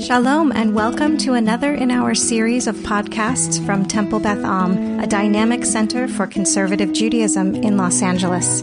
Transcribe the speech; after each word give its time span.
Shalom, 0.00 0.50
and 0.52 0.74
welcome 0.74 1.18
to 1.18 1.34
another 1.34 1.74
in 1.74 1.90
our 1.90 2.14
series 2.14 2.66
of 2.66 2.74
podcasts 2.76 3.64
from 3.66 3.84
Temple 3.84 4.18
Beth 4.18 4.42
Am, 4.42 4.98
a 4.98 5.06
dynamic 5.06 5.66
center 5.66 6.08
for 6.08 6.26
conservative 6.26 6.94
Judaism 6.94 7.54
in 7.54 7.76
Los 7.76 8.00
Angeles. 8.00 8.62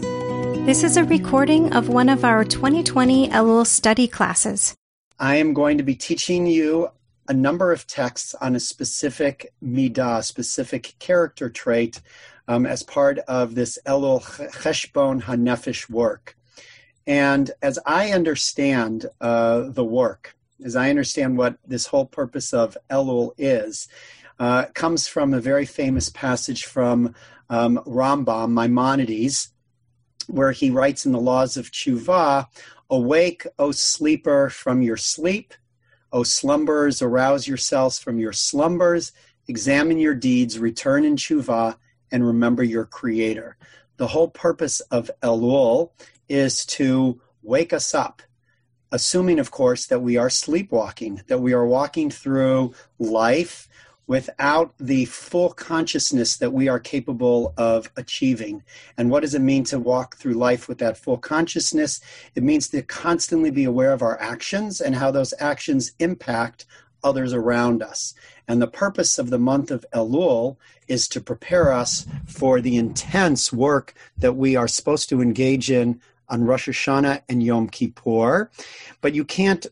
This 0.66 0.82
is 0.82 0.96
a 0.96 1.04
recording 1.04 1.72
of 1.74 1.88
one 1.88 2.08
of 2.08 2.24
our 2.24 2.44
2020 2.44 3.28
Elul 3.28 3.64
study 3.64 4.08
classes. 4.08 4.74
I 5.20 5.36
am 5.36 5.54
going 5.54 5.78
to 5.78 5.84
be 5.84 5.94
teaching 5.94 6.44
you 6.44 6.88
a 7.28 7.34
number 7.34 7.70
of 7.70 7.86
texts 7.86 8.34
on 8.40 8.56
a 8.56 8.60
specific 8.60 9.52
midah, 9.62 10.24
specific 10.24 10.96
character 10.98 11.48
trait, 11.48 12.00
um, 12.48 12.66
as 12.66 12.82
part 12.82 13.20
of 13.28 13.54
this 13.54 13.78
Elul 13.86 14.22
Cheshbon 14.50 15.22
HaNefesh 15.22 15.88
work. 15.88 16.36
And 17.06 17.52
as 17.62 17.78
I 17.86 18.10
understand 18.10 19.06
uh, 19.20 19.68
the 19.68 19.84
work, 19.84 20.34
as 20.64 20.76
I 20.76 20.90
understand 20.90 21.36
what 21.36 21.58
this 21.66 21.86
whole 21.86 22.06
purpose 22.06 22.52
of 22.52 22.76
Elul 22.90 23.32
is, 23.38 23.88
uh, 24.38 24.66
comes 24.74 25.08
from 25.08 25.34
a 25.34 25.40
very 25.40 25.66
famous 25.66 26.10
passage 26.10 26.64
from 26.64 27.14
um, 27.50 27.78
Rambam, 27.86 28.50
Maimonides, 28.50 29.52
where 30.28 30.52
he 30.52 30.70
writes 30.70 31.06
in 31.06 31.12
the 31.12 31.20
Laws 31.20 31.56
of 31.56 31.70
Tshuva, 31.70 32.46
Awake, 32.90 33.46
O 33.58 33.70
sleeper, 33.72 34.50
from 34.50 34.82
your 34.82 34.96
sleep. 34.96 35.54
O 36.12 36.22
slumberers, 36.22 37.02
arouse 37.02 37.46
yourselves 37.46 37.98
from 37.98 38.18
your 38.18 38.32
slumbers. 38.32 39.12
Examine 39.46 39.98
your 39.98 40.14
deeds, 40.14 40.58
return 40.58 41.04
in 41.04 41.16
Tshuva, 41.16 41.76
and 42.10 42.26
remember 42.26 42.62
your 42.62 42.84
Creator. 42.84 43.56
The 43.96 44.06
whole 44.06 44.28
purpose 44.28 44.80
of 44.80 45.10
Elul 45.22 45.90
is 46.28 46.64
to 46.66 47.20
wake 47.42 47.72
us 47.72 47.94
up 47.94 48.22
assuming, 48.92 49.38
of 49.38 49.50
course, 49.50 49.86
that 49.86 50.00
we 50.00 50.16
are 50.16 50.30
sleepwalking, 50.30 51.22
that 51.26 51.40
we 51.40 51.52
are 51.52 51.66
walking 51.66 52.10
through 52.10 52.74
life 52.98 53.68
without 54.06 54.72
the 54.80 55.04
full 55.04 55.50
consciousness 55.50 56.38
that 56.38 56.52
we 56.52 56.66
are 56.66 56.80
capable 56.80 57.52
of 57.58 57.90
achieving. 57.96 58.62
And 58.96 59.10
what 59.10 59.20
does 59.20 59.34
it 59.34 59.42
mean 59.42 59.64
to 59.64 59.78
walk 59.78 60.16
through 60.16 60.32
life 60.32 60.66
with 60.66 60.78
that 60.78 60.96
full 60.96 61.18
consciousness? 61.18 62.00
It 62.34 62.42
means 62.42 62.68
to 62.70 62.82
constantly 62.82 63.50
be 63.50 63.64
aware 63.64 63.92
of 63.92 64.00
our 64.00 64.18
actions 64.20 64.80
and 64.80 64.96
how 64.96 65.10
those 65.10 65.34
actions 65.38 65.92
impact 65.98 66.64
others 67.04 67.34
around 67.34 67.82
us. 67.82 68.14
And 68.48 68.62
the 68.62 68.66
purpose 68.66 69.18
of 69.18 69.28
the 69.28 69.38
month 69.38 69.70
of 69.70 69.84
Elul 69.94 70.56
is 70.88 71.06
to 71.08 71.20
prepare 71.20 71.70
us 71.70 72.06
for 72.26 72.60
the 72.62 72.78
intense 72.78 73.52
work 73.52 73.94
that 74.16 74.32
we 74.36 74.56
are 74.56 74.66
supposed 74.66 75.10
to 75.10 75.20
engage 75.20 75.70
in 75.70 76.00
on 76.30 76.44
Rosh 76.44 76.68
Hashanah 76.68 77.22
and 77.28 77.42
Yom 77.42 77.68
Kippur, 77.68 78.50
but 79.00 79.14
you 79.14 79.24
can't 79.24 79.66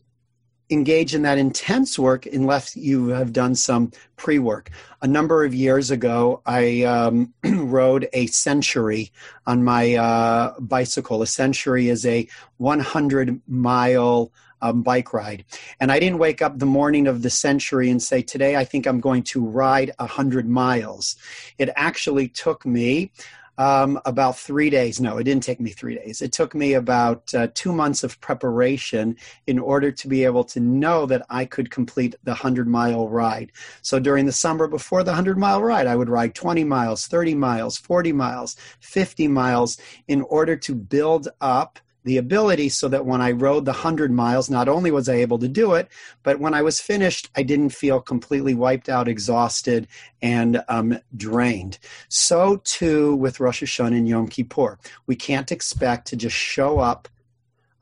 engage 0.69 1.15
in 1.15 1.21
that 1.21 1.37
intense 1.37 1.97
work 1.97 2.25
unless 2.25 2.75
you 2.75 3.07
have 3.09 3.31
done 3.31 3.55
some 3.55 3.91
pre 4.15 4.39
work. 4.39 4.69
A 5.01 5.07
number 5.07 5.45
of 5.45 5.53
years 5.53 5.91
ago, 5.91 6.41
I 6.45 6.83
um, 6.83 7.33
rode 7.43 8.09
a 8.13 8.27
century 8.27 9.11
on 9.45 9.63
my 9.63 9.95
uh, 9.95 10.59
bicycle. 10.59 11.21
A 11.21 11.27
century 11.27 11.89
is 11.89 12.05
a 12.05 12.27
100 12.57 13.41
mile 13.47 14.31
um, 14.61 14.81
bike 14.81 15.13
ride. 15.13 15.45
And 15.79 15.91
I 15.91 15.99
didn't 15.99 16.17
wake 16.17 16.41
up 16.41 16.57
the 16.57 16.65
morning 16.65 17.07
of 17.07 17.21
the 17.21 17.29
century 17.29 17.89
and 17.89 18.01
say, 18.01 18.21
Today 18.21 18.55
I 18.55 18.63
think 18.63 18.85
I'm 18.85 18.99
going 18.99 19.23
to 19.23 19.45
ride 19.45 19.91
100 19.99 20.49
miles. 20.49 21.15
It 21.57 21.69
actually 21.75 22.27
took 22.27 22.65
me 22.65 23.11
um, 23.57 23.99
about 24.05 24.37
three 24.37 24.69
days. 24.69 24.99
No, 24.99 25.17
it 25.17 25.23
didn't 25.23 25.43
take 25.43 25.59
me 25.59 25.71
three 25.71 25.95
days. 25.95 26.21
It 26.21 26.31
took 26.31 26.53
me 26.53 26.73
about 26.73 27.33
uh, 27.33 27.47
two 27.53 27.71
months 27.71 28.03
of 28.03 28.19
preparation 28.21 29.17
in 29.47 29.59
order 29.59 29.91
to 29.91 30.07
be 30.07 30.23
able 30.23 30.43
to 30.45 30.59
know 30.59 31.05
that 31.05 31.25
I 31.29 31.45
could 31.45 31.71
complete 31.71 32.15
the 32.23 32.31
100 32.31 32.67
mile 32.67 33.07
ride. 33.07 33.51
So 33.81 33.99
during 33.99 34.25
the 34.25 34.31
summer 34.31 34.67
before 34.67 35.03
the 35.03 35.11
100 35.11 35.37
mile 35.37 35.61
ride, 35.61 35.87
I 35.87 35.95
would 35.95 36.09
ride 36.09 36.35
20 36.35 36.63
miles, 36.63 37.07
30 37.07 37.35
miles, 37.35 37.77
40 37.77 38.13
miles, 38.13 38.55
50 38.79 39.27
miles 39.27 39.77
in 40.07 40.21
order 40.23 40.55
to 40.55 40.75
build 40.75 41.29
up 41.41 41.79
the 42.07 42.17
ability 42.17 42.69
so 42.69 42.87
that 42.87 43.05
when 43.05 43.19
I 43.19 43.31
rode 43.31 43.65
the 43.65 43.73
100 43.73 44.11
miles, 44.11 44.49
not 44.49 44.69
only 44.69 44.91
was 44.91 45.09
I 45.09 45.15
able 45.15 45.37
to 45.39 45.47
do 45.49 45.73
it, 45.73 45.89
but 46.23 46.39
when 46.39 46.53
I 46.53 46.61
was 46.61 46.79
finished, 46.79 47.29
I 47.35 47.43
didn't 47.43 47.71
feel 47.71 47.99
completely 47.99 48.53
wiped 48.53 48.87
out, 48.87 49.09
exhausted, 49.09 49.89
and 50.21 50.63
um, 50.69 50.99
drained. 51.17 51.79
So 52.07 52.61
too 52.63 53.13
with 53.17 53.41
Rosh 53.41 53.61
Hashanah 53.61 53.97
and 53.97 54.07
Yom 54.07 54.29
Kippur. 54.29 54.79
We 55.05 55.17
can't 55.17 55.51
expect 55.51 56.07
to 56.07 56.15
just 56.15 56.35
show 56.35 56.79
up 56.79 57.09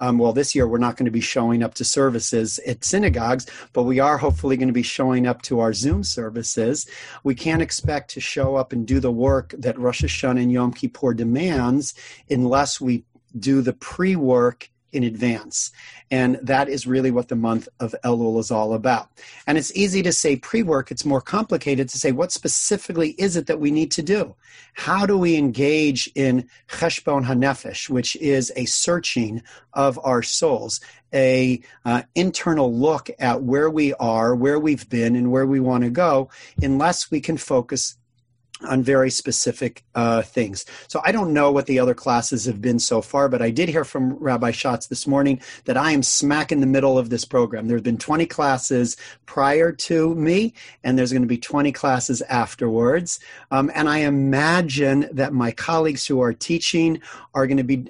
um, 0.02 0.18
well, 0.18 0.34
this 0.34 0.54
year 0.54 0.68
we're 0.68 0.78
not 0.78 0.98
going 0.98 1.06
to 1.06 1.12
be 1.12 1.22
showing 1.22 1.64
up 1.64 1.74
to 1.76 1.86
services 1.86 2.60
at 2.68 2.84
synagogues, 2.84 3.46
but 3.72 3.84
we 3.84 3.98
are 4.00 4.18
hopefully 4.18 4.58
going 4.58 4.68
to 4.68 4.74
be 4.74 4.84
showing 4.84 5.26
up 5.26 5.42
to 5.44 5.62
our 5.62 5.72
Zoom 5.72 6.04
services. 6.04 6.86
We 7.24 7.34
can't 7.34 7.62
expect 7.62 8.12
to 8.12 8.20
show 8.20 8.58
up 8.58 8.74
and 8.74 8.86
do 8.86 9.00
the 9.00 9.12
work 9.12 9.56
that 9.58 9.80
Rosh 9.80 10.04
Hashanah 10.04 10.42
and 10.42 10.52
Yom 10.52 10.74
Kippur 10.74 11.14
demands 11.14 11.94
unless 12.30 12.82
we 12.82 13.06
do 13.40 13.62
the 13.62 13.74
pre 13.74 14.16
work 14.16 14.70
in 14.96 15.04
advance. 15.04 15.72
And 16.10 16.40
that 16.42 16.70
is 16.70 16.88
really 16.88 17.12
what 17.12 17.28
the 17.28 17.36
month 17.36 17.68
of 17.80 17.94
Elul 18.04 18.40
is 18.40 18.50
all 18.50 18.74
about. 18.74 19.10
And 19.46 19.58
it's 19.58 19.76
easy 19.76 20.02
to 20.04 20.14
say 20.14 20.38
pre 20.38 20.64
work, 20.64 20.90
it's 20.90 21.06
more 21.06 21.22
complicated 21.22 21.90
to 21.90 21.98
say 21.98 22.12
what 22.12 22.32
specifically 22.32 23.12
is 23.12 23.36
it 23.36 23.48
that 23.48 23.60
we 23.60 23.72
need 23.72 23.92
to 23.92 24.02
do? 24.02 24.36
How 24.74 25.06
do 25.06 25.18
we 25.18 25.36
engage 25.36 26.10
in 26.16 26.48
Cheshbon 26.70 27.26
HaNefesh, 27.26 27.90
which 27.90 28.16
is 28.18 28.52
a 28.56 28.66
searching 28.66 29.44
of 29.74 30.00
our 30.04 30.24
souls, 30.24 30.80
a 31.14 31.62
uh, 31.84 32.04
internal 32.16 32.74
look 32.74 33.10
at 33.20 33.44
where 33.44 33.70
we 33.70 33.94
are, 33.96 34.34
where 34.34 34.60
we've 34.60 34.90
been, 34.90 35.16
and 35.16 35.32
where 35.32 35.46
we 35.46 35.60
want 35.60 35.84
to 35.84 35.90
go, 35.90 36.30
unless 36.62 37.12
we 37.12 37.20
can 37.20 37.38
focus 37.38 37.98
on 38.66 38.84
very 38.84 39.10
specific 39.10 39.84
uh, 39.96 40.22
things. 40.22 40.66
So 40.88 41.02
I 41.04 41.12
don't 41.12 41.34
know 41.34 41.52
what 41.52 41.66
the 41.66 41.80
other 41.80 41.94
classes 41.94 42.46
have 42.46 42.62
been 42.62 42.80
so 42.80 43.02
far, 43.02 43.30
but 43.30 43.42
I 43.42 43.50
did 43.50 43.70
hear 43.70 43.86
from 43.86 44.14
Rabbi 44.14 44.52
Schatz 44.52 44.88
this 44.88 45.08
morning 45.08 45.42
that 45.66 45.78
I 45.78 45.92
am 45.92 46.04
smack 46.04 46.52
in 46.52 46.60
the 46.60 46.68
middle 46.68 46.98
of 46.98 47.10
this 47.10 47.26
program. 47.26 47.68
There 47.68 47.78
have 47.78 47.84
been 47.84 47.98
20 47.98 48.26
classes 48.26 48.98
prior 49.26 49.72
to 49.72 50.16
me, 50.16 50.54
and 50.84 50.98
there's 50.98 51.12
going 51.12 51.22
to 51.22 51.28
be 51.28 51.38
20 51.38 51.72
classes 51.72 52.22
afterwards. 52.24 53.20
Um, 53.52 53.72
and 53.74 53.90
I 53.90 54.00
imagine 54.00 55.10
that 55.12 55.34
my 55.34 55.52
colleagues 55.52 56.06
who 56.06 56.22
are 56.22 56.34
teaching 56.34 57.02
are 57.34 57.48
going 57.48 57.58
to 57.58 57.64
be 57.64 57.88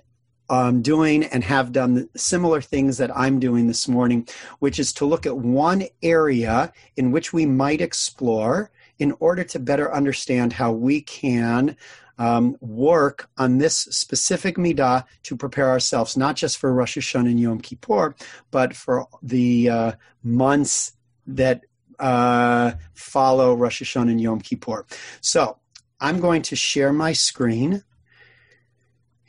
um, 0.50 0.82
doing 0.82 1.24
and 1.26 1.44
have 1.44 1.72
done 1.72 2.10
similar 2.16 2.62
things 2.62 2.98
that 2.98 3.16
I'm 3.16 3.40
doing 3.40 3.68
this 3.68 3.88
morning, 3.88 4.28
which 4.60 4.80
is 4.80 4.94
to 4.94 5.06
look 5.06 5.26
at 5.26 5.38
one 5.38 5.86
area 6.04 6.72
in 6.96 7.12
which 7.12 7.34
we 7.34 7.46
might 7.46 7.82
explore 7.82 8.72
in 9.00 9.14
order 9.20 9.44
to 9.44 9.60
better 9.60 9.94
understand 9.94 10.54
how 10.54 10.72
we 10.72 11.02
can 11.02 11.76
um, 12.18 12.56
work 12.62 13.30
on 13.38 13.58
this 13.58 13.78
specific 13.78 14.56
midah 14.56 15.06
to 15.24 15.36
prepare 15.36 15.70
ourselves, 15.70 16.16
not 16.16 16.36
just 16.36 16.58
for 16.58 16.74
Rosh 16.74 16.98
Hashanah 16.98 17.30
and 17.32 17.40
Yom 17.40 17.60
Kippur, 17.60 18.16
but 18.52 18.76
for 18.76 19.08
the 19.22 19.70
uh, 19.70 19.92
months 20.24 20.94
that 21.28 21.66
uh, 22.00 22.72
follow 22.94 23.54
Rosh 23.54 23.82
Hashanah 23.82 24.12
and 24.12 24.22
Yom 24.22 24.40
Kippur. 24.42 24.86
So 25.22 25.58
I'm 26.00 26.20
going 26.20 26.42
to 26.44 26.56
share 26.56 26.94
my 26.94 27.14
screen, 27.14 27.84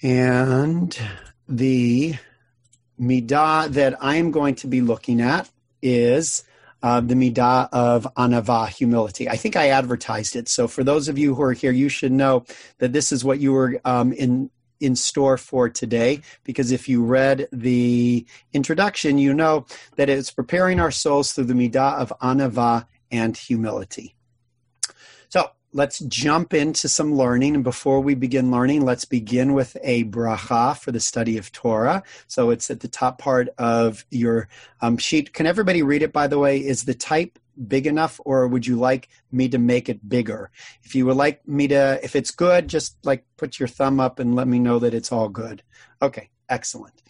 and 0.03 0.97
the 1.49 2.15
midah 3.01 3.69
that 3.69 4.03
I 4.03 4.17
am 4.17 4.31
going 4.31 4.55
to 4.57 4.67
be 4.67 4.81
looking 4.81 5.21
at 5.21 5.51
is 5.83 6.45
uh, 6.83 7.01
the 7.01 7.15
midah 7.15 7.69
of 7.73 8.07
anava, 8.17 8.69
humility. 8.69 9.29
I 9.29 9.37
think 9.37 9.57
I 9.57 9.69
advertised 9.69 10.37
it. 10.37 10.49
So 10.49 10.69
for 10.69 10.85
those 10.85 11.09
of 11.09 11.19
you 11.19 11.35
who 11.35 11.43
are 11.43 11.53
here, 11.53 11.73
you 11.73 11.89
should 11.89 12.13
know 12.13 12.45
that 12.79 12.93
this 12.93 13.13
is 13.13 13.25
what 13.25 13.41
you 13.41 13.53
were 13.53 13.81
um, 13.85 14.13
in 14.13 14.51
in 14.79 14.95
store 14.95 15.39
for 15.39 15.71
today 15.71 16.21
because 16.45 16.71
if 16.71 16.87
you 16.87 17.03
read 17.03 17.49
the 17.51 18.27
introduction 18.53 19.17
you 19.17 19.33
know 19.33 19.65
that 19.97 20.11
it's 20.11 20.31
preparing 20.31 20.79
our 20.79 20.91
souls 20.91 21.33
through 21.33 21.45
the 21.45 21.55
midah 21.55 21.95
of 21.95 22.13
anava 22.21 22.87
and 23.11 23.39
humility 23.39 24.16
let's 25.77 25.99
jump 25.99 26.55
into 26.55 26.89
some 26.89 27.15
learning. 27.15 27.55
And 27.55 27.63
before 27.63 28.01
we 28.01 28.15
begin 28.15 28.51
learning, 28.51 28.81
let's 28.81 29.05
begin 29.05 29.53
with 29.53 29.77
a 29.83 30.05
bracha 30.05 30.79
for 30.79 30.91
the 30.91 31.01
study 31.01 31.37
of 31.37 31.53
Torah. 31.53 32.03
So 32.27 32.49
it's 32.49 32.71
at 32.71 32.81
the 32.81 32.89
top 32.89 33.19
part 33.19 33.51
of 33.59 34.07
your 34.11 34.49
um, 34.81 34.97
sheet. 34.97 35.35
Can 35.35 35.47
everybody 35.47 35.83
read 35.83 36.03
it, 36.03 36.15
by 36.15 36.29
the 36.29 36.39
way? 36.39 36.59
Is 36.59 36.85
the 36.85 36.95
type 36.95 37.39
big 37.69 37.87
enough 37.87 38.19
or 38.25 38.49
would 38.49 38.67
you 38.67 38.77
like 38.77 39.09
me 39.31 39.51
to 39.51 39.59
make 39.59 39.91
it 39.91 40.09
bigger? 40.09 40.51
If 40.83 40.95
you 40.95 41.05
would 41.07 41.17
like 41.17 41.47
me 41.47 41.69
to, 41.69 42.01
if 42.03 42.17
it's 42.17 42.31
good, 42.31 42.69
just 42.69 42.97
like 43.05 43.27
put 43.37 43.61
your 43.61 43.69
thumb 43.69 44.01
up 44.01 44.19
and 44.19 44.35
let 44.35 44.49
me 44.49 44.59
know 44.59 44.79
that 44.79 44.95
it's 44.95 45.13
all 45.13 45.29
good. 45.29 45.63
Okay, 46.01 46.31
excellent. 46.49 47.03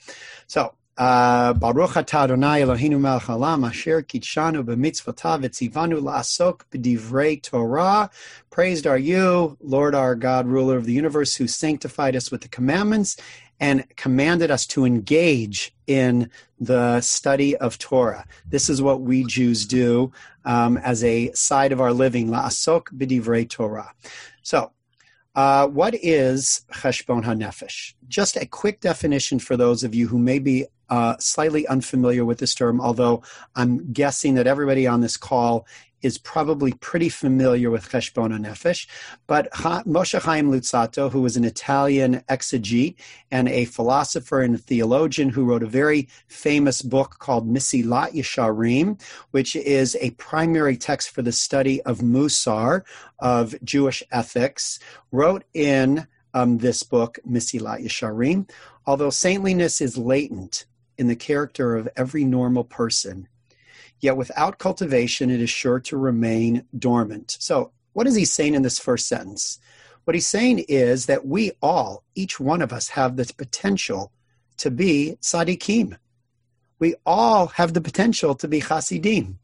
So 0.49 0.75
Baruch 0.97 1.91
atah 1.91 2.25
Adonai 2.25 2.63
Eloheinu 2.63 2.99
melech 2.99 3.25
haolam 3.25 3.67
asher 3.67 4.03
kidshanu 4.03 4.65
b'mitzvotav 4.65 5.43
la'asok 5.45 6.61
b'divrei 6.71 7.43
Torah. 7.43 8.09
Praised 8.51 8.87
are 8.87 8.97
you, 8.97 9.59
Lord 9.61 9.95
our 9.95 10.15
God, 10.15 10.47
ruler 10.47 10.79
of 10.79 10.87
the 10.87 10.95
universe, 10.95 11.37
who 11.37 11.47
sanctified 11.47 12.17
us 12.17 12.31
with 12.31 12.41
the 12.41 12.49
commandments 12.49 13.19
and 13.61 13.85
commanded 13.97 14.51
us 14.51 14.67
to 14.67 14.87
engage 14.87 15.75
in 15.87 16.31
the 16.59 17.03
study 17.03 17.55
of 17.59 17.77
Torah. 17.77 18.25
This 18.47 18.71
is 18.71 18.81
what 18.81 19.03
we 19.03 19.25
Jews 19.25 19.67
do 19.67 20.13
um, 20.47 20.79
as 20.79 21.05
a 21.05 21.31
side 21.33 21.73
of 21.73 21.81
our 21.81 21.93
living, 21.93 22.29
la'asok 22.29 22.85
b'divrei 22.97 23.49
Torah. 23.49 23.93
So, 24.41 24.73
uh, 25.35 25.67
what 25.67 25.95
is 25.95 26.63
cheshbon 26.73 27.23
hanefesh? 27.23 27.93
Just 28.09 28.37
a 28.37 28.47
quick 28.47 28.81
definition 28.81 29.39
for 29.39 29.59
those 29.59 29.85
of 29.85 29.95
you 29.95 30.09
who 30.09 30.19
may 30.19 30.39
be 30.39 30.65
uh, 30.89 31.17
slightly 31.19 31.67
unfamiliar 31.67 32.25
with 32.25 32.39
this 32.39 32.55
term, 32.55 32.81
although 32.81 33.23
I'm 33.55 33.93
guessing 33.93 34.35
that 34.35 34.47
everybody 34.47 34.87
on 34.87 35.01
this 35.01 35.17
call 35.17 35.67
is 36.03 36.19
probably 36.19 36.73
pretty 36.75 37.09
familiar 37.09 37.71
with 37.71 37.89
Cheshbon 37.89 38.31
Nefesh. 38.39 38.87
But 39.27 39.51
Moshe 39.53 40.21
Chaim 40.21 40.51
Luzzatto, 40.51 41.11
who 41.11 41.23
was 41.23 41.37
an 41.37 41.45
Italian 41.45 42.23
exegete 42.29 42.97
and 43.31 43.49
a 43.49 43.65
philosopher 43.65 44.41
and 44.41 44.55
a 44.55 44.59
theologian 44.59 45.31
who 45.31 45.45
wrote 45.45 45.63
a 45.63 45.67
very 45.67 46.09
famous 46.29 46.83
book 46.83 47.17
called 47.19 47.49
Misilat 47.49 48.13
Yesharim, 48.13 49.01
which 49.31 49.57
is 49.57 49.97
a 50.01 50.11
primary 50.13 50.77
text 50.77 51.11
for 51.11 51.23
the 51.23 51.33
study 51.33 51.83
of 51.83 51.99
Musar, 51.99 52.83
of 53.19 53.55
Jewish 53.65 54.03
ethics, 54.13 54.79
wrote 55.11 55.45
in 55.55 56.07
um, 56.35 56.59
this 56.59 56.83
book, 56.83 57.19
Misilat 57.29 57.83
Yesharim, 57.83 58.49
although 58.85 59.11
saintliness 59.11 59.81
is 59.81 59.97
latent 59.97 60.67
in 60.99 61.09
the 61.09 61.17
character 61.17 61.77
of 61.77 61.89
every 61.97 62.25
normal 62.25 62.65
person, 62.65 63.29
Yet 64.01 64.17
without 64.17 64.59
cultivation, 64.59 65.31
it 65.31 65.41
is 65.41 65.51
sure 65.51 65.81
to 65.81 65.97
remain 65.97 66.65
dormant. 66.79 67.37
So, 67.41 67.73
what 67.93 68.07
is 68.07 68.15
he 68.15 68.25
saying 68.25 68.55
in 68.55 68.63
this 68.63 68.79
first 68.79 69.09
sentence? 69.09 69.59
What 70.05 70.15
he's 70.15 70.29
saying 70.29 70.65
is 70.69 71.07
that 71.07 71.27
we 71.27 71.53
all, 71.63 72.05
each 72.15 72.39
one 72.39 72.63
of 72.63 72.73
us, 72.73 72.91
have 72.91 73.17
the 73.17 73.33
potential 73.37 74.13
to 74.59 74.71
be 74.71 75.17
tzaddikim. 75.23 75.97
We 76.79 76.95
all 77.07 77.47
have 77.49 77.73
the 77.73 77.81
potential 77.81 78.35
to 78.35 78.47
be 78.47 78.61
chasidim. 78.61 79.39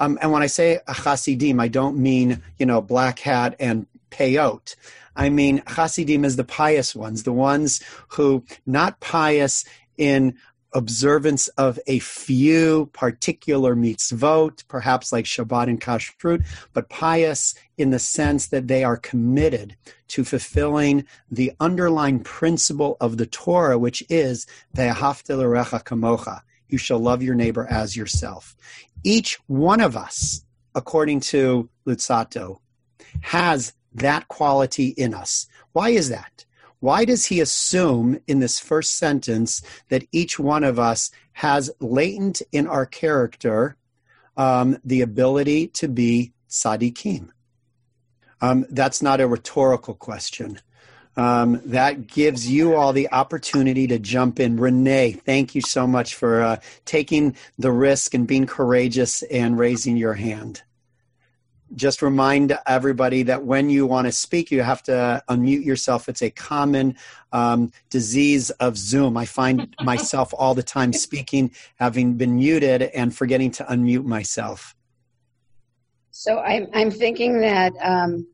Um, 0.00 0.18
and 0.20 0.32
when 0.32 0.42
I 0.42 0.48
say 0.48 0.80
a 0.88 0.94
chasidim, 0.94 1.60
I 1.60 1.68
don't 1.68 1.96
mean, 1.96 2.42
you 2.58 2.66
know, 2.66 2.82
black 2.82 3.20
hat 3.20 3.54
and 3.60 3.86
peyot. 4.10 4.74
I 5.14 5.28
mean 5.28 5.62
chasidim 5.68 6.24
is 6.24 6.36
the 6.36 6.44
pious 6.44 6.94
ones, 6.94 7.22
the 7.22 7.32
ones 7.32 7.80
who 8.08 8.44
not 8.66 8.98
pious 8.98 9.64
in 9.96 10.36
observance 10.74 11.48
of 11.48 11.78
a 11.86 11.98
few 11.98 12.86
particular 12.92 13.74
mitzvot, 13.74 14.66
perhaps 14.68 15.12
like 15.12 15.24
Shabbat 15.24 15.68
and 15.68 15.80
Kashrut, 15.80 16.44
but 16.72 16.88
pious 16.88 17.54
in 17.76 17.90
the 17.90 17.98
sense 17.98 18.46
that 18.48 18.68
they 18.68 18.84
are 18.84 18.96
committed 18.96 19.76
to 20.08 20.24
fulfilling 20.24 21.04
the 21.30 21.52
underlying 21.60 22.20
principle 22.20 22.96
of 23.00 23.16
the 23.16 23.26
Torah, 23.26 23.78
which 23.78 24.02
is 24.08 24.46
Ve'ahavta 24.76 25.82
kamocha. 25.84 26.40
You 26.68 26.78
shall 26.78 26.98
love 26.98 27.22
your 27.22 27.34
neighbor 27.34 27.66
as 27.68 27.96
yourself. 27.96 28.56
Each 29.04 29.38
one 29.46 29.80
of 29.80 29.96
us, 29.96 30.44
according 30.74 31.20
to 31.20 31.68
Luzzatto, 31.86 32.58
has 33.20 33.74
that 33.94 34.28
quality 34.28 34.88
in 34.88 35.12
us. 35.12 35.46
Why 35.72 35.90
is 35.90 36.08
that? 36.08 36.46
Why 36.82 37.04
does 37.04 37.26
he 37.26 37.38
assume 37.38 38.18
in 38.26 38.40
this 38.40 38.58
first 38.58 38.98
sentence 38.98 39.62
that 39.88 40.02
each 40.10 40.40
one 40.40 40.64
of 40.64 40.80
us 40.80 41.12
has 41.34 41.70
latent 41.78 42.42
in 42.50 42.66
our 42.66 42.86
character 42.86 43.76
um, 44.36 44.76
the 44.84 45.00
ability 45.00 45.68
to 45.68 45.86
be 45.86 46.32
tzaddikim? 46.50 47.28
Um, 48.40 48.66
that's 48.68 49.00
not 49.00 49.20
a 49.20 49.28
rhetorical 49.28 49.94
question. 49.94 50.58
Um, 51.16 51.60
that 51.66 52.08
gives 52.08 52.50
you 52.50 52.74
all 52.74 52.92
the 52.92 53.12
opportunity 53.12 53.86
to 53.86 54.00
jump 54.00 54.40
in. 54.40 54.56
Renee, 54.56 55.12
thank 55.12 55.54
you 55.54 55.60
so 55.60 55.86
much 55.86 56.16
for 56.16 56.42
uh, 56.42 56.56
taking 56.84 57.36
the 57.60 57.70
risk 57.70 58.12
and 58.12 58.26
being 58.26 58.46
courageous 58.46 59.22
and 59.22 59.56
raising 59.56 59.96
your 59.96 60.14
hand 60.14 60.62
just 61.74 62.02
remind 62.02 62.58
everybody 62.66 63.22
that 63.24 63.44
when 63.44 63.70
you 63.70 63.86
want 63.86 64.06
to 64.06 64.12
speak, 64.12 64.50
you 64.50 64.62
have 64.62 64.82
to 64.84 65.22
unmute 65.28 65.64
yourself. 65.64 66.08
It's 66.08 66.22
a 66.22 66.30
common 66.30 66.96
um, 67.32 67.72
disease 67.90 68.50
of 68.50 68.76
Zoom. 68.76 69.16
I 69.16 69.24
find 69.24 69.74
myself 69.82 70.34
all 70.36 70.54
the 70.54 70.62
time 70.62 70.92
speaking, 70.92 71.52
having 71.76 72.14
been 72.14 72.36
muted, 72.36 72.82
and 72.82 73.14
forgetting 73.14 73.50
to 73.52 73.64
unmute 73.64 74.04
myself. 74.04 74.74
So 76.10 76.38
I'm, 76.40 76.66
I'm 76.74 76.90
thinking 76.90 77.40
that 77.40 77.72
um, 77.80 78.26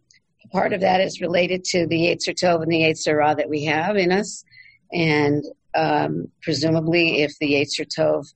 part 0.50 0.72
of 0.72 0.80
that 0.80 1.00
is 1.00 1.20
related 1.20 1.64
to 1.64 1.86
the 1.86 1.96
Yetzer 1.96 2.34
Tov 2.34 2.62
and 2.62 2.72
the 2.72 2.82
Yetzer 2.82 3.16
Ra 3.16 3.34
that 3.34 3.48
we 3.48 3.64
have 3.64 3.96
in 3.96 4.10
us. 4.10 4.44
And 4.92 5.44
um, 5.74 6.28
presumably, 6.42 7.22
if 7.22 7.38
the 7.38 7.54
Yetzer 7.54 7.86
Tov 7.86 8.26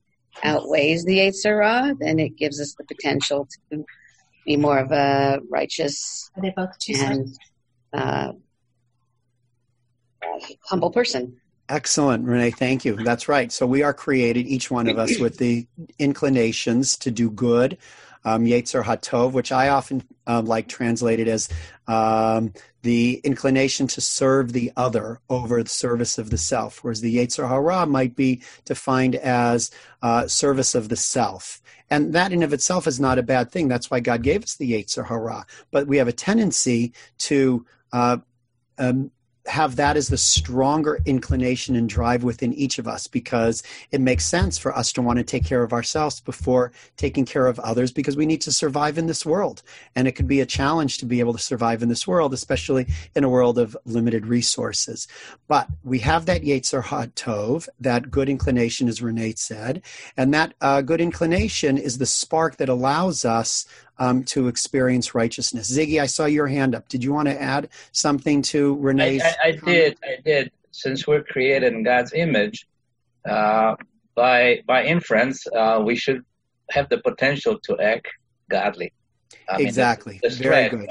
outweighs 0.45 1.05
the 1.05 1.19
Yetzer 1.19 1.59
Ra, 1.59 1.93
then 1.99 2.19
it 2.19 2.37
gives 2.37 2.61
us 2.61 2.75
the 2.79 2.85
potential 2.85 3.49
to 3.71 3.85
be 4.45 4.57
more 4.57 4.79
of 4.79 4.91
a 4.93 5.41
righteous 5.51 6.31
Are 6.37 6.43
they 6.43 6.53
both 6.57 6.77
two 6.79 6.95
and 6.97 7.29
uh, 7.93 8.33
humble 10.65 10.91
person. 10.91 11.37
Excellent, 11.69 12.27
Renee. 12.27 12.51
Thank 12.51 12.85
you. 12.85 12.97
That's 12.97 13.29
right. 13.29 13.51
So 13.51 13.67
we 13.67 13.83
are 13.83 13.95
created, 13.95 14.47
each 14.47 14.71
one 14.71 14.89
of 14.89 14.99
us, 14.99 15.19
with 15.19 15.39
the 15.39 15.67
inclinations 15.99 16.97
to 16.99 17.11
do 17.11 17.31
good. 17.31 17.79
Um, 18.25 18.45
Yetzer 18.45 18.85
Hatov, 18.85 19.33
which 19.33 19.51
I 19.51 19.69
often 19.69 20.05
um, 20.27 20.47
like 20.47 20.69
translated 20.69 21.29
as 21.29 21.49
um, 21.89 22.53
the 22.83 23.21
inclination 23.25 23.87
to 23.89 24.01
serve 24.01 24.53
the 24.53 24.73
other 24.77 25.21
over 25.29 25.63
the 25.63 25.69
service 25.69 26.19
of 26.19 26.31
the 26.31 26.39
self, 26.39 26.83
whereas 26.83 27.01
the 27.01 27.17
Yetzer 27.17 27.49
Hara 27.49 27.87
might 27.87 28.15
be 28.15 28.43
defined 28.65 29.17
as 29.17 29.71
uh, 30.03 30.27
service 30.27 30.75
of 30.75 30.89
the 30.89 30.97
self. 30.97 31.61
And 31.91 32.13
that 32.15 32.33
in 32.33 32.43
of 32.43 32.53
itself 32.53 32.87
is 32.87 33.01
not 33.01 33.19
a 33.19 33.23
bad 33.23 33.51
thing. 33.51 33.69
That's 33.69 33.91
why 33.91 34.01
God 34.01 34.23
gave 34.23 34.43
us 34.43 34.57
the 34.57 34.73
Yetzer 34.73 35.07
Hara. 35.07 35.45
But 35.71 35.87
we 35.87 35.99
have 35.99 36.09
a 36.09 36.13
tendency 36.13 36.93
to 37.19 37.67
uh, 37.93 38.19
um, 38.79 39.11
have 39.47 39.77
that 39.77 39.97
as 39.97 40.09
the 40.09 40.17
stronger 40.17 41.01
inclination 41.05 41.75
and 41.75 41.89
drive 41.89 42.23
within 42.23 42.53
each 42.53 42.79
of 42.79 42.87
us 42.87 43.07
because 43.07 43.63
it 43.91 44.01
makes 44.01 44.25
sense 44.25 44.57
for 44.57 44.77
us 44.77 44.93
to 44.93 45.03
want 45.03 45.19
to 45.19 45.25
take 45.25 45.45
care 45.45 45.63
of 45.63 45.73
ourselves 45.73 46.21
before 46.21 46.73
taking 46.97 47.25
care 47.25 47.47
of 47.47 47.59
others 47.61 47.91
because 47.91 48.17
we 48.17 48.27
need 48.27 48.41
to 48.41 48.53
survive 48.53 48.99
in 48.99 49.07
this 49.07 49.27
world. 49.27 49.63
And 49.97 50.07
it 50.07 50.13
could 50.13 50.29
be 50.29 50.41
a 50.41 50.47
challenge 50.47 50.99
to 50.99 51.07
be 51.07 51.21
able 51.21 51.33
to 51.33 51.39
survive 51.39 51.83
in 51.83 51.89
this 51.89 52.07
world, 52.07 52.33
especially 52.33 52.87
in 53.17 53.25
a 53.25 53.29
world 53.29 53.59
of 53.59 53.77
limited 53.85 54.27
resources. 54.27 55.09
But 55.49 55.67
we 55.83 55.99
have 56.01 56.27
that 56.27 56.43
Yetzer 56.43 56.83
Tov, 57.15 57.69
that 57.81 58.11
good 58.11 58.29
inclination, 58.29 58.89
as 58.89 59.03
Renee 59.03 59.35
said, 59.37 59.83
and 60.17 60.33
that 60.35 60.55
uh, 60.61 60.83
good 60.83 61.01
inclination 61.01 61.79
is 61.79 61.99
the 61.99 62.07
spark 62.07 62.57
that 62.59 62.69
allows 62.69 63.25
us 63.25 63.67
um, 64.03 64.25
to 64.25 64.49
experience 64.49 65.15
righteousness. 65.15 65.71
Ziggy, 65.71 66.01
I 66.01 66.07
saw 66.07 66.25
your 66.25 66.49
hand 66.49 66.75
up. 66.75 66.89
Did 66.89 67.05
you 67.05 67.13
want 67.13 67.29
to 67.29 67.41
add 67.41 67.69
something 67.93 68.43
to 68.43 68.77
Renee's? 68.81 69.23
I, 69.23 69.29
I, 69.29 69.35
I 69.45 69.51
did. 69.53 69.99
I 70.03 70.17
did. 70.25 70.51
Since 70.73 71.07
we're 71.07 71.23
created 71.23 71.73
in 71.73 71.85
God's 71.85 72.13
image, 72.13 72.67
uh, 73.29 73.77
by 74.17 74.63
by 74.67 74.85
inference, 74.85 75.47
uh, 75.57 75.81
we 75.85 75.95
should 75.95 76.25
have 76.71 76.89
the 76.89 76.99
potential 76.99 77.61
to 77.61 77.79
act 77.79 78.09
godly. 78.51 78.93
I 79.49 79.61
exactly. 79.63 80.19
Mean, 80.21 80.33
Very 80.33 80.69
good. 80.69 80.89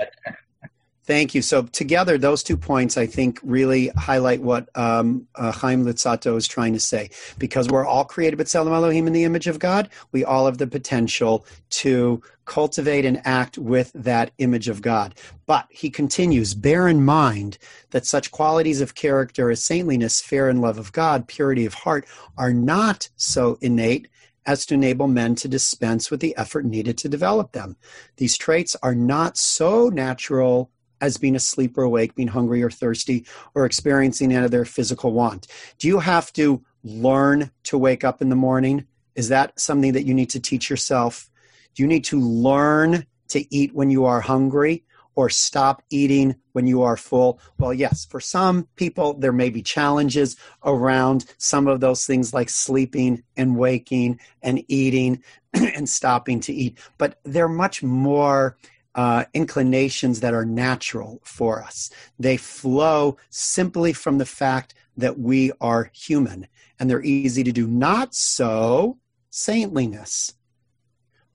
Thank 1.03 1.34
you. 1.34 1.41
So 1.41 1.63
together, 1.63 2.20
those 2.20 2.43
two 2.43 2.55
points 2.55 2.96
I 2.96 3.08
think 3.08 3.39
really 3.41 3.88
highlight 3.98 4.41
what 4.41 4.70
um, 4.77 5.27
uh, 5.34 5.51
Chaim 5.51 5.84
Luzzatto 5.84 6.38
is 6.38 6.48
trying 6.48 6.74
to 6.74 6.79
say. 6.79 7.10
Because 7.39 7.67
we're 7.67 7.86
all 7.86 8.05
created 8.05 8.38
B'Tselem 8.39 8.72
Elohim 8.72 9.08
in 9.08 9.13
the 9.13 9.24
image 9.24 9.48
of 9.48 9.58
God, 9.58 9.89
we 10.12 10.24
all 10.24 10.46
have 10.46 10.60
the 10.60 10.67
potential 10.67 11.43
to 11.72 12.22
cultivate 12.46 13.03
and 13.03 13.20
act 13.25 13.58
with 13.58 13.91
that 13.93 14.31
image 14.38 14.70
of 14.70 14.84
God. 14.84 15.15
But 15.48 15.65
he 15.72 15.89
continues, 15.89 16.53
bear 16.53 16.88
in 16.88 17.03
mind 17.03 17.58
that 17.89 18.05
such 18.05 18.31
qualities 18.31 18.79
of 18.79 18.93
character 18.93 19.50
as 19.50 19.63
saintliness, 19.63 20.22
fear 20.22 20.50
and 20.50 20.62
love 20.62 20.77
of 20.77 20.91
God, 20.91 21.27
purity 21.27 21.65
of 21.65 21.74
heart, 21.74 22.05
are 22.38 22.53
not 22.53 23.10
so 23.15 23.58
innate 23.60 24.08
as 24.46 24.65
to 24.67 24.75
enable 24.75 25.08
men 25.08 25.36
to 25.36 25.48
dispense 25.48 26.12
with 26.12 26.20
the 26.20 26.36
effort 26.38 26.65
needed 26.65 26.98
to 27.00 27.10
develop 27.10 27.51
them. 27.51 27.75
These 28.17 28.38
traits 28.38 28.75
are 28.84 28.96
not 28.96 29.38
so 29.38 29.89
natural 29.89 30.70
as 31.01 31.17
being 31.17 31.36
asleep 31.36 31.77
or 31.77 31.84
awake, 31.84 32.15
being 32.15 32.29
hungry 32.29 32.63
or 32.63 32.70
thirsty, 32.70 33.25
or 33.55 33.65
experiencing 33.65 34.31
any 34.31 34.46
other 34.46 34.65
physical 34.65 35.12
want? 35.12 35.48
Do 35.79 35.88
you 35.88 36.00
have 36.00 36.31
to 36.34 36.63
learn 36.84 37.51
to 37.63 37.77
wake 37.77 38.03
up 38.03 38.22
in 38.22 38.29
the 38.29 38.36
morning? 38.36 38.86
Is 39.15 39.29
that 39.29 39.60
something 39.60 39.93
that 39.93 40.05
you 40.05 40.13
need 40.13 40.29
to 40.31 40.39
teach 40.39 40.70
yourself? 40.70 41.29
Do 41.75 41.84
you 41.84 41.88
need 41.88 42.05
to 42.05 42.20
learn 42.20 43.05
to 43.29 43.55
eat 43.55 43.74
when 43.74 43.89
you 43.89 44.05
are 44.05 44.22
hungry 44.22 44.84
or 45.15 45.29
stop 45.29 45.84
eating 45.89 46.36
when 46.53 46.67
you 46.67 46.81
are 46.81 46.98
full? 46.98 47.39
Well, 47.58 47.74
yes, 47.74 48.05
for 48.05 48.20
some 48.20 48.67
people, 48.75 49.13
there 49.13 49.34
may 49.34 49.50
be 49.50 49.62
challenges 49.62 50.38
around 50.63 51.25
some 51.38 51.67
of 51.67 51.79
those 51.79 52.05
things 52.05 52.34
like 52.34 52.50
sleeping 52.50 53.24
and 53.38 53.58
waking 53.58 54.20
and 54.41 54.63
eating 54.67 55.24
and 55.53 55.88
stopping 55.88 56.39
to 56.41 56.53
eat, 56.53 56.77
but 56.98 57.20
they're 57.24 57.50
much 57.50 57.84
more 57.84 58.58
uh, 58.95 59.25
inclinations 59.33 60.19
that 60.19 60.33
are 60.33 60.45
natural 60.45 61.21
for 61.24 61.63
us. 61.63 61.89
They 62.19 62.38
flow 62.38 63.17
simply 63.29 63.93
from 63.93 64.17
the 64.17 64.25
fact 64.25 64.74
that 64.98 65.19
we 65.19 65.51
are 65.62 65.91
human 65.93 66.48
and 66.79 66.89
they're 66.89 67.03
easy 67.03 67.43
to 67.43 67.51
do. 67.51 67.67
Not 67.67 68.13
so 68.13 68.98
saintliness, 69.29 70.33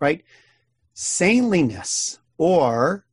right? 0.01 0.23
Saintliness 0.93 2.19
or 2.39 3.07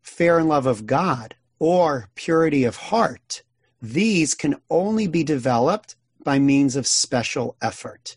fair 0.00 0.38
and 0.38 0.48
love 0.48 0.66
of 0.66 0.86
God 0.86 1.34
or 1.58 2.08
purity 2.14 2.64
of 2.64 2.76
heart, 2.76 3.42
these 3.80 4.34
can 4.34 4.56
only 4.70 5.06
be 5.06 5.24
developed 5.24 5.96
by 6.24 6.38
means 6.38 6.76
of 6.76 6.86
special 6.86 7.56
effort. 7.60 8.16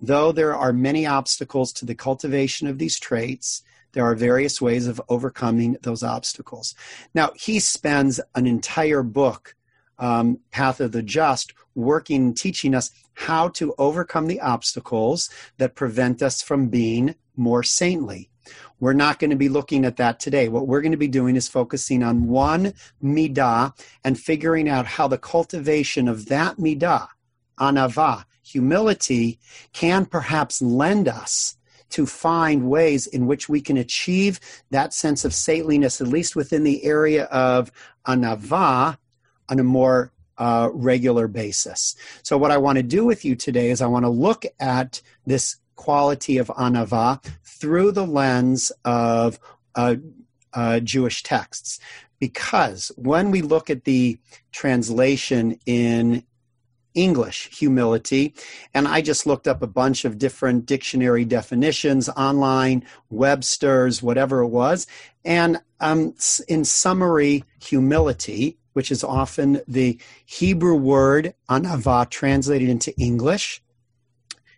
Though 0.00 0.32
there 0.32 0.54
are 0.54 0.72
many 0.72 1.06
obstacles 1.06 1.72
to 1.74 1.84
the 1.84 1.94
cultivation 1.94 2.66
of 2.66 2.78
these 2.78 2.98
traits, 2.98 3.62
there 3.92 4.04
are 4.04 4.14
various 4.14 4.60
ways 4.60 4.86
of 4.86 5.00
overcoming 5.08 5.76
those 5.82 6.02
obstacles. 6.02 6.74
Now, 7.14 7.30
he 7.34 7.58
spends 7.58 8.20
an 8.34 8.46
entire 8.46 9.02
book, 9.02 9.56
um, 9.98 10.38
Path 10.50 10.80
of 10.80 10.92
the 10.92 11.02
Just, 11.02 11.52
working 11.74 12.34
teaching 12.34 12.74
us 12.74 12.90
how 13.14 13.48
to 13.48 13.74
overcome 13.78 14.26
the 14.26 14.40
obstacles 14.40 15.30
that 15.58 15.74
prevent 15.74 16.22
us 16.22 16.42
from 16.42 16.68
being 16.68 17.14
more 17.36 17.62
saintly. 17.62 18.30
We're 18.80 18.94
not 18.94 19.18
going 19.18 19.30
to 19.30 19.36
be 19.36 19.48
looking 19.48 19.84
at 19.84 19.96
that 19.96 20.18
today. 20.18 20.48
What 20.48 20.66
we're 20.66 20.80
going 20.80 20.92
to 20.92 20.98
be 20.98 21.08
doing 21.08 21.36
is 21.36 21.48
focusing 21.48 22.02
on 22.02 22.28
one 22.28 22.72
midah 23.02 23.72
and 24.04 24.18
figuring 24.18 24.68
out 24.68 24.86
how 24.86 25.06
the 25.06 25.18
cultivation 25.18 26.08
of 26.08 26.26
that 26.26 26.56
midah, 26.56 27.08
anava, 27.58 28.24
humility, 28.42 29.38
can 29.72 30.06
perhaps 30.06 30.62
lend 30.62 31.08
us 31.08 31.56
to 31.90 32.06
find 32.06 32.68
ways 32.68 33.06
in 33.06 33.26
which 33.26 33.48
we 33.48 33.60
can 33.60 33.76
achieve 33.76 34.40
that 34.70 34.94
sense 34.94 35.24
of 35.24 35.34
saintliness, 35.34 36.00
at 36.00 36.08
least 36.08 36.36
within 36.36 36.64
the 36.64 36.84
area 36.84 37.24
of 37.24 37.70
anava, 38.06 38.96
on 39.48 39.58
a 39.58 39.64
more 39.64 40.12
uh, 40.38 40.70
regular 40.72 41.28
basis. 41.28 41.94
So, 42.22 42.38
what 42.38 42.50
I 42.50 42.56
want 42.56 42.76
to 42.76 42.82
do 42.82 43.04
with 43.04 43.24
you 43.24 43.36
today 43.36 43.70
is 43.70 43.82
I 43.82 43.86
want 43.86 44.04
to 44.04 44.10
look 44.10 44.44
at 44.58 45.02
this 45.26 45.56
quality 45.76 46.38
of 46.38 46.48
anava 46.48 47.22
through 47.44 47.92
the 47.92 48.06
lens 48.06 48.72
of 48.84 49.38
uh, 49.74 49.96
uh, 50.52 50.80
Jewish 50.80 51.22
texts. 51.22 51.78
Because 52.18 52.92
when 52.96 53.30
we 53.30 53.40
look 53.40 53.70
at 53.70 53.84
the 53.84 54.18
translation 54.52 55.58
in 55.64 56.22
English 56.94 57.48
humility. 57.56 58.34
And 58.74 58.88
I 58.88 59.00
just 59.00 59.26
looked 59.26 59.46
up 59.48 59.62
a 59.62 59.66
bunch 59.66 60.04
of 60.04 60.18
different 60.18 60.66
dictionary 60.66 61.24
definitions 61.24 62.08
online, 62.10 62.84
Webster's, 63.08 64.02
whatever 64.02 64.40
it 64.40 64.48
was. 64.48 64.86
And 65.24 65.60
um, 65.80 66.14
in 66.48 66.64
summary, 66.64 67.44
humility, 67.62 68.58
which 68.72 68.90
is 68.90 69.04
often 69.04 69.60
the 69.66 69.98
Hebrew 70.24 70.76
word 70.76 71.34
anava 71.48 72.08
translated 72.08 72.68
into 72.68 72.96
English, 72.98 73.62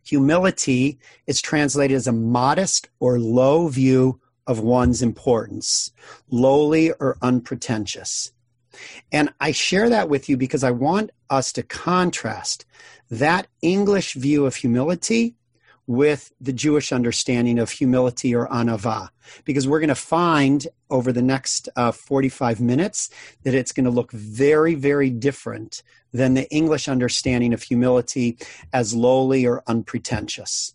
humility 0.05 0.99
is 1.27 1.41
translated 1.41 1.97
as 1.97 2.07
a 2.07 2.13
modest 2.13 2.89
or 3.01 3.19
low 3.19 3.69
view 3.69 4.21
of 4.47 4.61
one's 4.61 5.03
importance, 5.03 5.93
lowly 6.31 6.93
or 6.93 7.17
unpretentious. 7.23 8.33
And 9.11 9.33
I 9.41 9.53
share 9.53 9.89
that 9.89 10.09
with 10.09 10.29
you 10.29 10.37
because 10.37 10.65
I 10.65 10.71
want 10.71 11.11
us 11.31 11.53
to 11.53 11.63
contrast 11.63 12.65
that 13.11 13.47
English 13.61 14.15
view 14.15 14.47
of 14.47 14.57
humility 14.57 15.35
with 15.87 16.33
the 16.41 16.53
Jewish 16.53 16.93
understanding 16.93 17.59
of 17.59 17.71
humility 17.71 18.35
or 18.35 18.47
anava. 18.49 19.09
Because 19.45 19.67
we're 19.67 19.81
going 19.81 19.89
to 19.89 19.95
find 19.95 20.67
over 20.91 21.13
the 21.13 21.23
next 21.23 21.69
uh, 21.77 21.93
45 21.93 22.61
minutes 22.61 23.11
that 23.43 23.55
it's 23.55 23.73
going 23.73 23.85
to 23.85 23.91
look 23.91 24.13
very, 24.13 24.75
very 24.75 25.11
different 25.11 25.83
than 26.13 26.35
the 26.35 26.49
English 26.51 26.89
understanding 26.89 27.53
of 27.53 27.63
humility 27.63 28.39
as 28.73 28.95
lowly 28.95 29.47
or 29.47 29.63
unpretentious. 29.67 30.75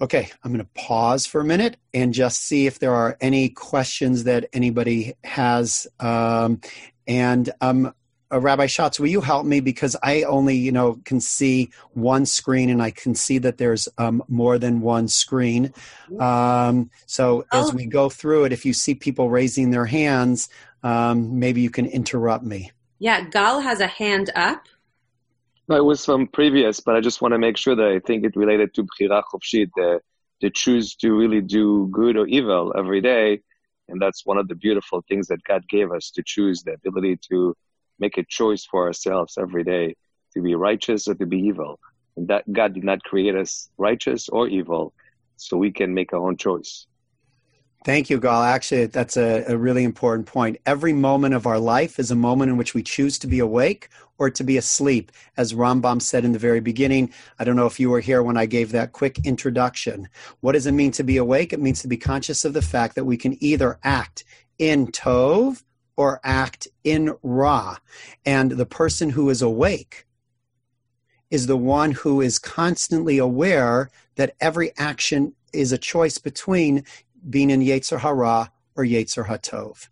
Okay, 0.00 0.28
I'm 0.42 0.52
going 0.52 0.64
to 0.64 0.70
pause 0.74 1.26
for 1.26 1.40
a 1.40 1.44
minute 1.44 1.76
and 1.92 2.12
just 2.12 2.42
see 2.42 2.66
if 2.66 2.80
there 2.80 2.94
are 2.94 3.16
any 3.20 3.48
questions 3.48 4.24
that 4.24 4.46
anybody 4.52 5.14
has. 5.22 5.86
Um, 6.00 6.60
and 7.06 7.50
um, 7.60 7.94
uh, 8.32 8.40
Rabbi 8.40 8.66
Schatz, 8.66 8.98
will 8.98 9.06
you 9.06 9.20
help 9.20 9.46
me 9.46 9.60
because 9.60 9.96
I 10.02 10.24
only, 10.24 10.56
you 10.56 10.72
know, 10.72 10.98
can 11.04 11.20
see 11.20 11.70
one 11.92 12.26
screen 12.26 12.70
and 12.70 12.82
I 12.82 12.90
can 12.90 13.14
see 13.14 13.38
that 13.38 13.58
there's 13.58 13.88
um, 13.98 14.22
more 14.28 14.58
than 14.58 14.80
one 14.80 15.06
screen. 15.06 15.72
Um, 16.18 16.90
so 17.06 17.46
as 17.52 17.72
we 17.72 17.86
go 17.86 18.08
through 18.08 18.44
it, 18.44 18.52
if 18.52 18.64
you 18.64 18.72
see 18.72 18.94
people 18.94 19.30
raising 19.30 19.70
their 19.70 19.86
hands, 19.86 20.48
um, 20.82 21.38
maybe 21.38 21.60
you 21.60 21.70
can 21.70 21.86
interrupt 21.86 22.44
me. 22.44 22.72
Yeah, 22.98 23.28
Gal 23.28 23.60
has 23.60 23.80
a 23.80 23.86
hand 23.86 24.30
up. 24.34 24.66
No, 25.66 25.76
it 25.76 25.84
was 25.84 26.04
from 26.04 26.26
previous, 26.26 26.80
but 26.80 26.94
I 26.94 27.00
just 27.00 27.22
want 27.22 27.32
to 27.32 27.38
make 27.38 27.56
sure 27.56 27.74
that 27.74 27.86
I 27.86 27.98
think 27.98 28.24
it 28.24 28.36
related 28.36 28.74
to 28.74 28.84
Bchira 28.84 29.22
Chofshit, 29.32 29.70
the, 29.74 30.00
the 30.42 30.50
choose 30.50 30.94
to 30.96 31.12
really 31.12 31.40
do 31.40 31.88
good 31.90 32.18
or 32.18 32.26
evil 32.26 32.74
every 32.76 33.00
day. 33.00 33.40
And 33.88 34.00
that's 34.00 34.26
one 34.26 34.36
of 34.36 34.46
the 34.48 34.54
beautiful 34.54 35.02
things 35.08 35.26
that 35.28 35.42
God 35.44 35.66
gave 35.68 35.90
us 35.90 36.10
to 36.12 36.22
choose 36.24 36.62
the 36.62 36.74
ability 36.74 37.18
to 37.30 37.54
make 37.98 38.18
a 38.18 38.24
choice 38.28 38.66
for 38.66 38.86
ourselves 38.86 39.38
every 39.38 39.64
day 39.64 39.94
to 40.34 40.42
be 40.42 40.54
righteous 40.54 41.08
or 41.08 41.14
to 41.14 41.24
be 41.24 41.38
evil. 41.38 41.78
And 42.18 42.28
that 42.28 42.50
God 42.52 42.74
did 42.74 42.84
not 42.84 43.02
create 43.02 43.34
us 43.34 43.70
righteous 43.78 44.28
or 44.28 44.48
evil, 44.48 44.92
so 45.36 45.56
we 45.56 45.72
can 45.72 45.94
make 45.94 46.12
our 46.12 46.20
own 46.20 46.36
choice. 46.36 46.86
Thank 47.84 48.08
you, 48.08 48.18
Gal. 48.18 48.42
Actually, 48.42 48.86
that's 48.86 49.18
a, 49.18 49.44
a, 49.46 49.58
really 49.58 49.84
important 49.84 50.26
point. 50.26 50.56
Every 50.64 50.94
moment 50.94 51.34
of 51.34 51.46
our 51.46 51.58
life 51.58 51.98
is 51.98 52.10
a 52.10 52.16
moment 52.16 52.50
in 52.50 52.56
which 52.56 52.72
we 52.72 52.82
choose 52.82 53.18
to 53.18 53.26
be 53.26 53.40
awake 53.40 53.90
or 54.16 54.30
to 54.30 54.42
be 54.42 54.56
asleep. 54.56 55.12
As 55.36 55.52
Rambam 55.52 56.00
said 56.00 56.24
in 56.24 56.32
the 56.32 56.38
very 56.38 56.60
beginning, 56.60 57.12
I 57.38 57.44
don't 57.44 57.56
know 57.56 57.66
if 57.66 57.78
you 57.78 57.90
were 57.90 58.00
here 58.00 58.22
when 58.22 58.38
I 58.38 58.46
gave 58.46 58.72
that 58.72 58.92
quick 58.92 59.26
introduction. 59.26 60.08
What 60.40 60.52
does 60.52 60.66
it 60.66 60.72
mean 60.72 60.92
to 60.92 61.02
be 61.02 61.18
awake? 61.18 61.52
It 61.52 61.60
means 61.60 61.82
to 61.82 61.88
be 61.88 61.98
conscious 61.98 62.46
of 62.46 62.54
the 62.54 62.62
fact 62.62 62.94
that 62.94 63.04
we 63.04 63.18
can 63.18 63.36
either 63.44 63.78
act 63.84 64.24
in 64.58 64.86
Tov 64.86 65.62
or 65.98 66.20
act 66.24 66.66
in 66.84 67.14
Ra. 67.22 67.76
And 68.24 68.52
the 68.52 68.66
person 68.66 69.10
who 69.10 69.28
is 69.28 69.42
awake 69.42 70.06
is 71.30 71.48
the 71.48 71.58
one 71.58 71.90
who 71.90 72.22
is 72.22 72.38
constantly 72.38 73.18
aware 73.18 73.90
that 74.16 74.34
every 74.40 74.72
action 74.78 75.34
is 75.52 75.72
a 75.72 75.78
choice 75.78 76.18
between 76.18 76.84
being 77.28 77.50
in 77.50 77.60
Yetzer 77.60 77.98
Hara 77.98 78.50
or 78.76 78.84
Yetzer 78.84 79.26
Hatov. 79.26 79.88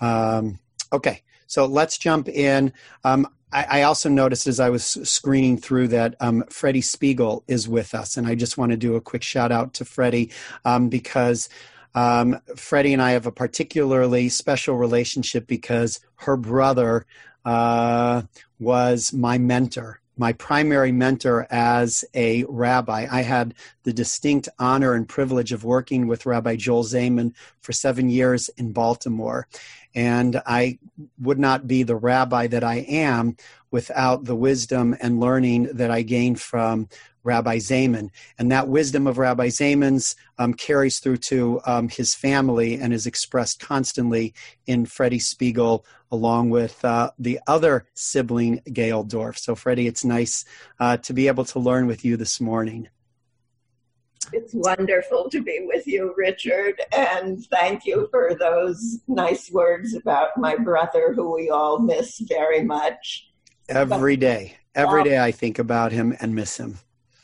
Um, 0.00 0.58
okay, 0.92 1.22
so 1.46 1.66
let's 1.66 1.98
jump 1.98 2.28
in. 2.28 2.72
Um, 3.04 3.28
I, 3.52 3.66
I, 3.70 3.82
also 3.82 4.08
noticed 4.08 4.46
as 4.46 4.58
I 4.58 4.70
was 4.70 4.84
screening 4.84 5.56
through 5.56 5.88
that 5.88 6.16
um, 6.20 6.44
Freddie 6.50 6.80
Spiegel 6.80 7.44
is 7.46 7.68
with 7.68 7.94
us, 7.94 8.16
and 8.16 8.26
I 8.26 8.34
just 8.34 8.58
want 8.58 8.72
to 8.72 8.76
do 8.76 8.96
a 8.96 9.00
quick 9.00 9.22
shout 9.22 9.52
out 9.52 9.74
to 9.74 9.84
Freddie 9.84 10.30
um, 10.64 10.88
because. 10.88 11.48
Um, 11.96 12.40
Freddie 12.56 12.92
and 12.92 13.00
I 13.00 13.12
have 13.12 13.26
a 13.26 13.30
particularly 13.30 14.28
special 14.28 14.76
relationship 14.76 15.46
because 15.46 16.00
her 16.16 16.36
brother 16.36 17.06
uh, 17.44 18.22
was 18.58 19.12
my 19.12 19.38
mentor 19.38 20.00
my 20.16 20.32
primary 20.32 20.92
mentor 20.92 21.46
as 21.50 22.04
a 22.14 22.44
rabbi. 22.48 23.06
I 23.10 23.22
had 23.22 23.54
the 23.82 23.92
distinct 23.92 24.48
honor 24.58 24.94
and 24.94 25.08
privilege 25.08 25.52
of 25.52 25.64
working 25.64 26.06
with 26.06 26.26
Rabbi 26.26 26.56
Joel 26.56 26.84
Zaiman 26.84 27.34
for 27.60 27.72
seven 27.72 28.08
years 28.08 28.48
in 28.56 28.72
Baltimore. 28.72 29.48
And 29.94 30.40
I 30.46 30.78
would 31.18 31.38
not 31.38 31.66
be 31.66 31.82
the 31.82 31.96
rabbi 31.96 32.46
that 32.48 32.64
I 32.64 32.76
am 32.88 33.36
without 33.70 34.24
the 34.24 34.36
wisdom 34.36 34.96
and 35.00 35.20
learning 35.20 35.64
that 35.74 35.90
I 35.90 36.02
gained 36.02 36.40
from 36.40 36.88
Rabbi 37.24 37.56
Zaiman. 37.56 38.10
And 38.38 38.52
that 38.52 38.68
wisdom 38.68 39.06
of 39.06 39.18
Rabbi 39.18 39.48
Zaiman's 39.48 40.14
um, 40.38 40.54
carries 40.54 40.98
through 40.98 41.16
to 41.18 41.60
um, 41.66 41.88
his 41.88 42.14
family 42.14 42.78
and 42.78 42.92
is 42.92 43.06
expressed 43.06 43.60
constantly 43.60 44.34
in 44.66 44.86
Freddie 44.86 45.18
Spiegel, 45.18 45.84
along 46.12 46.50
with 46.50 46.84
uh, 46.84 47.10
the 47.18 47.40
other 47.46 47.86
sibling, 47.94 48.60
Gail 48.72 49.02
Dorf. 49.02 49.38
So, 49.38 49.54
Freddie, 49.54 49.86
it's 49.86 50.04
nice 50.04 50.44
uh, 50.78 50.98
to 50.98 51.12
be 51.12 51.26
able 51.26 51.44
to 51.46 51.58
learn 51.58 51.86
with 51.86 52.04
you 52.04 52.16
this 52.16 52.40
morning. 52.40 52.88
It's 54.32 54.54
wonderful 54.54 55.28
to 55.30 55.42
be 55.42 55.66
with 55.66 55.86
you, 55.86 56.14
Richard, 56.16 56.80
and 56.92 57.44
thank 57.46 57.84
you 57.84 58.08
for 58.10 58.34
those 58.38 59.00
nice 59.06 59.50
words 59.50 59.94
about 59.94 60.36
my 60.36 60.56
brother, 60.56 61.12
who 61.14 61.34
we 61.34 61.50
all 61.50 61.78
miss 61.78 62.18
very 62.20 62.62
much. 62.62 63.28
Every 63.68 64.16
day, 64.16 64.56
every 64.74 65.04
day 65.04 65.18
I 65.18 65.30
think 65.30 65.58
about 65.58 65.92
him 65.92 66.16
and 66.20 66.34
miss 66.34 66.56
him 66.58 66.78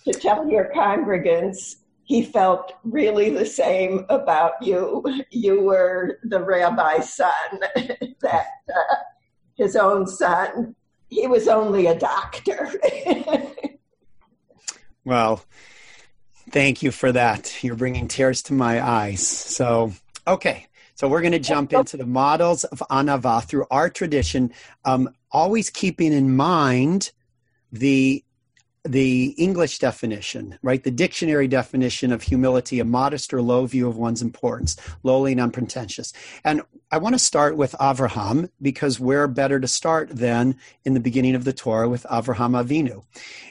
to 0.05 0.13
tell 0.19 0.49
your 0.49 0.71
congregants 0.75 1.77
he 2.05 2.23
felt 2.23 2.73
really 2.83 3.31
the 3.31 3.47
same 3.47 4.05
about 4.09 4.55
you. 4.61 5.05
You 5.31 5.63
were 5.63 6.19
the 6.25 6.43
rabbi's 6.43 7.15
son, 7.15 7.31
that 8.21 8.47
uh, 8.69 8.95
his 9.57 9.77
own 9.77 10.09
son. 10.09 10.75
He 11.09 11.27
was 11.29 11.47
only 11.47 11.87
a 11.87 11.97
doctor. 11.97 12.73
well, 15.05 15.45
thank 16.51 16.83
you 16.83 16.91
for 16.91 17.13
that. 17.13 17.63
You're 17.63 17.77
bringing 17.77 18.09
tears 18.09 18.43
to 18.45 18.53
my 18.53 18.85
eyes. 18.85 19.27
So, 19.27 19.93
okay. 20.27 20.67
So 20.95 21.09
we're 21.09 21.23
going 21.23 21.33
to 21.33 21.39
jump 21.39 21.73
into 21.73 21.97
the 21.97 22.05
models 22.05 22.65
of 22.65 22.83
Anava 22.91 23.43
through 23.43 23.65
our 23.71 23.89
tradition. 23.89 24.53
Um, 24.85 25.15
always 25.31 25.71
keeping 25.71 26.13
in 26.13 26.37
mind 26.37 27.13
the 27.73 28.23
the 28.85 29.35
English 29.37 29.79
definition, 29.79 30.59
right? 30.63 30.83
The 30.83 30.91
dictionary 30.91 31.49
definition 31.49 32.13
of 32.13 32.23
humility, 32.23 32.81
a 32.81 32.85
modest 32.85 33.35
or 33.35 33.43
low 33.43 33.67
view 33.67 33.89
of 33.89 33.99
one's 33.99 34.23
importance, 34.23 34.77
lowly 35.03 35.33
and 35.33 35.41
unpretentious. 35.41 36.13
And 36.45 36.63
I 36.91 36.99
want 36.99 37.15
to 37.15 37.19
start 37.19 37.57
with 37.57 37.73
Avraham 37.73 38.51
because 38.63 38.99
where 38.99 39.29
better 39.29 39.61
to 39.61 39.69
start 39.69 40.09
than 40.09 40.57
in 40.85 40.95
the 40.95 41.01
beginning 41.01 41.35
of 41.35 41.45
the 41.45 41.53
Torah 41.53 41.89
with 41.89 42.05
Avraham 42.05 42.61
Avinu. 42.61 43.05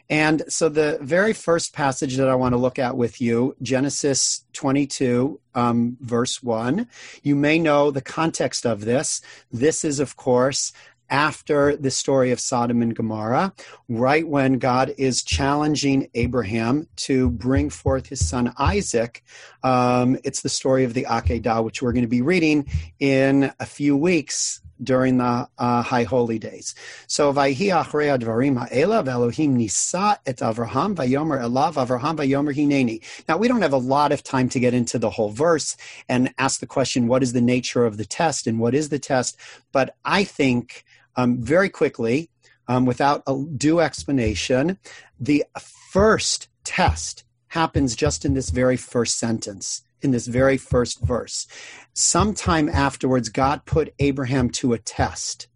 And 0.10 0.42
so 0.48 0.68
the 0.68 0.98
very 1.02 1.34
first 1.34 1.74
passage 1.74 2.18
that 2.18 2.28
I 2.28 2.36
want 2.36 2.54
to 2.54 2.58
look 2.58 2.80
at 2.80 2.98
with 2.98 3.22
you, 3.22 3.56
Genesis 3.62 4.44
22, 4.54 5.40
um, 5.54 5.98
verse 6.02 6.42
1. 6.42 6.88
You 7.22 7.36
may 7.36 7.60
know 7.60 7.92
the 7.92 8.02
context 8.02 8.66
of 8.66 8.82
this. 8.82 9.22
This 9.52 9.86
is, 9.86 10.00
of 10.00 10.16
course, 10.16 10.74
after 11.10 11.76
the 11.76 11.92
story 11.92 12.32
of 12.32 12.40
Sodom 12.40 12.82
and 12.82 12.96
Gomorrah, 12.96 13.54
right 13.88 14.28
when 14.28 14.60
God 14.60 14.94
is 14.98 15.24
challenging 15.24 16.10
Abraham 16.14 16.88
to 16.98 17.30
bring 17.30 17.70
forth 17.70 18.08
his 18.08 18.28
son 18.28 18.54
Isaac. 18.58 19.24
Um, 19.64 20.18
it's 20.24 20.42
the 20.42 20.50
story 20.50 20.84
of 20.84 20.94
the 20.94 21.06
Akedah, 21.06 21.64
which 21.64 21.82
we're 21.82 21.94
going 21.94 22.04
to 22.04 22.08
be 22.08 22.22
reading 22.22 22.68
in 23.00 23.52
a 23.60 23.66
few 23.66 23.96
weeks 23.96 24.62
during 24.82 25.18
the 25.18 25.48
uh, 25.58 25.82
high 25.82 26.04
holy 26.04 26.40
days. 26.40 26.76
So 27.08 27.34
vayhi 27.34 27.68
achrei 27.68 28.18
advarim 28.18 28.58
ha'ela 28.58 29.04
Elohim 29.04 29.56
nisa 29.58 30.20
et 30.26 30.38
Avraham 30.38 30.96
vayomer 30.96 31.42
elav 31.42 31.74
Avraham 31.74 32.18
vayomer 32.18 32.56
hineni. 32.56 33.04
Now 33.28 33.38
we 33.38 33.48
don't 33.48 33.62
have 33.62 33.74
a 33.74 33.78
lot 33.78 34.12
of 34.12 34.24
time 34.24 34.50
to 34.50 34.60
get 34.60 34.74
into 34.74 34.98
the 34.98 35.10
whole 35.10 35.32
verse 35.32 35.76
and 36.08 36.34
ask 36.38 36.60
the 36.60 36.68
question, 36.68 37.08
what 37.08 37.24
is 37.24 37.34
the 37.34 37.42
nature 37.42 37.86
of 37.86 37.98
the 37.98 38.06
test 38.06 38.48
and 38.48 38.60
what 38.60 38.74
is 38.74 38.90
the 38.90 39.00
test? 39.00 39.38
But 39.72 39.96
I 40.06 40.24
think 40.24 40.86
um, 41.20 41.42
very 41.42 41.70
quickly, 41.70 42.30
um, 42.68 42.86
without 42.86 43.24
a 43.28 43.44
due 43.58 43.80
explanation, 43.80 44.78
the 45.20 45.44
first 45.92 46.48
test 46.64 47.24
happens 47.50 47.96
just 47.96 48.24
in 48.24 48.36
this 48.36 48.52
very 48.52 48.78
first 48.78 49.18
sentence, 49.18 49.82
in 50.02 50.12
this 50.12 50.28
very 50.28 50.58
first 50.58 51.02
verse. 51.02 51.48
Sometime 51.94 52.70
afterwards, 52.70 53.28
God 53.28 53.66
put 53.66 53.94
Abraham 54.00 54.50
to 54.52 54.74
a 54.74 54.78
test. 54.78 55.48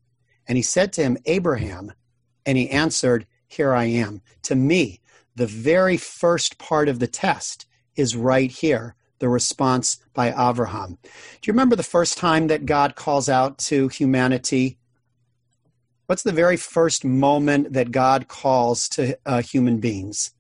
And 0.48 0.58
he 0.58 0.64
said 0.64 0.92
to 0.94 1.04
him, 1.04 1.18
Abraham, 1.26 1.94
and 2.46 2.58
he 2.58 2.70
answered, 2.70 3.26
Here 3.48 3.74
I 3.74 3.86
am. 3.86 4.22
To 4.44 4.56
me, 4.56 5.00
the 5.36 5.48
very 5.48 5.98
first 5.98 6.58
part 6.58 6.90
of 6.90 7.00
the 7.00 7.08
test 7.08 7.66
is 7.96 8.16
right 8.16 8.52
here 8.52 8.96
the 9.20 9.30
response 9.30 10.00
by 10.14 10.34
Abraham. 10.38 10.98
Do 11.04 11.48
you 11.48 11.54
remember 11.54 11.78
the 11.78 11.84
first 11.84 12.18
time 12.18 12.48
that 12.48 12.66
God 12.66 12.96
calls 12.96 13.30
out 13.30 13.58
to 13.70 13.88
humanity 13.88 14.78
What's 16.06 16.24
the 16.24 16.34
very 16.34 16.58
first 16.58 17.06
moment 17.06 17.74
that 17.74 17.92
God 17.92 18.28
calls 18.28 18.90
to 18.90 19.18
uh, 19.26 19.42
human 19.42 19.80
beings? 19.80 20.34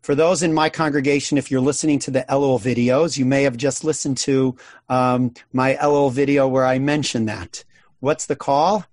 For 0.00 0.14
those 0.14 0.42
in 0.42 0.54
my 0.54 0.70
congregation, 0.70 1.36
if 1.36 1.50
you're 1.50 1.60
listening 1.60 1.98
to 2.00 2.10
the 2.10 2.24
Elul 2.30 2.58
videos, 2.58 3.18
you 3.18 3.26
may 3.26 3.42
have 3.42 3.58
just 3.58 3.84
listened 3.84 4.16
to 4.18 4.56
um, 4.88 5.34
my 5.52 5.74
Elul 5.74 6.10
video 6.10 6.48
where 6.48 6.64
I 6.64 6.78
mentioned 6.78 7.28
that. 7.28 7.64
What's 8.00 8.24
the 8.24 8.36
call? 8.36 8.86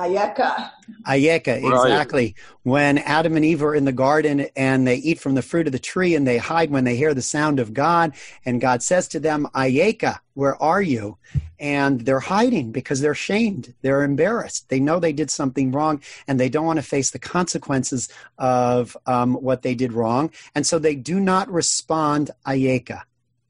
Ayeka. 0.00 0.70
Ayeka, 1.06 1.62
exactly. 1.62 2.34
When 2.62 2.98
Adam 2.98 3.36
and 3.36 3.44
Eve 3.44 3.62
are 3.62 3.74
in 3.74 3.84
the 3.84 3.92
garden 3.92 4.46
and 4.56 4.86
they 4.86 4.96
eat 4.96 5.20
from 5.20 5.34
the 5.34 5.42
fruit 5.42 5.66
of 5.66 5.72
the 5.72 5.78
tree 5.78 6.14
and 6.14 6.26
they 6.26 6.38
hide 6.38 6.70
when 6.70 6.84
they 6.84 6.96
hear 6.96 7.12
the 7.12 7.22
sound 7.22 7.60
of 7.60 7.74
God, 7.74 8.14
and 8.44 8.60
God 8.60 8.82
says 8.82 9.06
to 9.08 9.20
them, 9.20 9.46
Ayeka, 9.54 10.18
where 10.34 10.60
are 10.62 10.80
you? 10.80 11.18
And 11.58 12.00
they're 12.00 12.20
hiding 12.20 12.72
because 12.72 13.00
they're 13.00 13.14
shamed. 13.14 13.74
They're 13.82 14.02
embarrassed. 14.02 14.70
They 14.70 14.80
know 14.80 14.98
they 14.98 15.12
did 15.12 15.30
something 15.30 15.70
wrong 15.72 16.02
and 16.26 16.40
they 16.40 16.48
don't 16.48 16.66
want 16.66 16.78
to 16.78 16.82
face 16.82 17.10
the 17.10 17.18
consequences 17.18 18.08
of 18.38 18.96
um, 19.06 19.34
what 19.34 19.62
they 19.62 19.74
did 19.74 19.92
wrong. 19.92 20.30
And 20.54 20.66
so 20.66 20.78
they 20.78 20.94
do 20.94 21.20
not 21.20 21.50
respond, 21.50 22.30
Ayeka. 22.46 23.02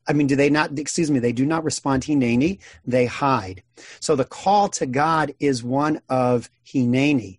I 0.09 0.13
mean, 0.13 0.27
do 0.27 0.37
they 0.37 0.51
not, 0.51 0.79
excuse 0.79 1.11
me, 1.11 1.19
they 1.19 1.33
do 1.33 1.47
not 1.47 1.65
respond 1.65 2.05
hineni, 2.05 2.59
they 2.85 3.07
hide. 3.07 3.63
So 4.01 4.17
the 4.17 4.25
call 4.25 4.69
to 4.71 4.87
God 4.87 5.35
is 5.39 5.63
one 5.63 6.01
of 6.09 6.51
hineni, 6.67 7.39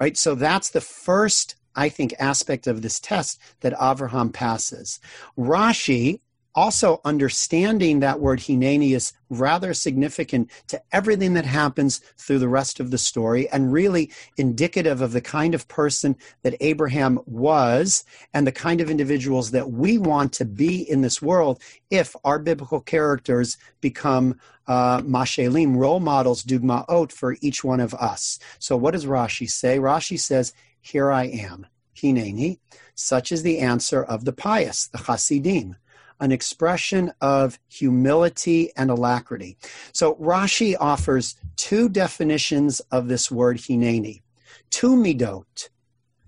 right? 0.00 0.16
So 0.16 0.34
that's 0.34 0.70
the 0.70 0.80
first, 0.80 1.56
I 1.76 1.88
think, 1.88 2.14
aspect 2.18 2.66
of 2.66 2.82
this 2.82 2.98
test 2.98 3.40
that 3.60 3.74
Avraham 3.74 4.32
passes. 4.32 4.98
Rashi 5.38 6.20
also 6.58 7.00
understanding 7.04 8.00
that 8.00 8.18
word 8.18 8.40
hineni 8.40 8.90
is 8.90 9.12
rather 9.30 9.72
significant 9.72 10.50
to 10.66 10.82
everything 10.90 11.34
that 11.34 11.44
happens 11.44 12.00
through 12.16 12.40
the 12.40 12.48
rest 12.48 12.80
of 12.80 12.90
the 12.90 12.98
story 12.98 13.48
and 13.50 13.72
really 13.72 14.10
indicative 14.38 15.00
of 15.00 15.12
the 15.12 15.20
kind 15.20 15.54
of 15.54 15.68
person 15.68 16.16
that 16.42 16.56
Abraham 16.58 17.20
was 17.26 18.04
and 18.34 18.44
the 18.44 18.50
kind 18.50 18.80
of 18.80 18.90
individuals 18.90 19.52
that 19.52 19.70
we 19.70 19.98
want 19.98 20.32
to 20.32 20.44
be 20.44 20.82
in 20.90 21.00
this 21.00 21.22
world 21.22 21.62
if 21.90 22.16
our 22.24 22.40
biblical 22.40 22.80
characters 22.80 23.56
become 23.80 24.36
uh, 24.66 25.00
mashelim, 25.02 25.76
role 25.76 26.00
models, 26.00 26.42
dugmaot 26.42 27.12
for 27.12 27.36
each 27.40 27.62
one 27.62 27.78
of 27.78 27.94
us. 27.94 28.40
So 28.58 28.76
what 28.76 28.94
does 28.94 29.06
Rashi 29.06 29.48
say? 29.48 29.78
Rashi 29.78 30.18
says, 30.18 30.52
here 30.80 31.12
I 31.12 31.26
am, 31.26 31.68
hineni, 31.94 32.58
such 32.96 33.30
is 33.30 33.44
the 33.44 33.60
answer 33.60 34.02
of 34.02 34.24
the 34.24 34.32
pious, 34.32 34.88
the 34.88 34.98
chasidim 34.98 35.76
an 36.20 36.32
expression 36.32 37.12
of 37.20 37.58
humility 37.68 38.72
and 38.76 38.90
alacrity. 38.90 39.56
So 39.92 40.14
Rashi 40.16 40.74
offers 40.78 41.36
two 41.56 41.88
definitions 41.88 42.80
of 42.90 43.08
this 43.08 43.30
word 43.30 43.58
hineni, 43.58 44.22
two 44.70 44.96
midot, 44.96 45.68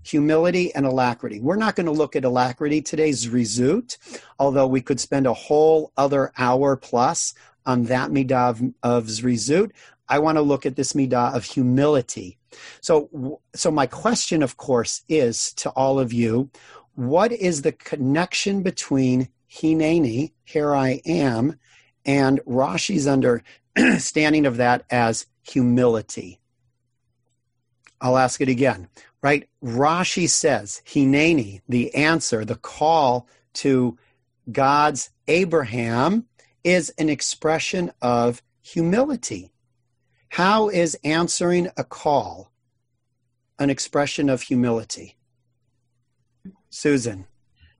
humility 0.03 0.73
and 0.73 0.85
alacrity. 0.85 1.39
We're 1.39 1.55
not 1.55 1.75
going 1.75 1.85
to 1.85 1.91
look 1.91 2.15
at 2.15 2.25
alacrity 2.25 2.81
today's 2.81 3.27
zrizut, 3.27 3.97
although 4.39 4.67
we 4.67 4.81
could 4.81 4.99
spend 4.99 5.27
a 5.27 5.33
whole 5.33 5.91
other 5.97 6.31
hour 6.37 6.75
plus 6.75 7.33
on 7.65 7.83
that 7.83 8.09
midah 8.09 8.49
of, 8.49 8.61
of 8.83 9.05
zrizut. 9.05 9.71
I 10.09 10.19
want 10.19 10.37
to 10.37 10.41
look 10.41 10.65
at 10.65 10.75
this 10.75 10.93
midah 10.93 11.33
of 11.35 11.45
humility. 11.45 12.37
So, 12.81 13.39
so 13.55 13.71
my 13.71 13.85
question, 13.85 14.43
of 14.43 14.57
course, 14.57 15.03
is 15.07 15.53
to 15.53 15.69
all 15.69 15.99
of 15.99 16.11
you, 16.11 16.49
what 16.95 17.31
is 17.31 17.61
the 17.61 17.71
connection 17.71 18.61
between 18.61 19.29
hineni, 19.51 20.31
here 20.45 20.73
I 20.73 21.01
am, 21.05 21.59
and 22.05 22.39
Rashi's 22.47 23.07
understanding 23.07 24.45
of 24.45 24.57
that 24.57 24.85
as 24.89 25.25
humility. 25.43 26.39
I'll 27.99 28.17
ask 28.17 28.41
it 28.41 28.49
again, 28.49 28.87
right? 29.21 29.47
Rashi 29.63 30.27
says, 30.27 30.81
hineni, 30.85 31.61
the 31.69 31.93
answer, 31.93 32.43
the 32.43 32.55
call 32.55 33.27
to 33.55 33.97
God's 34.51 35.11
Abraham 35.27 36.25
is 36.63 36.91
an 36.97 37.09
expression 37.09 37.91
of 38.01 38.41
humility. 38.61 39.51
How 40.29 40.69
is 40.69 40.97
answering 41.03 41.69
a 41.77 41.83
call 41.83 42.51
an 43.59 43.69
expression 43.69 44.29
of 44.29 44.41
humility? 44.41 45.17
Susan. 46.69 47.27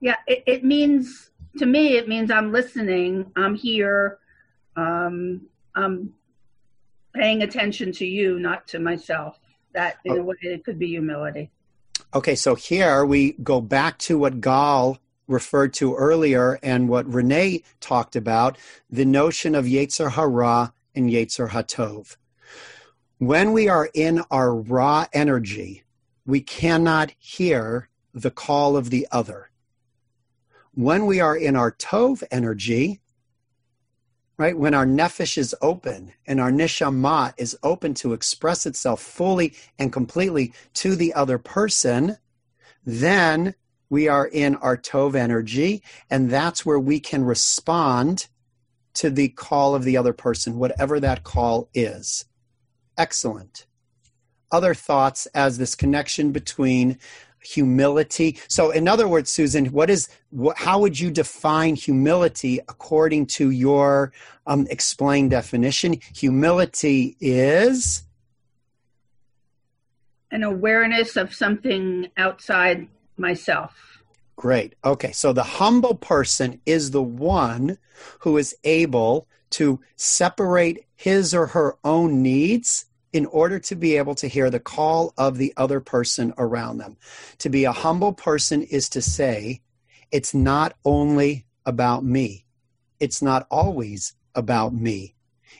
Yeah, 0.00 0.16
it, 0.26 0.44
it 0.46 0.64
means 0.64 1.31
to 1.58 1.66
me, 1.66 1.96
it 1.96 2.08
means 2.08 2.30
I'm 2.30 2.52
listening, 2.52 3.30
I'm 3.36 3.54
here, 3.54 4.18
um, 4.76 5.42
I'm 5.74 6.12
paying 7.14 7.42
attention 7.42 7.92
to 7.92 8.06
you, 8.06 8.38
not 8.38 8.66
to 8.68 8.78
myself. 8.78 9.38
That 9.74 9.96
in 10.04 10.18
a 10.18 10.22
way, 10.22 10.36
it 10.42 10.64
could 10.64 10.78
be 10.78 10.88
humility. 10.88 11.50
Okay, 12.14 12.34
so 12.34 12.54
here 12.54 13.06
we 13.06 13.32
go 13.42 13.60
back 13.60 13.98
to 13.98 14.18
what 14.18 14.40
Gal 14.40 14.98
referred 15.26 15.72
to 15.74 15.94
earlier 15.94 16.58
and 16.62 16.88
what 16.88 17.06
Renee 17.06 17.62
talked 17.80 18.16
about 18.16 18.58
the 18.90 19.06
notion 19.06 19.54
of 19.54 19.64
Yetzer 19.64 20.12
Hara 20.12 20.74
and 20.94 21.08
Yetzer 21.08 21.50
Hatov. 21.50 22.16
When 23.18 23.52
we 23.52 23.68
are 23.68 23.88
in 23.94 24.22
our 24.30 24.54
Ra 24.54 25.06
energy, 25.12 25.84
we 26.26 26.40
cannot 26.40 27.14
hear 27.18 27.88
the 28.12 28.30
call 28.30 28.76
of 28.76 28.90
the 28.90 29.06
other 29.10 29.48
when 30.74 31.06
we 31.06 31.20
are 31.20 31.36
in 31.36 31.56
our 31.56 31.72
Tov 31.72 32.22
energy, 32.30 33.00
right, 34.38 34.56
when 34.56 34.74
our 34.74 34.86
nefesh 34.86 35.36
is 35.36 35.54
open 35.60 36.12
and 36.26 36.40
our 36.40 36.50
neshama 36.50 37.34
is 37.36 37.56
open 37.62 37.94
to 37.94 38.12
express 38.12 38.66
itself 38.66 39.00
fully 39.00 39.54
and 39.78 39.92
completely 39.92 40.52
to 40.74 40.96
the 40.96 41.12
other 41.14 41.38
person, 41.38 42.16
then 42.84 43.54
we 43.90 44.08
are 44.08 44.26
in 44.26 44.56
our 44.56 44.76
Tov 44.76 45.14
energy, 45.14 45.82
and 46.08 46.30
that's 46.30 46.64
where 46.64 46.80
we 46.80 46.98
can 46.98 47.24
respond 47.24 48.28
to 48.94 49.10
the 49.10 49.28
call 49.28 49.74
of 49.74 49.84
the 49.84 49.96
other 49.96 50.14
person, 50.14 50.58
whatever 50.58 50.98
that 50.98 51.24
call 51.24 51.68
is. 51.74 52.24
Excellent. 52.96 53.66
Other 54.50 54.74
thoughts 54.74 55.26
as 55.34 55.58
this 55.58 55.74
connection 55.74 56.32
between 56.32 56.98
humility. 57.42 58.38
So, 58.48 58.70
in 58.70 58.88
other 58.88 59.08
words, 59.08 59.30
Susan, 59.30 59.66
what 59.66 59.90
is 59.90 60.08
what, 60.30 60.58
how 60.58 60.78
would 60.80 60.98
you 60.98 61.10
define 61.10 61.74
humility 61.74 62.60
according 62.68 63.26
to 63.26 63.50
your 63.50 64.12
um, 64.46 64.66
explained 64.70 65.30
definition? 65.30 65.98
Humility 66.14 67.16
is 67.20 68.04
an 70.30 70.42
awareness 70.42 71.16
of 71.16 71.34
something 71.34 72.08
outside 72.16 72.88
myself. 73.16 74.02
Great. 74.36 74.74
Okay. 74.84 75.12
So 75.12 75.32
the 75.32 75.42
humble 75.42 75.94
person 75.94 76.60
is 76.64 76.90
the 76.90 77.02
one 77.02 77.78
who 78.20 78.38
is 78.38 78.56
able 78.64 79.28
to 79.50 79.80
separate 79.96 80.86
his 80.96 81.34
or 81.34 81.48
her 81.48 81.76
own 81.84 82.22
needs 82.22 82.86
in 83.12 83.26
order 83.26 83.58
to 83.58 83.76
be 83.76 83.96
able 83.96 84.14
to 84.16 84.26
hear 84.26 84.50
the 84.50 84.60
call 84.60 85.12
of 85.18 85.36
the 85.36 85.52
other 85.56 85.80
person 85.80 86.32
around 86.38 86.78
them. 86.78 86.96
To 87.38 87.50
be 87.50 87.64
a 87.64 87.72
humble 87.72 88.12
person 88.12 88.62
is 88.62 88.88
to 88.90 89.02
say, 89.02 89.60
it's 90.10 90.34
not 90.34 90.74
only 90.84 91.46
about 91.66 92.04
me, 92.04 92.44
it's 93.00 93.22
not 93.22 93.46
always 93.50 94.14
about 94.34 94.72
me. 94.74 95.14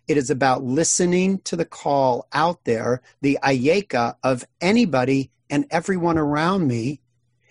It 0.08 0.16
is 0.16 0.30
about 0.30 0.64
listening 0.64 1.38
to 1.40 1.56
the 1.56 1.64
call 1.64 2.26
out 2.32 2.64
there, 2.64 3.02
the 3.20 3.38
ayeka 3.42 4.16
of 4.22 4.44
anybody 4.60 5.30
and 5.50 5.66
everyone 5.70 6.18
around 6.18 6.66
me, 6.66 7.00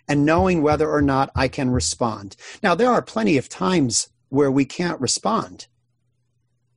and 0.07 0.25
knowing 0.25 0.61
whether 0.61 0.89
or 0.89 1.01
not 1.01 1.29
I 1.35 1.47
can 1.47 1.69
respond. 1.69 2.35
Now, 2.63 2.75
there 2.75 2.91
are 2.91 3.01
plenty 3.01 3.37
of 3.37 3.47
times 3.47 4.09
where 4.29 4.51
we 4.51 4.65
can't 4.65 4.99
respond 4.99 5.67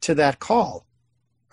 to 0.02 0.14
that 0.14 0.38
call. 0.38 0.86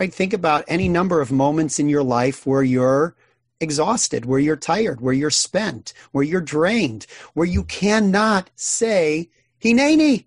Right? 0.01 0.11
Think 0.11 0.33
about 0.33 0.65
any 0.67 0.89
number 0.89 1.21
of 1.21 1.31
moments 1.31 1.77
in 1.77 1.87
your 1.87 2.01
life 2.01 2.47
where 2.47 2.63
you're 2.63 3.15
exhausted, 3.59 4.25
where 4.25 4.39
you're 4.39 4.55
tired, 4.55 4.99
where 4.99 5.13
you're 5.13 5.29
spent, 5.29 5.93
where 6.11 6.23
you're 6.23 6.41
drained, 6.41 7.05
where 7.35 7.45
you 7.45 7.63
cannot 7.65 8.49
say, 8.55 9.29
Hineni. 9.63 10.25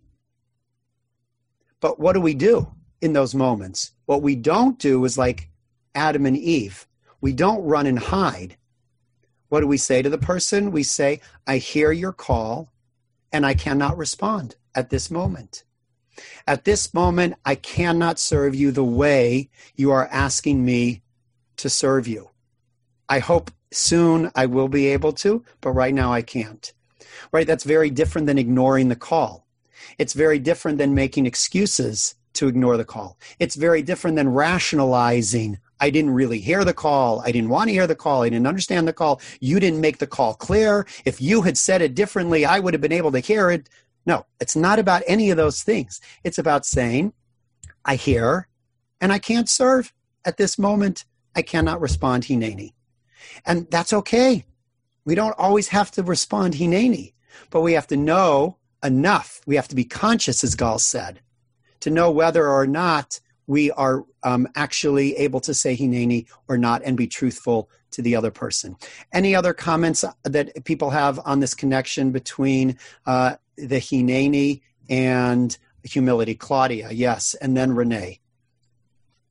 But 1.80 1.98
what 1.98 2.12
do 2.12 2.20
we 2.20 2.34
do 2.34 2.72
in 3.00 3.14
those 3.14 3.34
moments? 3.34 3.90
What 4.06 4.22
we 4.22 4.36
don't 4.36 4.78
do 4.78 5.04
is 5.04 5.18
like 5.18 5.48
Adam 5.96 6.24
and 6.24 6.36
Eve. 6.36 6.86
We 7.20 7.32
don't 7.32 7.64
run 7.64 7.88
and 7.88 7.98
hide. 7.98 8.56
What 9.48 9.58
do 9.58 9.66
we 9.66 9.76
say 9.76 10.02
to 10.02 10.08
the 10.08 10.18
person? 10.18 10.70
We 10.70 10.84
say, 10.84 11.20
I 11.48 11.56
hear 11.56 11.90
your 11.90 12.12
call 12.12 12.70
and 13.32 13.44
I 13.44 13.54
cannot 13.54 13.98
respond 13.98 14.54
at 14.72 14.90
this 14.90 15.10
moment. 15.10 15.64
At 16.46 16.64
this 16.64 16.92
moment, 16.94 17.34
I 17.44 17.54
cannot 17.54 18.18
serve 18.18 18.54
you 18.54 18.70
the 18.70 18.84
way 18.84 19.50
you 19.74 19.90
are 19.90 20.08
asking 20.10 20.64
me 20.64 21.02
to 21.56 21.68
serve 21.68 22.06
you. 22.06 22.30
I 23.08 23.18
hope 23.18 23.50
soon 23.72 24.30
I 24.34 24.46
will 24.46 24.68
be 24.68 24.86
able 24.88 25.12
to, 25.14 25.44
but 25.60 25.72
right 25.72 25.94
now 25.94 26.12
I 26.12 26.22
can't. 26.22 26.72
Right? 27.32 27.46
That's 27.46 27.64
very 27.64 27.90
different 27.90 28.26
than 28.26 28.38
ignoring 28.38 28.88
the 28.88 28.96
call. 28.96 29.46
It's 29.98 30.12
very 30.12 30.38
different 30.38 30.78
than 30.78 30.94
making 30.94 31.26
excuses 31.26 32.14
to 32.34 32.48
ignore 32.48 32.76
the 32.76 32.84
call. 32.84 33.18
It's 33.38 33.54
very 33.54 33.82
different 33.82 34.16
than 34.16 34.28
rationalizing. 34.28 35.58
I 35.80 35.90
didn't 35.90 36.14
really 36.14 36.40
hear 36.40 36.64
the 36.64 36.74
call. 36.74 37.20
I 37.20 37.32
didn't 37.32 37.50
want 37.50 37.68
to 37.68 37.74
hear 37.74 37.86
the 37.86 37.94
call. 37.94 38.22
I 38.22 38.28
didn't 38.28 38.46
understand 38.46 38.88
the 38.88 38.92
call. 38.92 39.20
You 39.40 39.60
didn't 39.60 39.80
make 39.80 39.98
the 39.98 40.06
call 40.06 40.34
clear. 40.34 40.86
If 41.04 41.20
you 41.20 41.42
had 41.42 41.58
said 41.58 41.82
it 41.82 41.94
differently, 41.94 42.44
I 42.44 42.58
would 42.58 42.74
have 42.74 42.80
been 42.80 42.92
able 42.92 43.12
to 43.12 43.20
hear 43.20 43.50
it. 43.50 43.68
No, 44.06 44.26
it's 44.40 44.56
not 44.56 44.78
about 44.78 45.02
any 45.06 45.30
of 45.30 45.36
those 45.36 45.62
things. 45.62 46.00
It's 46.24 46.38
about 46.38 46.66
saying, 46.66 47.12
I 47.84 47.96
hear 47.96 48.48
and 49.00 49.12
I 49.12 49.18
can't 49.18 49.48
serve 49.48 49.92
at 50.24 50.36
this 50.36 50.58
moment. 50.58 51.04
I 51.36 51.42
cannot 51.42 51.80
respond 51.80 52.24
Hineni. 52.24 52.72
And 53.44 53.70
that's 53.70 53.92
okay. 53.92 54.44
We 55.04 55.14
don't 55.14 55.38
always 55.38 55.68
have 55.68 55.90
to 55.92 56.02
respond 56.02 56.54
Hineni, 56.54 57.14
but 57.50 57.62
we 57.62 57.72
have 57.72 57.86
to 57.88 57.96
know 57.96 58.58
enough. 58.82 59.40
We 59.46 59.56
have 59.56 59.68
to 59.68 59.74
be 59.74 59.84
conscious, 59.84 60.44
as 60.44 60.54
Gal 60.54 60.78
said, 60.78 61.20
to 61.80 61.90
know 61.90 62.10
whether 62.10 62.48
or 62.48 62.66
not 62.66 63.20
we 63.46 63.70
are 63.72 64.04
um, 64.22 64.48
actually 64.54 65.16
able 65.16 65.40
to 65.40 65.52
say 65.52 65.76
Hineni 65.76 66.26
or 66.48 66.56
not 66.56 66.82
and 66.84 66.96
be 66.96 67.06
truthful 67.06 67.68
to 67.94 68.02
the 68.02 68.16
other 68.16 68.30
person. 68.30 68.76
Any 69.12 69.34
other 69.34 69.52
comments 69.52 70.04
that 70.22 70.64
people 70.64 70.90
have 70.90 71.20
on 71.24 71.40
this 71.40 71.54
connection 71.54 72.12
between 72.12 72.76
uh, 73.06 73.36
the 73.56 73.76
Hineni 73.76 74.60
and 74.88 75.56
humility? 75.82 76.34
Claudia, 76.34 76.90
yes, 76.90 77.34
and 77.34 77.56
then 77.56 77.74
Renee. 77.74 78.20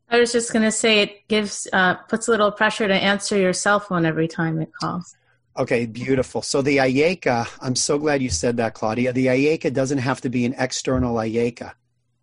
I 0.10 0.20
was 0.20 0.32
just 0.32 0.54
going 0.54 0.64
to 0.64 0.72
say 0.72 1.02
it 1.02 1.28
gives 1.28 1.68
uh, 1.74 1.96
puts 1.96 2.28
a 2.28 2.32
little 2.32 2.52
pressure 2.52 2.88
to 2.88 2.94
answer 2.94 3.38
your 3.38 3.54
cell 3.54 3.80
phone 3.80 4.06
every 4.06 4.28
time 4.28 4.62
it 4.62 4.72
calls. 4.80 5.16
Okay, 5.58 5.86
beautiful. 5.86 6.42
So 6.42 6.62
the 6.62 6.78
ayeka, 6.78 7.48
I'm 7.62 7.76
so 7.76 8.00
glad 8.00 8.24
you 8.24 8.30
said 8.30 8.58
that, 8.58 8.74
Claudia. 8.74 9.14
The 9.14 9.28
ayeka 9.28 9.72
doesn't 9.72 10.00
have 10.00 10.22
to 10.22 10.30
be 10.30 10.46
an 10.46 10.56
external 10.58 11.16
ayeka, 11.16 11.74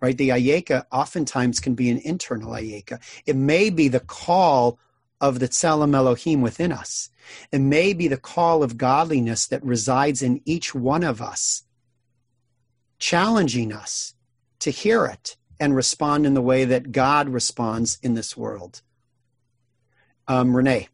right? 0.01 0.17
The 0.17 0.31
ayeka 0.31 0.85
oftentimes 0.91 1.61
can 1.61 1.75
be 1.75 1.91
an 1.91 1.99
internal 1.99 2.53
ayeka. 2.53 3.01
It 3.27 3.37
may 3.37 3.71
be 3.71 3.89
the 3.89 4.01
call 4.01 4.79
of 5.21 5.39
the 5.39 5.49
Tselem 5.49 5.95
Elohim 5.95 6.41
within 6.41 6.73
us. 6.73 7.11
It 7.53 7.61
may 7.61 7.93
be 7.93 8.09
the 8.09 8.17
call 8.17 8.63
of 8.63 8.77
godliness 8.77 9.47
that 9.49 9.65
resides 9.65 10.23
in 10.23 10.41
each 10.45 10.75
one 10.75 11.05
of 11.05 11.21
us, 11.21 11.65
challenging 12.99 13.73
us 13.73 14.15
to 14.61 14.71
hear 14.71 15.07
it 15.07 15.37
and 15.59 15.75
respond 15.75 16.27
in 16.27 16.35
the 16.35 16.43
way 16.43 16.65
that 16.65 16.93
God 16.93 17.29
responds 17.29 17.99
in 18.03 18.15
this 18.15 18.37
world. 18.37 18.83
Um, 20.27 20.57
Renee. 20.57 20.89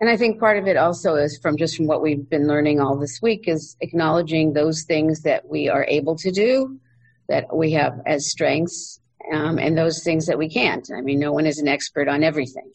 And 0.00 0.08
I 0.08 0.16
think 0.16 0.40
part 0.40 0.56
of 0.56 0.66
it 0.66 0.78
also 0.78 1.14
is 1.14 1.38
from 1.38 1.58
just 1.58 1.76
from 1.76 1.86
what 1.86 2.00
we've 2.00 2.28
been 2.28 2.46
learning 2.46 2.80
all 2.80 2.96
this 2.96 3.20
week 3.20 3.46
is 3.46 3.76
acknowledging 3.80 4.52
those 4.52 4.84
things 4.84 5.20
that 5.22 5.46
we 5.46 5.68
are 5.68 5.84
able 5.88 6.16
to 6.16 6.30
do, 6.30 6.80
that 7.28 7.54
we 7.54 7.72
have 7.72 8.00
as 8.06 8.30
strengths, 8.30 9.00
um, 9.32 9.58
and 9.58 9.76
those 9.76 10.02
things 10.02 10.26
that 10.26 10.38
we 10.38 10.48
can't. 10.48 10.88
I 10.96 11.02
mean, 11.02 11.18
no 11.18 11.32
one 11.32 11.44
is 11.44 11.58
an 11.58 11.68
expert 11.68 12.08
on 12.08 12.24
everything. 12.24 12.70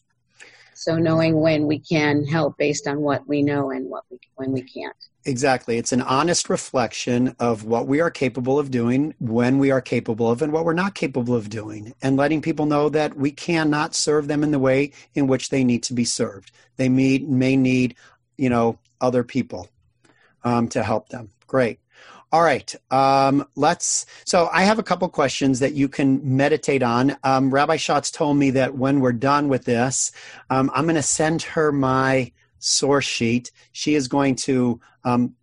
So 0.75 0.97
knowing 0.97 1.39
when 1.39 1.65
we 1.67 1.79
can 1.79 2.25
help 2.25 2.57
based 2.57 2.87
on 2.87 2.99
what 3.01 3.27
we 3.27 3.41
know 3.41 3.71
and 3.71 3.89
what 3.89 4.03
we 4.09 4.19
when 4.35 4.51
we 4.51 4.61
can't. 4.61 4.95
Exactly. 5.23 5.77
It's 5.77 5.91
an 5.91 6.01
honest 6.03 6.49
reflection 6.49 7.35
of 7.39 7.63
what 7.63 7.87
we 7.87 7.99
are 7.99 8.11
capable 8.11 8.59
of 8.59 8.69
doing, 8.69 9.15
when 9.19 9.57
we 9.57 9.71
are 9.71 9.81
capable 9.81 10.29
of, 10.29 10.41
and 10.41 10.53
what 10.53 10.65
we're 10.65 10.73
not 10.73 10.93
capable 10.93 11.33
of 11.33 11.49
doing, 11.49 11.95
and 12.01 12.15
letting 12.15 12.41
people 12.41 12.67
know 12.67 12.89
that 12.89 13.17
we 13.17 13.31
cannot 13.31 13.95
serve 13.95 14.27
them 14.27 14.43
in 14.43 14.51
the 14.51 14.59
way 14.59 14.91
in 15.15 15.25
which 15.25 15.49
they 15.49 15.63
need 15.63 15.81
to 15.83 15.93
be 15.93 16.05
served. 16.05 16.51
They 16.77 16.89
may, 16.89 17.17
may 17.19 17.55
need, 17.55 17.95
you 18.37 18.49
know, 18.49 18.77
other 19.01 19.23
people 19.23 19.69
um, 20.43 20.67
to 20.69 20.83
help 20.83 21.09
them. 21.09 21.31
Great. 21.47 21.79
All 22.31 22.43
right. 22.43 22.73
Um, 22.91 23.45
let's. 23.55 24.05
So 24.25 24.49
I 24.51 24.63
have 24.63 24.79
a 24.79 24.83
couple 24.83 25.07
questions 25.09 25.59
that 25.59 25.73
you 25.73 25.87
can 25.87 26.19
meditate 26.35 26.83
on. 26.83 27.15
Um, 27.23 27.53
Rabbi 27.53 27.77
Schatz 27.77 28.11
told 28.11 28.37
me 28.37 28.49
that 28.51 28.75
when 28.75 28.99
we're 28.99 29.13
done 29.13 29.47
with 29.47 29.65
this, 29.65 30.11
um, 30.49 30.69
I'm 30.73 30.83
going 30.85 30.95
to 30.95 31.01
send 31.01 31.43
her 31.43 31.71
my 31.71 32.31
source 32.59 33.05
sheet. 33.05 33.51
She 33.71 33.95
is 33.95 34.07
going 34.07 34.35
to 34.37 34.79
um, 35.03 35.35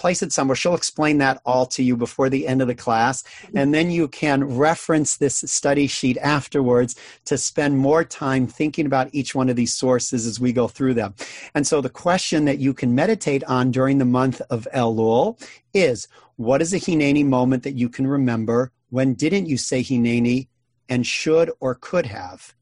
place 0.00 0.22
it 0.22 0.32
somewhere. 0.32 0.56
She'll 0.56 0.74
explain 0.74 1.18
that 1.18 1.42
all 1.44 1.66
to 1.66 1.82
you 1.82 1.94
before 1.94 2.30
the 2.30 2.48
end 2.48 2.62
of 2.62 2.68
the 2.68 2.74
class. 2.74 3.22
And 3.54 3.74
then 3.74 3.90
you 3.90 4.08
can 4.08 4.42
reference 4.44 5.18
this 5.18 5.36
study 5.46 5.86
sheet 5.86 6.16
afterwards 6.18 6.96
to 7.26 7.36
spend 7.36 7.76
more 7.76 8.02
time 8.02 8.46
thinking 8.46 8.86
about 8.86 9.10
each 9.12 9.34
one 9.34 9.50
of 9.50 9.56
these 9.56 9.74
sources 9.74 10.26
as 10.26 10.40
we 10.40 10.54
go 10.54 10.68
through 10.68 10.94
them. 10.94 11.14
And 11.54 11.66
so 11.66 11.82
the 11.82 11.90
question 11.90 12.46
that 12.46 12.58
you 12.58 12.72
can 12.72 12.94
meditate 12.94 13.44
on 13.44 13.70
during 13.70 13.98
the 13.98 14.06
month 14.06 14.40
of 14.48 14.66
Elul 14.74 15.38
is 15.74 16.08
what 16.40 16.62
is 16.62 16.72
a 16.72 16.78
Hineni 16.78 17.22
moment 17.22 17.64
that 17.64 17.76
you 17.76 17.90
can 17.90 18.06
remember? 18.06 18.72
When 18.88 19.12
didn't 19.12 19.44
you 19.44 19.58
say 19.58 19.82
Hineni 19.82 20.48
and 20.88 21.06
should 21.06 21.50
or 21.60 21.74
could 21.74 22.06
have? 22.06 22.54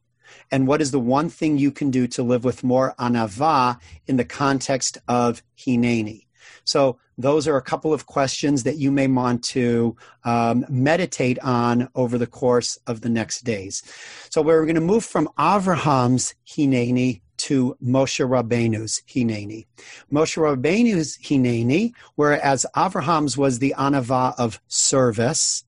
And 0.51 0.67
what 0.67 0.83
is 0.83 0.91
the 0.91 0.99
one 0.99 1.29
thing 1.31 1.59
you 1.59 1.71
can 1.71 1.93
do 1.93 2.09
to 2.09 2.25
live 2.25 2.43
with 2.43 2.64
more 2.64 2.97
anava 2.99 3.79
in 4.09 4.17
the 4.17 4.25
context 4.25 4.99
of 5.07 5.45
Hineni? 5.57 6.27
So 6.64 6.99
those 7.17 7.47
are 7.47 7.57
a 7.57 7.62
couple 7.62 7.95
of 7.95 8.07
questions 8.07 8.64
that 8.64 8.79
you 8.79 8.91
may 8.91 9.07
want 9.07 9.45
to 9.45 9.97
um, 10.25 10.67
meditate 10.69 11.38
on 11.38 11.88
over 11.95 12.19
the 12.19 12.27
course 12.27 12.79
of 12.88 13.03
the 13.03 13.09
next 13.09 13.45
days. 13.45 13.85
So 14.29 14.43
we're 14.43 14.64
going 14.64 14.75
to 14.75 14.81
move 14.81 15.05
from 15.05 15.29
Avraham's 15.38 16.35
Hineni 16.49 17.21
to 17.38 17.77
Moshe 17.83 18.24
Rabbeinu's 18.27 19.03
Hineni. 19.09 19.66
Moshe 20.12 20.37
Rabbeinu's 20.37 21.16
Hineni, 21.18 21.92
whereas 22.16 22.66
Avraham's 22.77 23.37
was 23.37 23.59
the 23.59 23.74
anava 23.79 24.35
of 24.38 24.61
service, 24.68 25.64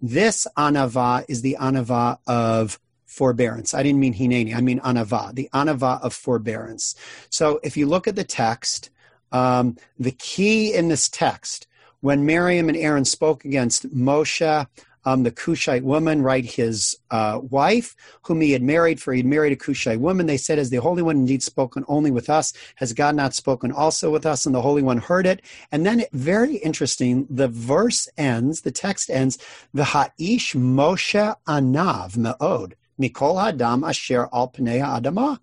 this 0.00 0.46
anava 0.58 1.24
is 1.28 1.42
the 1.42 1.56
anava 1.60 2.18
of 2.26 2.80
forbearance. 3.06 3.72
I 3.72 3.82
didn't 3.82 4.00
mean 4.00 4.14
Hineni, 4.14 4.54
I 4.54 4.60
mean 4.60 4.80
anava, 4.80 5.34
the 5.34 5.48
anava 5.54 6.02
of 6.02 6.12
forbearance. 6.12 6.94
So 7.30 7.60
if 7.62 7.76
you 7.76 7.86
look 7.86 8.08
at 8.08 8.16
the 8.16 8.24
text, 8.24 8.90
um, 9.30 9.76
the 9.98 10.12
key 10.12 10.74
in 10.74 10.88
this 10.88 11.08
text, 11.08 11.68
when 12.00 12.26
Miriam 12.26 12.68
and 12.68 12.76
Aaron 12.76 13.04
spoke 13.04 13.44
against 13.44 13.94
Moshe, 13.94 14.66
um, 15.04 15.22
the 15.22 15.30
Cushite 15.30 15.84
woman, 15.84 16.22
right, 16.22 16.44
his 16.44 16.96
uh, 17.10 17.40
wife, 17.42 17.96
whom 18.22 18.40
he 18.40 18.52
had 18.52 18.62
married, 18.62 19.00
for 19.00 19.12
he 19.12 19.20
had 19.20 19.26
married 19.26 19.52
a 19.52 19.56
Cushite 19.56 20.00
woman. 20.00 20.26
They 20.26 20.36
said, 20.36 20.58
Has 20.58 20.70
the 20.70 20.76
Holy 20.76 21.02
One 21.02 21.16
indeed 21.16 21.42
spoken 21.42 21.84
only 21.88 22.10
with 22.10 22.30
us? 22.30 22.52
Has 22.76 22.92
God 22.92 23.16
not 23.16 23.34
spoken 23.34 23.72
also 23.72 24.10
with 24.10 24.26
us? 24.26 24.46
And 24.46 24.54
the 24.54 24.62
Holy 24.62 24.82
One 24.82 24.98
heard 24.98 25.26
it. 25.26 25.42
And 25.70 25.84
then, 25.84 26.04
very 26.12 26.56
interesting, 26.56 27.26
the 27.28 27.48
verse 27.48 28.08
ends, 28.16 28.62
the 28.62 28.70
text 28.70 29.10
ends, 29.10 29.38
V'ha'ish 29.74 30.54
Moshe 30.54 31.36
anav 31.46 32.16
me'od, 32.16 32.76
mikol 33.00 33.42
Adam 33.42 33.84
asher 33.84 34.28
al 34.32 34.48
pnei 34.48 34.82
adamah. 34.82 35.38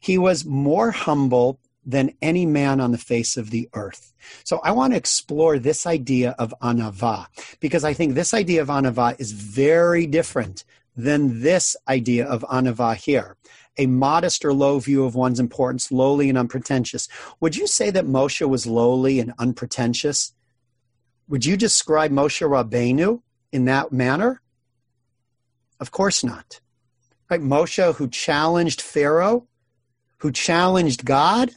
He 0.00 0.16
was 0.16 0.44
more 0.44 0.90
humble 0.90 1.58
than 1.84 2.14
any 2.22 2.46
man 2.46 2.80
on 2.80 2.92
the 2.92 2.98
face 2.98 3.36
of 3.36 3.50
the 3.50 3.68
earth. 3.74 4.12
So 4.44 4.60
I 4.62 4.72
want 4.72 4.92
to 4.92 4.96
explore 4.96 5.58
this 5.58 5.86
idea 5.86 6.34
of 6.38 6.54
anava 6.62 7.26
because 7.60 7.84
I 7.84 7.92
think 7.92 8.14
this 8.14 8.32
idea 8.32 8.62
of 8.62 8.68
anava 8.68 9.18
is 9.18 9.32
very 9.32 10.06
different 10.06 10.64
than 10.96 11.42
this 11.42 11.76
idea 11.88 12.26
of 12.26 12.42
anava 12.42 12.94
here. 12.94 13.36
A 13.78 13.86
modest 13.86 14.44
or 14.44 14.52
low 14.52 14.78
view 14.78 15.04
of 15.04 15.14
one's 15.14 15.40
importance, 15.40 15.90
lowly 15.90 16.28
and 16.28 16.36
unpretentious. 16.36 17.08
Would 17.40 17.56
you 17.56 17.66
say 17.66 17.90
that 17.90 18.04
Moshe 18.04 18.46
was 18.46 18.66
lowly 18.66 19.18
and 19.18 19.32
unpretentious? 19.38 20.34
Would 21.28 21.46
you 21.46 21.56
describe 21.56 22.10
Moshe 22.10 22.46
Rabbeinu 22.46 23.22
in 23.50 23.64
that 23.64 23.90
manner? 23.90 24.42
Of 25.80 25.90
course 25.90 26.22
not. 26.22 26.60
Right? 27.30 27.40
Moshe, 27.40 27.94
who 27.94 28.08
challenged 28.08 28.82
Pharaoh, 28.82 29.48
who 30.18 30.30
challenged 30.30 31.06
God 31.06 31.52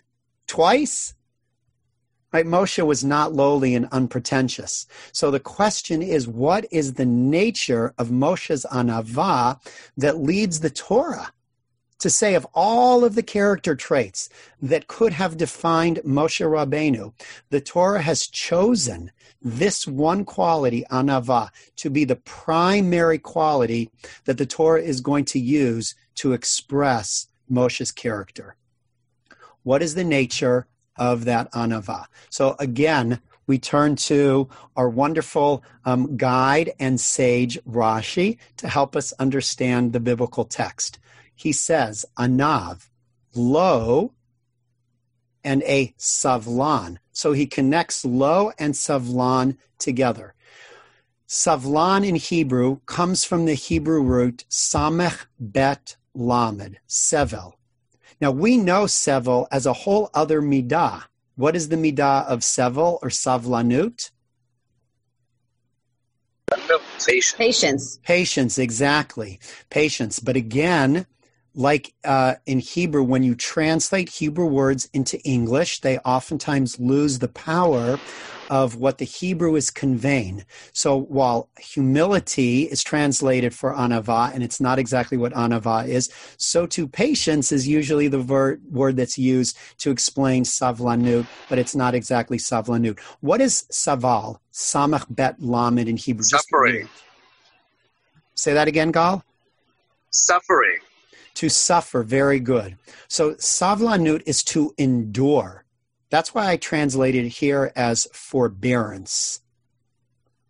twice, 0.47 1.13
right? 2.33 2.45
Moshe 2.45 2.85
was 2.85 3.03
not 3.03 3.33
lowly 3.33 3.75
and 3.75 3.87
unpretentious. 3.91 4.87
So 5.11 5.31
the 5.31 5.39
question 5.39 6.01
is, 6.01 6.27
what 6.27 6.65
is 6.71 6.93
the 6.93 7.05
nature 7.05 7.93
of 7.97 8.09
Moshe's 8.09 8.65
anava 8.71 9.59
that 9.97 10.17
leads 10.17 10.59
the 10.59 10.69
Torah? 10.69 11.31
to 11.99 12.09
say 12.09 12.35
of 12.35 12.45
all 12.53 13.03
of 13.03 13.15
the 13.15 13.23
character 13.23 13.75
traits 13.75 14.29
that 14.61 14.87
could 14.87 15.13
have 15.13 15.37
defined 15.37 16.01
Moshe 16.05 16.45
Rabbeinu, 16.45 17.13
the 17.49 17.61
Torah 17.61 18.01
has 18.01 18.27
chosen 18.27 19.11
this 19.41 19.87
one 19.87 20.25
quality, 20.25 20.83
anava, 20.91 21.49
to 21.77 21.89
be 21.89 22.03
the 22.03 22.17
primary 22.17 23.17
quality 23.17 23.89
that 24.25 24.37
the 24.37 24.45
Torah 24.45 24.81
is 24.81 25.01
going 25.01 25.25
to 25.25 25.39
use 25.39 25.95
to 26.15 26.33
express 26.33 27.27
Moshe's 27.51 27.91
character. 27.91 28.55
What 29.65 29.81
is 29.81 29.95
the 29.95 30.03
nature 30.03 30.67
of 30.95 31.25
that 31.25 31.51
anava? 31.51 32.05
So 32.29 32.55
again, 32.59 33.19
we 33.47 33.57
turn 33.57 33.95
to 33.95 34.47
our 34.75 34.87
wonderful 34.87 35.63
um, 35.85 36.17
guide 36.17 36.73
and 36.79 37.01
sage 37.01 37.57
Rashi 37.67 38.37
to 38.57 38.69
help 38.69 38.95
us 38.95 39.11
understand 39.13 39.91
the 39.91 39.99
biblical 39.99 40.45
text. 40.45 40.99
He 41.33 41.51
says, 41.51 42.05
anav, 42.15 42.89
lo, 43.33 44.13
and 45.43 45.63
a 45.63 45.95
savlan. 45.97 46.97
So 47.11 47.33
he 47.33 47.47
connects 47.47 48.05
lo 48.05 48.51
and 48.59 48.75
savlan 48.75 49.57
together. 49.79 50.35
Savlan 51.27 52.07
in 52.07 52.15
Hebrew 52.15 52.81
comes 52.85 53.25
from 53.25 53.45
the 53.45 53.55
Hebrew 53.55 54.03
root 54.03 54.45
samech 54.47 55.25
bet 55.39 55.95
lamed, 56.13 56.77
sevel. 56.87 57.53
Now 58.21 58.31
we 58.31 58.57
know 58.57 58.85
sevel 58.85 59.47
as 59.51 59.65
a 59.65 59.73
whole 59.73 60.09
other 60.13 60.41
midah. 60.41 61.03
What 61.35 61.55
is 61.55 61.69
the 61.69 61.75
midah 61.75 62.25
of 62.27 62.39
sevel 62.39 62.99
or 63.01 63.09
savlanut? 63.09 64.11
Patience. 67.05 67.33
Patience. 67.37 67.99
Patience, 68.03 68.57
exactly. 68.57 69.39
Patience. 69.69 70.19
But 70.19 70.35
again, 70.35 71.05
like 71.55 71.93
uh, 72.03 72.35
in 72.45 72.59
Hebrew, 72.59 73.03
when 73.03 73.23
you 73.23 73.33
translate 73.33 74.09
Hebrew 74.09 74.45
words 74.45 74.89
into 74.93 75.19
English, 75.21 75.79
they 75.79 75.97
oftentimes 75.99 76.79
lose 76.79 77.19
the 77.19 77.29
power 77.29 77.99
of 78.49 78.75
what 78.75 78.97
the 78.97 79.05
Hebrew 79.05 79.55
is 79.55 79.71
conveying. 79.71 80.45
So 80.73 80.97
while 80.97 81.49
humility 81.59 82.63
is 82.63 82.83
translated 82.83 83.55
for 83.55 83.73
anava, 83.73 84.33
and 84.33 84.43
it's 84.43 84.59
not 84.59 84.77
exactly 84.77 85.17
what 85.17 85.33
anava 85.33 85.87
is, 85.87 86.11
so 86.37 86.67
too 86.67 86.87
patience 86.87 87.51
is 87.51 87.67
usually 87.67 88.07
the 88.07 88.19
ver- 88.19 88.59
word 88.69 88.97
that's 88.97 89.17
used 89.17 89.57
to 89.79 89.91
explain 89.91 90.43
savlanut, 90.43 91.27
but 91.49 91.57
it's 91.57 91.75
not 91.75 91.95
exactly 91.95 92.37
savlanut. 92.37 92.99
What 93.21 93.41
is 93.41 93.65
saval? 93.71 94.41
Samach 94.53 95.05
bet 95.09 95.41
lamed 95.41 95.87
in 95.87 95.97
Hebrew. 95.97 96.23
Suffering. 96.23 96.89
Say 98.35 98.53
that 98.53 98.67
again, 98.67 98.91
Gal. 98.91 99.23
Suffering 100.11 100.79
to 101.35 101.49
suffer 101.49 102.03
very 102.03 102.39
good. 102.39 102.77
So 103.07 103.35
savlanut 103.35 104.23
is 104.25 104.43
to 104.45 104.73
endure. 104.77 105.65
That's 106.09 106.33
why 106.33 106.49
I 106.49 106.57
translated 106.57 107.25
here 107.25 107.71
as 107.75 108.07
forbearance. 108.13 109.41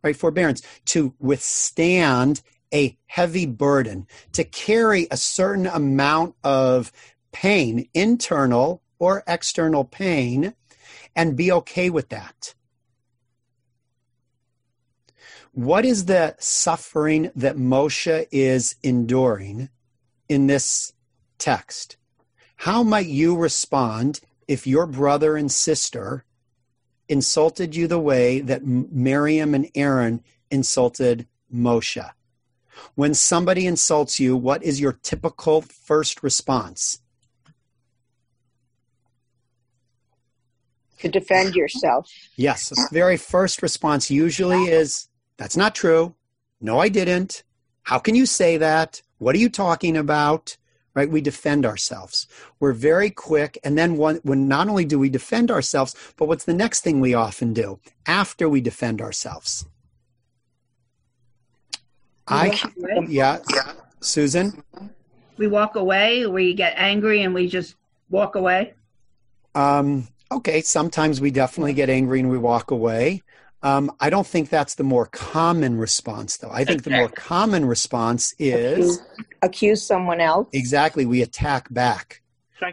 Right? 0.03 0.15
Forbearance. 0.15 0.61
To 0.85 1.13
withstand 1.19 2.41
a 2.73 2.97
heavy 3.07 3.45
burden, 3.45 4.07
to 4.33 4.43
carry 4.43 5.07
a 5.09 5.17
certain 5.17 5.65
amount 5.65 6.35
of 6.43 6.91
pain, 7.31 7.87
internal 7.93 8.81
or 8.99 9.23
external 9.27 9.85
pain, 9.85 10.53
and 11.15 11.37
be 11.37 11.51
okay 11.51 11.89
with 11.89 12.09
that. 12.09 12.53
What 15.53 15.85
is 15.85 16.05
the 16.05 16.35
suffering 16.37 17.31
that 17.35 17.55
Moshe 17.55 18.27
is 18.29 18.75
enduring? 18.83 19.69
In 20.29 20.47
this 20.47 20.93
text. 21.37 21.97
How 22.57 22.83
might 22.83 23.07
you 23.07 23.35
respond 23.35 24.21
if 24.47 24.65
your 24.65 24.85
brother 24.85 25.35
and 25.35 25.51
sister 25.51 26.23
insulted 27.07 27.75
you 27.75 27.87
the 27.87 27.99
way 27.99 28.39
that 28.39 28.65
Miriam 28.65 29.53
and 29.53 29.69
Aaron 29.75 30.23
insulted 30.49 31.27
Moshe? 31.53 32.09
When 32.95 33.13
somebody 33.13 33.67
insults 33.67 34.19
you, 34.19 34.35
what 34.35 34.63
is 34.63 34.79
your 34.79 34.93
typical 34.93 35.61
first 35.61 36.23
response? 36.23 36.99
To 40.99 41.09
defend 41.09 41.55
yourself. 41.55 42.09
Yes, 42.37 42.69
the 42.69 42.87
very 42.91 43.17
first 43.17 43.61
response 43.61 44.11
usually 44.11 44.65
is, 44.65 45.07
That's 45.37 45.55
not 45.55 45.75
true. 45.75 46.15
No, 46.59 46.79
I 46.79 46.89
didn't. 46.89 47.43
How 47.83 47.99
can 47.99 48.15
you 48.15 48.25
say 48.25 48.57
that? 48.57 49.01
What 49.17 49.35
are 49.35 49.39
you 49.39 49.49
talking 49.49 49.97
about? 49.97 50.57
Right? 50.93 51.09
We 51.09 51.19
defend 51.19 51.65
ourselves. 51.65 52.25
We're 52.59 52.71
very 52.71 53.09
quick. 53.09 53.57
And 53.65 53.77
then 53.77 53.97
one, 53.97 54.21
when 54.23 54.47
not 54.47 54.69
only 54.69 54.85
do 54.85 54.97
we 54.97 55.09
defend 55.09 55.51
ourselves, 55.51 55.93
but 56.15 56.29
what's 56.29 56.45
the 56.45 56.53
next 56.53 56.81
thing 56.81 57.01
we 57.01 57.13
often 57.13 57.53
do 57.53 57.79
after 58.07 58.47
we 58.47 58.61
defend 58.61 59.01
ourselves? 59.01 59.65
I, 62.27 62.57
yeah, 63.07 63.39
yeah. 63.53 63.73
Susan? 63.99 64.63
We 65.37 65.47
walk 65.47 65.75
away, 65.75 66.25
we 66.27 66.53
get 66.53 66.73
angry 66.77 67.21
and 67.21 67.33
we 67.33 67.47
just 67.47 67.75
walk 68.09 68.35
away? 68.35 68.73
Um, 69.53 70.07
okay, 70.31 70.61
sometimes 70.61 71.21
we 71.21 71.31
definitely 71.31 71.73
get 71.73 71.89
angry 71.89 72.19
and 72.19 72.29
we 72.29 72.37
walk 72.37 72.71
away. 72.71 73.21
Um, 73.65 73.91
I 73.99 74.11
don't 74.11 74.27
think 74.27 74.49
that's 74.49 74.75
the 74.75 74.83
more 74.83 75.07
common 75.07 75.79
response, 75.79 76.37
though. 76.37 76.51
I 76.51 76.63
think 76.65 76.83
the 76.83 76.91
more 76.91 77.09
common 77.09 77.65
response 77.65 78.31
is 78.37 78.99
accuse, 78.99 79.25
accuse 79.41 79.81
someone 79.81 80.21
else. 80.21 80.47
Exactly. 80.53 81.07
We 81.07 81.23
attack 81.23 81.73
back. 81.73 82.21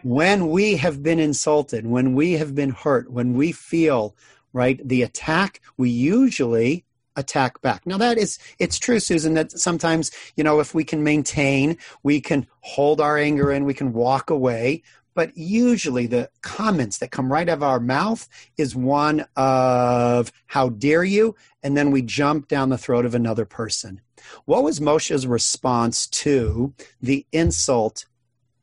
When 0.02 0.50
we 0.50 0.76
have 0.76 1.02
been 1.02 1.18
insulted, 1.18 1.86
when 1.86 2.14
we 2.14 2.32
have 2.32 2.54
been 2.54 2.70
hurt, 2.70 3.10
when 3.10 3.32
we 3.34 3.52
feel, 3.52 4.14
right, 4.52 4.80
the 4.86 5.02
attack, 5.02 5.62
we 5.78 5.88
usually 5.88 6.84
attack 7.16 7.60
back. 7.62 7.86
Now 7.86 7.98
that 7.98 8.18
is 8.18 8.38
it's 8.58 8.78
true 8.78 9.00
Susan 9.00 9.34
that 9.34 9.52
sometimes, 9.52 10.10
you 10.36 10.44
know, 10.44 10.60
if 10.60 10.74
we 10.74 10.84
can 10.84 11.02
maintain, 11.02 11.78
we 12.02 12.20
can 12.20 12.46
hold 12.60 13.00
our 13.00 13.18
anger 13.18 13.50
in, 13.50 13.64
we 13.64 13.74
can 13.74 13.92
walk 13.92 14.30
away, 14.30 14.82
but 15.14 15.36
usually 15.36 16.06
the 16.06 16.30
comments 16.42 16.98
that 16.98 17.10
come 17.10 17.30
right 17.30 17.48
out 17.48 17.58
of 17.58 17.62
our 17.62 17.80
mouth 17.80 18.28
is 18.56 18.74
one 18.74 19.24
of 19.36 20.32
how 20.46 20.70
dare 20.70 21.04
you? 21.04 21.34
And 21.62 21.76
then 21.76 21.90
we 21.90 22.02
jump 22.02 22.48
down 22.48 22.70
the 22.70 22.78
throat 22.78 23.04
of 23.04 23.14
another 23.14 23.44
person. 23.44 24.00
What 24.44 24.62
was 24.62 24.80
moshe's 24.80 25.26
response 25.26 26.06
to 26.08 26.74
the 27.00 27.26
insult 27.32 28.06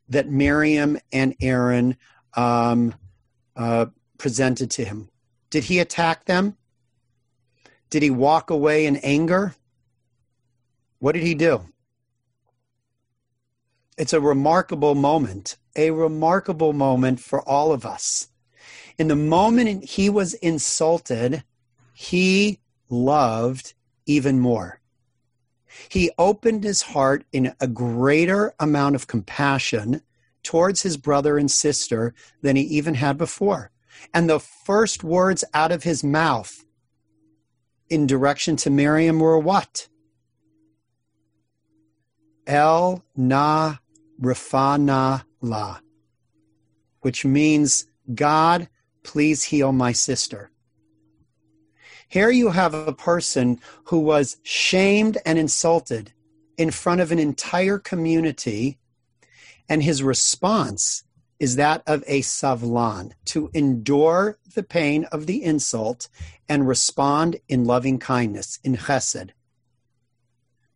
that 0.08 0.28
miriam 0.28 0.98
and 1.12 1.34
aaron 1.40 1.96
um, 2.34 2.94
uh, 3.56 3.86
presented 4.18 4.70
to 4.72 4.84
him? 4.84 5.08
Did 5.50 5.64
he 5.64 5.78
attack 5.78 6.24
them? 6.24 6.56
Did 7.90 8.02
he 8.02 8.10
walk 8.10 8.50
away 8.50 8.86
in 8.86 8.96
anger? 8.98 9.54
What 10.98 11.12
did 11.12 11.22
he 11.22 11.34
do 11.34 11.64
it's 14.00 14.14
a 14.14 14.20
remarkable 14.20 14.94
moment 14.94 15.56
a 15.76 15.90
remarkable 15.90 16.72
moment 16.72 17.20
for 17.20 17.46
all 17.48 17.70
of 17.72 17.86
us. 17.86 18.28
In 18.98 19.08
the 19.08 19.16
moment 19.16 19.84
he 19.84 20.10
was 20.10 20.34
insulted, 20.34 21.44
he 21.92 22.58
loved 22.88 23.74
even 24.06 24.40
more. 24.40 24.80
He 25.88 26.10
opened 26.18 26.64
his 26.64 26.82
heart 26.82 27.24
in 27.32 27.54
a 27.60 27.68
greater 27.68 28.52
amount 28.58 28.96
of 28.96 29.06
compassion 29.06 30.02
towards 30.42 30.82
his 30.82 30.96
brother 30.96 31.38
and 31.38 31.50
sister 31.50 32.14
than 32.42 32.56
he 32.56 32.62
even 32.62 32.94
had 32.94 33.16
before. 33.16 33.70
And 34.12 34.28
the 34.28 34.40
first 34.40 35.04
words 35.04 35.44
out 35.54 35.70
of 35.70 35.84
his 35.84 36.02
mouth 36.02 36.64
in 37.88 38.06
direction 38.06 38.56
to 38.56 38.70
Miriam 38.70 39.20
were 39.20 39.38
what? 39.38 39.88
El 42.46 43.04
na 43.14 43.76
rafana 44.20 45.24
la. 45.40 45.78
which 47.00 47.24
means, 47.24 47.86
God, 48.14 48.68
please 49.02 49.44
heal 49.44 49.72
my 49.72 49.92
sister. 49.92 50.50
Here 52.08 52.30
you 52.30 52.50
have 52.50 52.74
a 52.74 52.92
person 52.92 53.60
who 53.84 54.00
was 54.00 54.36
shamed 54.42 55.18
and 55.24 55.38
insulted 55.38 56.12
in 56.58 56.70
front 56.70 57.00
of 57.00 57.12
an 57.12 57.18
entire 57.18 57.78
community, 57.78 58.78
and 59.68 59.82
his 59.82 60.02
response 60.02 61.04
is 61.38 61.56
that 61.56 61.82
of 61.86 62.04
a 62.06 62.20
savlan, 62.20 63.12
to 63.24 63.50
endure 63.54 64.38
the 64.54 64.62
pain 64.62 65.04
of 65.04 65.26
the 65.26 65.42
insult 65.42 66.08
and 66.48 66.68
respond 66.68 67.36
in 67.48 67.64
loving 67.64 67.98
kindness, 67.98 68.58
in 68.62 68.76
chesed, 68.76 69.30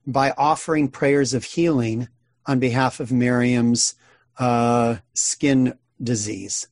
by 0.06 0.32
offering 0.38 0.88
prayers 0.88 1.34
of 1.34 1.44
healing 1.44 2.08
on 2.46 2.58
behalf 2.58 3.00
of 3.00 3.12
Miriam's 3.12 3.94
uh, 4.38 4.96
skin 5.14 5.78
disease. 6.02 6.68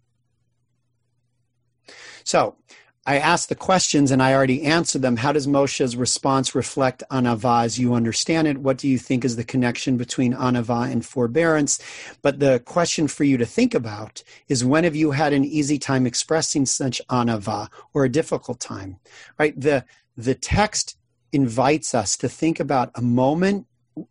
So, 2.25 2.57
I 3.05 3.19
asked 3.19 3.49
the 3.49 3.57
questions 3.57 4.13
and 4.13 4.23
I 4.23 4.33
already 4.33 4.63
answered 4.63 5.03
them. 5.03 5.17
How 5.17 5.33
does 5.33 5.49
Moshe's 5.49 5.97
response 5.97 6.55
reflect 6.55 7.03
anava 7.11 7.65
as 7.65 7.77
you 7.77 7.95
understand 7.95 8.47
it? 8.47 8.59
What 8.59 8.79
do 8.79 8.87
you 8.87 8.97
think 8.97 9.25
is 9.25 9.35
the 9.35 9.43
connection 9.43 9.97
between 9.97 10.35
anava 10.35 10.89
and 10.89 11.05
forbearance? 11.05 11.81
But 12.23 12.39
the 12.39 12.63
question 12.65 13.09
for 13.09 13.25
you 13.25 13.37
to 13.39 13.47
think 13.47 13.75
about 13.75 14.23
is 14.47 14.65
when 14.65 14.85
have 14.85 14.95
you 14.95 15.11
had 15.11 15.33
an 15.33 15.45
easy 15.45 15.79
time 15.79 16.07
expressing 16.07 16.65
such 16.65 17.03
anava 17.11 17.69
or 17.93 18.05
a 18.05 18.09
difficult 18.09 18.61
time? 18.61 18.99
Right? 19.37 19.61
The 19.61 19.85
the 20.17 20.37
text 20.37 20.97
invites 21.33 21.95
us 21.95 22.17
to 22.19 22.29
think 22.29 22.61
about 22.61 22.93
a 22.95 23.03
moment 23.03 23.67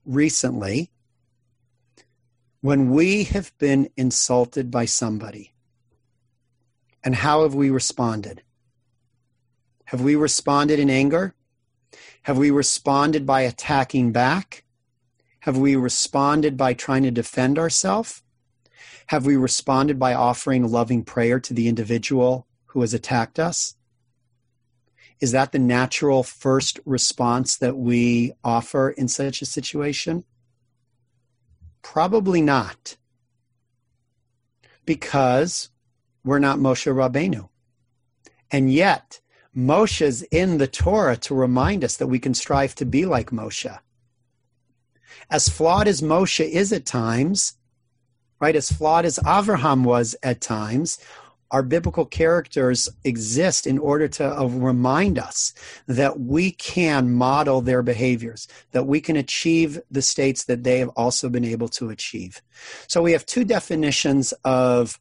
recently 0.06 0.92
when 2.62 2.92
we 2.92 3.24
have 3.24 3.52
been 3.58 3.90
insulted 3.98 4.70
by 4.70 4.86
somebody. 4.86 5.52
And 7.04 7.16
how 7.16 7.42
have 7.42 7.56
we 7.56 7.72
responded? 7.72 8.44
Have 9.86 10.02
we 10.02 10.16
responded 10.16 10.80
in 10.80 10.90
anger? 10.90 11.34
Have 12.24 12.38
we 12.38 12.52
responded 12.52 13.26
by 13.26 13.42
attacking 13.42 14.12
back? 14.12 14.64
Have 15.42 15.58
we 15.58 15.76
responded 15.76 16.56
by 16.56 16.76
trying 16.76 17.02
to 17.02 17.12
defend 17.12 17.58
ourselves? 17.58 18.22
Have 19.08 19.26
we 19.26 19.36
responded 19.36 19.98
by 19.98 20.14
offering 20.14 20.72
loving 20.72 21.04
prayer 21.04 21.40
to 21.40 21.56
the 21.56 21.68
individual 21.68 22.46
who 22.68 22.82
has 22.82 22.94
attacked 22.94 23.40
us? 23.40 23.76
Is 25.20 25.32
that 25.32 25.52
the 25.52 25.60
natural 25.60 26.22
first 26.22 26.80
response 26.86 27.58
that 27.58 27.76
we 27.76 28.34
offer 28.44 28.92
in 28.92 29.08
such 29.08 29.42
a 29.42 29.48
situation? 29.48 30.26
Probably 31.82 32.42
not. 32.42 32.98
Because 34.86 35.70
we're 36.24 36.40
not 36.40 36.60
Moshe 36.60 36.92
Rabbeinu. 36.92 37.50
And 38.52 38.72
yet, 38.72 39.22
Moshe's 39.56 40.22
in 40.24 40.58
the 40.58 40.68
Torah 40.68 41.18
to 41.18 41.36
remind 41.36 41.84
us 41.84 41.98
that 41.98 42.08
we 42.08 42.20
can 42.20 42.34
strive 42.34 42.76
to 42.76 42.86
be 42.86 43.06
like 43.06 43.32
Moshe. 43.32 43.80
As 45.30 45.50
flawed 45.50 45.88
as 45.88 46.02
Moshe 46.02 46.48
is 46.48 46.72
at 46.74 46.86
times, 46.86 47.56
right, 48.40 48.56
as 48.56 48.72
flawed 48.72 49.06
as 49.06 49.20
Avraham 49.20 49.84
was 49.84 50.16
at 50.24 50.42
times, 50.42 50.98
our 51.52 51.64
biblical 51.64 52.06
characters 52.06 52.90
exist 53.04 53.68
in 53.68 53.78
order 53.78 54.08
to 54.08 54.40
uh, 54.40 54.46
remind 54.46 55.20
us 55.20 55.54
that 55.88 56.20
we 56.20 56.52
can 56.52 57.12
model 57.12 57.62
their 57.62 57.84
behaviors, 57.84 58.48
that 58.72 58.88
we 58.88 59.02
can 59.02 59.16
achieve 59.16 59.80
the 59.92 60.02
states 60.02 60.46
that 60.46 60.64
they 60.64 60.80
have 60.80 60.90
also 60.90 61.30
been 61.30 61.46
able 61.46 61.68
to 61.68 61.90
achieve. 61.90 62.42
So 62.88 63.02
we 63.02 63.12
have 63.12 63.26
two 63.26 63.44
definitions 63.44 64.34
of 64.44 65.00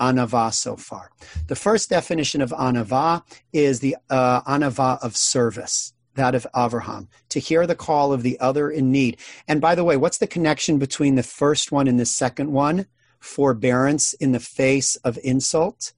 anava 0.00 0.52
so 0.52 0.76
far. 0.76 1.10
The 1.46 1.56
first 1.56 1.90
definition 1.90 2.40
of 2.40 2.50
anava 2.50 3.22
is 3.52 3.80
the 3.80 3.96
uh, 4.08 4.40
anava 4.42 4.98
of 5.02 5.16
service, 5.16 5.92
that 6.14 6.34
of 6.34 6.46
Avraham, 6.54 7.08
to 7.28 7.38
hear 7.38 7.66
the 7.66 7.74
call 7.74 8.12
of 8.12 8.22
the 8.22 8.40
other 8.40 8.70
in 8.70 8.90
need. 8.90 9.18
And 9.46 9.60
by 9.60 9.74
the 9.74 9.84
way, 9.84 9.98
what's 9.98 10.18
the 10.18 10.26
connection 10.26 10.78
between 10.78 11.16
the 11.16 11.22
first 11.22 11.70
one 11.70 11.86
and 11.86 12.00
the 12.00 12.06
second 12.06 12.50
one? 12.52 12.86
Forbearance 13.20 14.12
in 14.14 14.32
the 14.32 14.40
face 14.40 14.96
of 14.96 15.18
insult. 15.22 15.92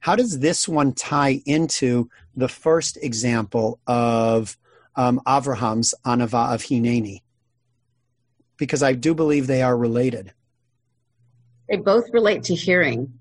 How 0.00 0.16
does 0.16 0.40
this 0.40 0.68
one 0.68 0.92
tie 0.92 1.40
into 1.46 2.08
the 2.36 2.48
first 2.48 2.98
example 3.02 3.78
of 3.86 4.56
um, 4.96 5.20
Avraham's 5.26 5.94
anava 6.04 6.54
of 6.54 6.62
Hineni? 6.62 7.22
Because 8.56 8.82
I 8.82 8.92
do 8.92 9.14
believe 9.14 9.46
they 9.46 9.62
are 9.62 9.76
related. 9.76 10.32
They 11.68 11.76
both 11.76 12.04
relate 12.12 12.42
to 12.44 12.54
hearing. 12.54 13.12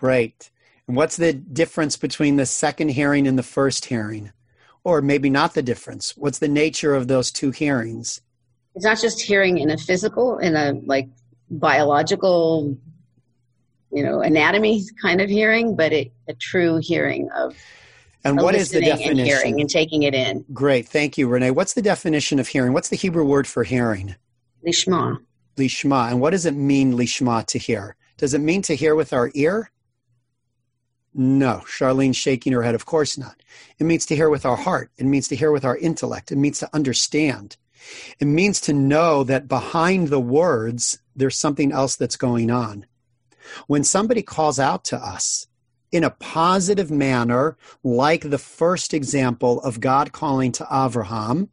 Right. 0.00 0.50
And 0.86 0.96
what's 0.96 1.16
the 1.16 1.32
difference 1.32 1.96
between 1.96 2.36
the 2.36 2.46
second 2.46 2.90
hearing 2.90 3.26
and 3.26 3.38
the 3.38 3.42
first 3.42 3.86
hearing? 3.86 4.32
Or 4.82 5.00
maybe 5.00 5.30
not 5.30 5.54
the 5.54 5.62
difference. 5.62 6.16
What's 6.16 6.38
the 6.38 6.48
nature 6.48 6.94
of 6.94 7.08
those 7.08 7.30
two 7.30 7.50
hearings? 7.50 8.20
It's 8.74 8.84
not 8.84 9.00
just 9.00 9.20
hearing 9.20 9.58
in 9.58 9.70
a 9.70 9.78
physical, 9.78 10.38
in 10.38 10.56
a 10.56 10.72
like 10.84 11.08
biological, 11.58 12.76
you 13.92 14.02
know, 14.02 14.20
anatomy 14.20 14.84
kind 15.00 15.20
of 15.20 15.30
hearing, 15.30 15.76
but 15.76 15.92
it, 15.92 16.12
a 16.28 16.34
true 16.34 16.78
hearing 16.82 17.30
of 17.36 17.56
and 18.24 18.40
what 18.40 18.54
is 18.54 18.70
the 18.70 18.80
definition? 18.80 19.18
And 19.18 19.26
hearing 19.26 19.60
and 19.60 19.68
taking 19.68 20.02
it 20.04 20.14
in. 20.14 20.44
Great. 20.52 20.88
Thank 20.88 21.18
you, 21.18 21.28
Renee. 21.28 21.50
What's 21.50 21.74
the 21.74 21.82
definition 21.82 22.38
of 22.38 22.48
hearing? 22.48 22.72
What's 22.72 22.88
the 22.88 22.96
Hebrew 22.96 23.24
word 23.24 23.46
for 23.46 23.64
hearing? 23.64 24.16
Lishma. 24.66 25.18
Lishma. 25.56 26.10
And 26.10 26.20
what 26.20 26.30
does 26.30 26.46
it 26.46 26.54
mean, 26.54 26.94
lishma, 26.94 27.44
to 27.46 27.58
hear? 27.58 27.96
Does 28.16 28.32
it 28.32 28.40
mean 28.40 28.62
to 28.62 28.74
hear 28.74 28.94
with 28.94 29.12
our 29.12 29.30
ear? 29.34 29.70
No, 31.12 31.62
Charlene 31.66 32.14
shaking 32.14 32.52
her 32.54 32.62
head. 32.62 32.74
Of 32.74 32.86
course 32.86 33.18
not. 33.18 33.42
It 33.78 33.84
means 33.84 34.06
to 34.06 34.16
hear 34.16 34.30
with 34.30 34.46
our 34.46 34.56
heart. 34.56 34.90
It 34.96 35.04
means 35.04 35.28
to 35.28 35.36
hear 35.36 35.52
with 35.52 35.64
our 35.64 35.76
intellect. 35.76 36.32
It 36.32 36.38
means 36.38 36.58
to 36.60 36.70
understand. 36.72 37.56
It 38.18 38.24
means 38.24 38.60
to 38.62 38.72
know 38.72 39.22
that 39.24 39.46
behind 39.46 40.08
the 40.08 40.18
words, 40.18 40.98
there's 41.16 41.38
something 41.38 41.72
else 41.72 41.96
that's 41.96 42.16
going 42.16 42.50
on. 42.50 42.86
When 43.66 43.84
somebody 43.84 44.22
calls 44.22 44.58
out 44.58 44.84
to 44.86 44.96
us 44.96 45.46
in 45.92 46.04
a 46.04 46.10
positive 46.10 46.90
manner, 46.90 47.56
like 47.82 48.28
the 48.28 48.38
first 48.38 48.94
example 48.94 49.60
of 49.62 49.80
God 49.80 50.12
calling 50.12 50.52
to 50.52 50.66
Abraham, 50.70 51.50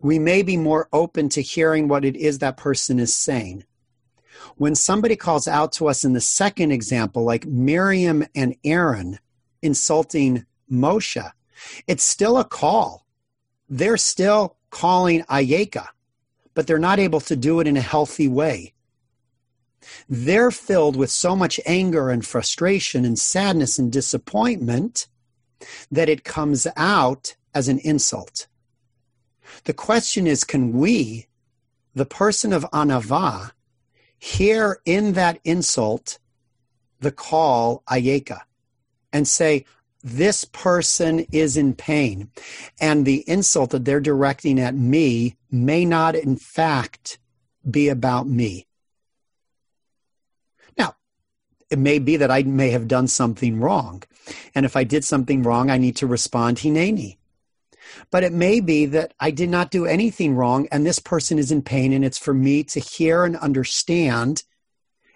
we 0.00 0.18
may 0.18 0.42
be 0.42 0.56
more 0.56 0.88
open 0.92 1.28
to 1.30 1.42
hearing 1.42 1.88
what 1.88 2.04
it 2.04 2.16
is 2.16 2.38
that 2.38 2.56
person 2.56 2.98
is 2.98 3.14
saying. 3.14 3.64
When 4.56 4.74
somebody 4.74 5.16
calls 5.16 5.48
out 5.48 5.72
to 5.72 5.88
us 5.88 6.04
in 6.04 6.12
the 6.12 6.20
second 6.20 6.70
example, 6.70 7.24
like 7.24 7.46
Miriam 7.46 8.24
and 8.34 8.54
Aaron 8.64 9.18
insulting 9.62 10.46
Moshe, 10.70 11.30
it's 11.86 12.04
still 12.04 12.38
a 12.38 12.44
call. 12.44 13.06
They're 13.68 13.96
still 13.96 14.56
calling 14.70 15.22
Ayeka, 15.22 15.86
but 16.58 16.66
they're 16.66 16.76
not 16.76 16.98
able 16.98 17.20
to 17.20 17.36
do 17.36 17.60
it 17.60 17.68
in 17.68 17.76
a 17.76 17.80
healthy 17.80 18.26
way. 18.26 18.72
They're 20.08 20.50
filled 20.50 20.96
with 20.96 21.08
so 21.08 21.36
much 21.36 21.60
anger 21.64 22.10
and 22.10 22.26
frustration 22.26 23.04
and 23.04 23.16
sadness 23.16 23.78
and 23.78 23.92
disappointment 23.92 25.06
that 25.92 26.08
it 26.08 26.24
comes 26.24 26.66
out 26.76 27.36
as 27.54 27.68
an 27.68 27.78
insult. 27.84 28.48
The 29.66 29.72
question 29.72 30.26
is 30.26 30.42
can 30.42 30.72
we, 30.72 31.28
the 31.94 32.04
person 32.04 32.52
of 32.52 32.66
Anava, 32.72 33.52
hear 34.18 34.80
in 34.84 35.12
that 35.12 35.38
insult 35.44 36.18
the 36.98 37.12
call 37.12 37.84
ayeka 37.88 38.40
and 39.12 39.28
say 39.28 39.64
this 40.02 40.42
person 40.42 41.20
is 41.30 41.56
in 41.56 41.74
pain 41.74 42.32
and 42.80 43.06
the 43.06 43.22
insult 43.28 43.70
that 43.70 43.84
they're 43.84 44.00
directing 44.00 44.58
at 44.58 44.74
me 44.74 45.36
may 45.50 45.84
not 45.84 46.14
in 46.14 46.36
fact 46.36 47.18
be 47.68 47.88
about 47.88 48.26
me 48.26 48.66
now 50.76 50.94
it 51.70 51.78
may 51.78 51.98
be 51.98 52.16
that 52.16 52.30
i 52.30 52.42
may 52.42 52.70
have 52.70 52.88
done 52.88 53.06
something 53.06 53.60
wrong 53.60 54.02
and 54.54 54.64
if 54.64 54.76
i 54.76 54.84
did 54.84 55.04
something 55.04 55.42
wrong 55.42 55.70
i 55.70 55.78
need 55.78 55.96
to 55.96 56.06
respond 56.06 56.58
hineni 56.58 57.18
but 58.10 58.24
it 58.24 58.32
may 58.32 58.60
be 58.60 58.86
that 58.86 59.14
I 59.18 59.30
did 59.30 59.48
not 59.48 59.70
do 59.70 59.86
anything 59.86 60.34
wrong 60.34 60.68
and 60.70 60.84
this 60.84 60.98
person 60.98 61.38
is 61.38 61.50
in 61.50 61.62
pain, 61.62 61.92
and 61.92 62.04
it's 62.04 62.18
for 62.18 62.34
me 62.34 62.64
to 62.64 62.80
hear 62.80 63.24
and 63.24 63.36
understand 63.36 64.44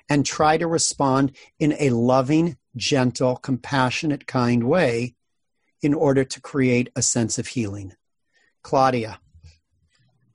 and 0.08 0.26
try 0.26 0.56
to 0.56 0.66
respond 0.66 1.32
in 1.58 1.74
a 1.78 1.90
loving, 1.90 2.56
gentle, 2.76 3.36
compassionate, 3.36 4.26
kind 4.26 4.64
way 4.64 5.14
in 5.80 5.94
order 5.94 6.24
to 6.24 6.40
create 6.40 6.90
a 6.94 7.02
sense 7.02 7.38
of 7.38 7.48
healing. 7.48 7.94
Claudia. 8.62 9.20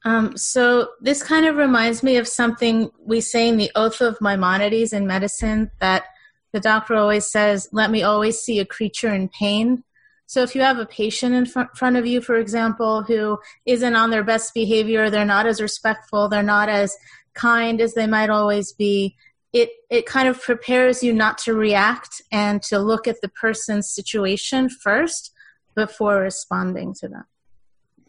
Um, 0.05 0.37
so 0.37 0.89
this 1.01 1.23
kind 1.23 1.45
of 1.45 1.55
reminds 1.55 2.03
me 2.03 2.17
of 2.17 2.27
something 2.27 2.91
we 3.03 3.21
say 3.21 3.49
in 3.49 3.57
the 3.57 3.71
Oath 3.75 4.01
of 4.01 4.21
Maimonides 4.21 4.93
in 4.93 5.07
medicine 5.07 5.71
that 5.79 6.05
the 6.53 6.59
doctor 6.59 6.95
always 6.95 7.29
says, 7.29 7.67
Let 7.71 7.91
me 7.91 8.03
always 8.03 8.39
see 8.39 8.59
a 8.59 8.65
creature 8.65 9.13
in 9.13 9.29
pain. 9.29 9.83
So 10.27 10.43
if 10.43 10.55
you 10.55 10.61
have 10.61 10.77
a 10.77 10.85
patient 10.85 11.33
in 11.33 11.45
front 11.45 11.95
of 11.95 12.05
you, 12.05 12.19
for 12.19 12.37
example, 12.37 13.01
who 13.03 13.39
isn't 13.65 13.95
on 13.95 14.09
their 14.09 14.25
best 14.25 14.53
behavior, 14.53 15.09
they're 15.09 15.23
not 15.23 15.47
as 15.47 15.61
respectful, 15.61 16.27
they're 16.27 16.43
not 16.43 16.67
as 16.67 16.97
kind 17.33 17.79
as 17.79 17.93
they 17.93 18.07
might 18.07 18.29
always 18.29 18.73
be, 18.73 19.15
it 19.53 19.69
it 19.89 20.05
kind 20.05 20.27
of 20.27 20.41
prepares 20.41 21.01
you 21.01 21.13
not 21.13 21.37
to 21.39 21.53
react 21.53 22.21
and 22.31 22.61
to 22.63 22.77
look 22.77 23.07
at 23.07 23.21
the 23.21 23.29
person's 23.29 23.89
situation 23.89 24.69
first 24.69 25.33
before 25.75 26.17
responding 26.17 26.93
to 26.95 27.07
them. 27.07 27.23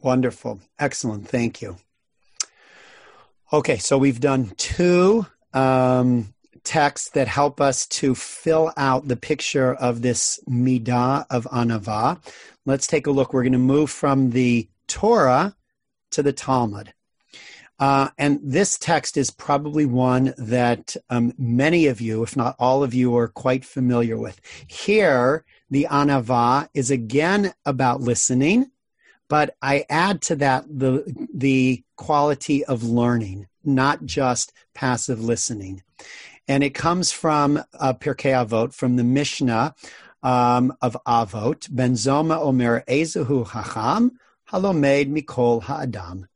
Wonderful. 0.02 0.60
Excellent. 0.78 1.28
Thank 1.28 1.60
you. 1.60 1.76
Okay, 3.52 3.78
so 3.78 3.96
we've 3.96 4.20
done 4.20 4.52
two 4.56 5.26
um, 5.54 6.34
texts 6.64 7.10
that 7.10 7.28
help 7.28 7.60
us 7.60 7.86
to 7.86 8.14
fill 8.14 8.72
out 8.76 9.08
the 9.08 9.16
picture 9.16 9.74
of 9.74 10.02
this 10.02 10.38
midah 10.48 11.24
of 11.30 11.44
anava. 11.44 12.20
Let's 12.66 12.86
take 12.86 13.06
a 13.06 13.10
look. 13.10 13.32
We're 13.32 13.42
going 13.42 13.52
to 13.52 13.58
move 13.58 13.90
from 13.90 14.30
the 14.30 14.68
Torah 14.86 15.56
to 16.10 16.22
the 16.22 16.32
Talmud. 16.32 16.92
Uh, 17.80 18.08
and 18.18 18.40
this 18.42 18.76
text 18.76 19.16
is 19.16 19.30
probably 19.30 19.86
one 19.86 20.34
that 20.36 20.96
um, 21.10 21.32
many 21.38 21.86
of 21.86 22.00
you, 22.00 22.22
if 22.22 22.36
not 22.36 22.56
all 22.58 22.82
of 22.82 22.92
you, 22.92 23.16
are 23.16 23.28
quite 23.28 23.64
familiar 23.64 24.18
with. 24.18 24.40
Here, 24.66 25.44
the 25.70 25.86
anava 25.90 26.68
is 26.74 26.90
again 26.90 27.54
about 27.64 28.00
listening, 28.00 28.70
but 29.28 29.56
I 29.62 29.84
add 29.88 30.22
to 30.22 30.36
that 30.36 30.64
the 30.68 31.04
the 31.32 31.82
quality 31.96 32.64
of 32.64 32.82
learning, 32.82 33.46
not 33.64 34.04
just 34.04 34.52
passive 34.74 35.22
listening. 35.22 35.82
And 36.46 36.64
it 36.64 36.74
comes 36.74 37.12
from 37.12 37.62
uh, 37.78 37.92
Pirkei 37.92 38.32
Avot, 38.32 38.72
from 38.72 38.96
the 38.96 39.04
Mishnah 39.04 39.74
um, 40.22 40.72
of 40.80 40.96
Avot. 41.06 41.68
Benzoma 41.68 42.38
Omer 42.38 42.84
Ezehu 42.88 43.46
Hacham 43.46 44.12
Halomed 44.50 45.12
Mikol 45.12 45.62
Ha'adam 45.62 46.26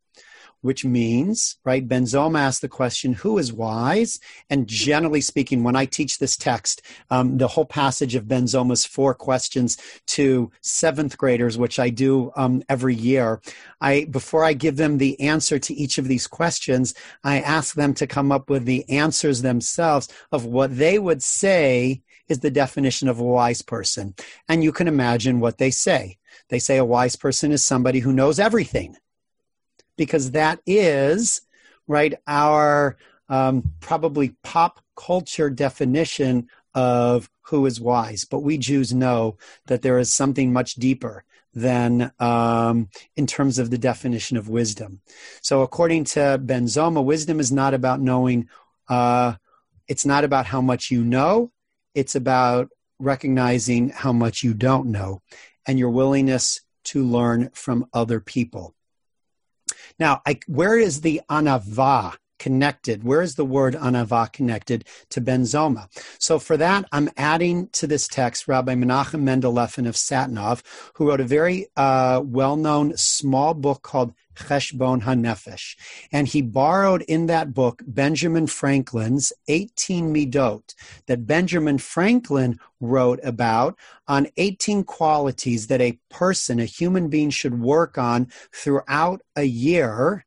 which 0.62 0.84
means, 0.84 1.56
right, 1.64 1.86
Benzoma 1.86 2.38
asked 2.38 2.62
the 2.62 2.68
question, 2.68 3.12
who 3.12 3.36
is 3.36 3.52
wise? 3.52 4.18
And 4.48 4.66
generally 4.66 5.20
speaking, 5.20 5.62
when 5.62 5.76
I 5.76 5.84
teach 5.84 6.18
this 6.18 6.36
text, 6.36 6.82
um, 7.10 7.36
the 7.38 7.48
whole 7.48 7.66
passage 7.66 8.14
of 8.14 8.24
Benzoma's 8.24 8.86
four 8.86 9.12
questions 9.12 9.76
to 10.06 10.50
seventh 10.62 11.18
graders, 11.18 11.58
which 11.58 11.78
I 11.78 11.90
do 11.90 12.32
um, 12.36 12.62
every 12.68 12.94
year, 12.94 13.42
I 13.80 14.04
before 14.04 14.44
I 14.44 14.52
give 14.52 14.76
them 14.76 14.98
the 14.98 15.20
answer 15.20 15.58
to 15.58 15.74
each 15.74 15.98
of 15.98 16.08
these 16.08 16.26
questions, 16.26 16.94
I 17.24 17.40
ask 17.40 17.74
them 17.74 17.92
to 17.94 18.06
come 18.06 18.32
up 18.32 18.48
with 18.48 18.64
the 18.64 18.88
answers 18.88 19.42
themselves 19.42 20.08
of 20.30 20.46
what 20.46 20.76
they 20.76 20.98
would 20.98 21.22
say 21.22 22.02
is 22.28 22.38
the 22.38 22.50
definition 22.50 23.08
of 23.08 23.18
a 23.18 23.24
wise 23.24 23.62
person. 23.62 24.14
And 24.48 24.62
you 24.62 24.72
can 24.72 24.86
imagine 24.88 25.40
what 25.40 25.58
they 25.58 25.70
say. 25.70 26.18
They 26.48 26.60
say 26.60 26.78
a 26.78 26.84
wise 26.84 27.16
person 27.16 27.52
is 27.52 27.64
somebody 27.64 27.98
who 27.98 28.12
knows 28.12 28.38
everything 28.38 28.96
because 29.96 30.32
that 30.32 30.60
is 30.66 31.42
right 31.86 32.14
our 32.26 32.96
um, 33.28 33.72
probably 33.80 34.34
pop 34.42 34.80
culture 34.96 35.50
definition 35.50 36.48
of 36.74 37.30
who 37.42 37.66
is 37.66 37.80
wise. 37.80 38.24
But 38.24 38.40
we 38.40 38.58
Jews 38.58 38.92
know 38.92 39.36
that 39.66 39.82
there 39.82 39.98
is 39.98 40.12
something 40.12 40.52
much 40.52 40.74
deeper 40.74 41.24
than 41.54 42.12
um, 42.18 42.88
in 43.16 43.26
terms 43.26 43.58
of 43.58 43.70
the 43.70 43.78
definition 43.78 44.36
of 44.36 44.48
wisdom. 44.48 45.00
So, 45.42 45.62
according 45.62 46.04
to 46.04 46.40
Benzoma, 46.42 47.04
wisdom 47.04 47.40
is 47.40 47.52
not 47.52 47.74
about 47.74 48.00
knowing. 48.00 48.48
Uh, 48.88 49.34
it's 49.88 50.06
not 50.06 50.24
about 50.24 50.46
how 50.46 50.60
much 50.60 50.90
you 50.90 51.04
know. 51.04 51.52
It's 51.94 52.14
about 52.14 52.70
recognizing 52.98 53.90
how 53.90 54.12
much 54.12 54.42
you 54.42 54.54
don't 54.54 54.86
know, 54.86 55.20
and 55.66 55.78
your 55.78 55.90
willingness 55.90 56.60
to 56.84 57.04
learn 57.04 57.50
from 57.52 57.86
other 57.92 58.20
people. 58.20 58.74
Now, 59.98 60.22
I, 60.26 60.40
where 60.46 60.78
is 60.78 61.00
the 61.00 61.20
anava 61.30 62.16
connected? 62.42 63.04
Where 63.04 63.22
is 63.22 63.36
the 63.36 63.44
word 63.44 63.74
anava 63.74 64.32
connected 64.32 64.84
to 65.10 65.20
benzoma? 65.20 65.86
So 66.18 66.40
for 66.40 66.56
that, 66.56 66.84
I'm 66.90 67.08
adding 67.16 67.68
to 67.74 67.86
this 67.86 68.08
text 68.08 68.48
Rabbi 68.48 68.74
Menachem 68.74 69.22
Mendel 69.22 69.54
Leffin 69.54 69.86
of 69.86 69.94
Satanov, 69.94 70.62
who 70.94 71.08
wrote 71.08 71.20
a 71.20 71.24
very 71.38 71.68
uh, 71.76 72.20
well-known 72.24 72.96
small 72.96 73.54
book 73.54 73.82
called 73.82 74.12
Cheshbon 74.34 75.02
HaNefesh. 75.02 75.76
And 76.10 76.26
he 76.26 76.42
borrowed 76.42 77.02
in 77.02 77.26
that 77.26 77.54
book 77.54 77.80
Benjamin 77.86 78.48
Franklin's 78.48 79.32
18 79.46 80.12
Midot 80.12 80.74
that 81.06 81.26
Benjamin 81.26 81.78
Franklin 81.78 82.58
wrote 82.80 83.20
about 83.22 83.78
on 84.08 84.26
18 84.36 84.82
qualities 84.82 85.68
that 85.68 85.80
a 85.80 86.00
person, 86.10 86.58
a 86.58 86.64
human 86.64 87.08
being, 87.08 87.30
should 87.30 87.60
work 87.60 87.98
on 87.98 88.26
throughout 88.52 89.20
a 89.36 89.44
year 89.44 90.24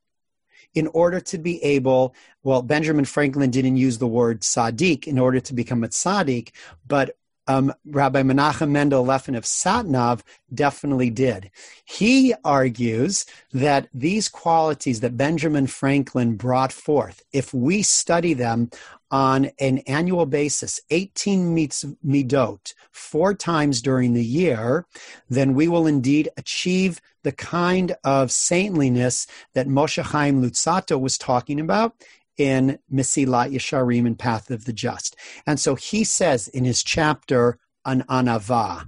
in 0.75 0.87
order 0.87 1.19
to 1.21 1.37
be 1.37 1.63
able, 1.63 2.13
well, 2.43 2.61
Benjamin 2.61 3.05
Franklin 3.05 3.49
didn't 3.49 3.77
use 3.77 3.97
the 3.97 4.07
word 4.07 4.41
tzaddik 4.41 5.07
in 5.07 5.17
order 5.17 5.39
to 5.39 5.53
become 5.53 5.83
a 5.83 5.87
tzaddik, 5.87 6.51
but 6.85 7.17
um, 7.47 7.73
Rabbi 7.85 8.23
Menachem 8.23 8.69
Mendel 8.69 9.05
Leffin 9.05 9.37
of 9.37 9.43
Satanov 9.43 10.21
definitely 10.53 11.09
did. 11.09 11.51
He 11.85 12.33
argues 12.43 13.25
that 13.53 13.87
these 13.93 14.27
qualities 14.27 15.01
that 15.01 15.17
Benjamin 15.17 15.67
Franklin 15.67 16.35
brought 16.37 16.71
forth, 16.71 17.23
if 17.31 17.53
we 17.53 17.83
study 17.83 18.33
them 18.33 18.71
on 19.15 19.49
an 19.61 19.77
annual 19.87 20.25
basis, 20.25 20.81
18 20.89 21.53
meets 21.53 21.85
midot, 22.05 22.73
four 22.91 23.33
times 23.33 23.81
during 23.81 24.13
the 24.13 24.25
year, 24.25 24.85
then 25.29 25.53
we 25.53 25.69
will 25.69 25.87
indeed 25.87 26.27
achieve 26.35 26.99
the 27.23 27.31
kind 27.31 27.95
of 28.03 28.29
saintliness 28.29 29.25
that 29.53 29.69
Moshe 29.69 30.03
Chaim 30.03 30.43
Luzzatto 30.43 30.99
was 30.99 31.17
talking 31.17 31.61
about 31.61 31.93
in 32.37 32.77
Mesilat 32.91 33.53
Yesharim 33.53 34.05
and 34.05 34.19
Path 34.19 34.51
of 34.51 34.65
the 34.65 34.73
Just. 34.73 35.15
And 35.47 35.61
so 35.61 35.75
he 35.75 36.03
says 36.03 36.49
in 36.49 36.65
his 36.65 36.83
chapter 36.83 37.57
on 37.85 38.01
Anava, 38.09 38.85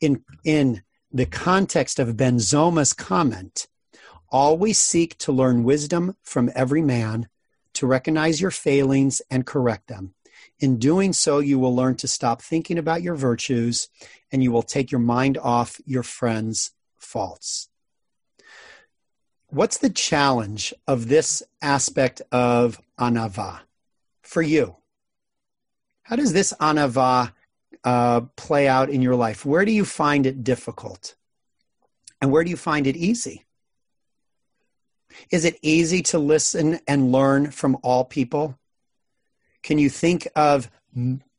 in, 0.00 0.24
in 0.44 0.82
the 1.12 1.26
context 1.26 2.00
of 2.00 2.16
Benzoma's 2.16 2.92
comment, 2.92 3.68
always 4.30 4.80
seek 4.80 5.16
to 5.18 5.30
learn 5.30 5.62
wisdom 5.62 6.16
from 6.24 6.50
every 6.56 6.82
man, 6.82 7.28
to 7.74 7.86
recognize 7.86 8.40
your 8.40 8.50
failings 8.50 9.20
and 9.30 9.46
correct 9.46 9.88
them. 9.88 10.14
In 10.58 10.78
doing 10.78 11.12
so, 11.12 11.38
you 11.38 11.58
will 11.58 11.74
learn 11.74 11.96
to 11.96 12.08
stop 12.08 12.42
thinking 12.42 12.78
about 12.78 13.02
your 13.02 13.14
virtues 13.14 13.88
and 14.32 14.42
you 14.42 14.52
will 14.52 14.62
take 14.62 14.90
your 14.90 15.00
mind 15.00 15.38
off 15.38 15.80
your 15.84 16.02
friends' 16.02 16.72
faults 16.98 17.68
what's 19.54 19.78
the 19.78 19.90
challenge 19.90 20.74
of 20.88 21.08
this 21.08 21.42
aspect 21.62 22.20
of 22.32 22.80
anava 22.98 23.60
for 24.22 24.42
you? 24.42 24.76
How 26.02 26.16
does 26.16 26.32
this 26.32 26.52
anava 26.60 27.32
uh, 27.84 28.22
play 28.36 28.66
out 28.66 28.90
in 28.90 29.00
your 29.00 29.14
life? 29.14 29.46
Where 29.46 29.64
do 29.64 29.70
you 29.70 29.84
find 29.84 30.26
it 30.26 30.42
difficult? 30.42 31.14
And 32.20 32.32
where 32.32 32.42
do 32.42 32.50
you 32.50 32.56
find 32.56 32.86
it 32.86 32.96
easy? 32.96 33.44
Is 35.30 35.44
it 35.44 35.58
easy 35.62 36.02
to 36.02 36.18
listen 36.18 36.80
and 36.86 37.12
learn 37.12 37.50
from 37.50 37.78
all 37.82 38.04
people? 38.04 38.58
Can 39.62 39.78
you 39.78 39.88
think 39.88 40.28
of 40.36 40.70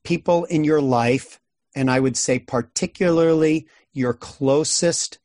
people 0.03 0.45
in 0.45 0.63
your 0.63 0.81
life, 0.81 1.39
and 1.75 1.89
I 1.89 1.99
would 1.99 2.17
say 2.17 2.39
particularly 2.39 3.67
your 3.93 4.13
closest 4.13 5.19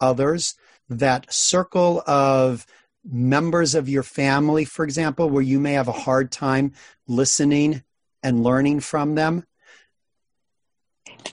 others, 0.00 0.54
that 0.88 1.32
circle 1.32 2.02
of 2.06 2.66
members 3.04 3.74
of 3.74 3.88
your 3.88 4.02
family, 4.02 4.64
for 4.64 4.84
example, 4.84 5.28
where 5.30 5.42
you 5.42 5.60
may 5.60 5.72
have 5.72 5.88
a 5.88 5.92
hard 5.92 6.30
time 6.32 6.72
listening 7.06 7.82
and 8.22 8.42
learning 8.42 8.80
from 8.80 9.14
them? 9.14 9.44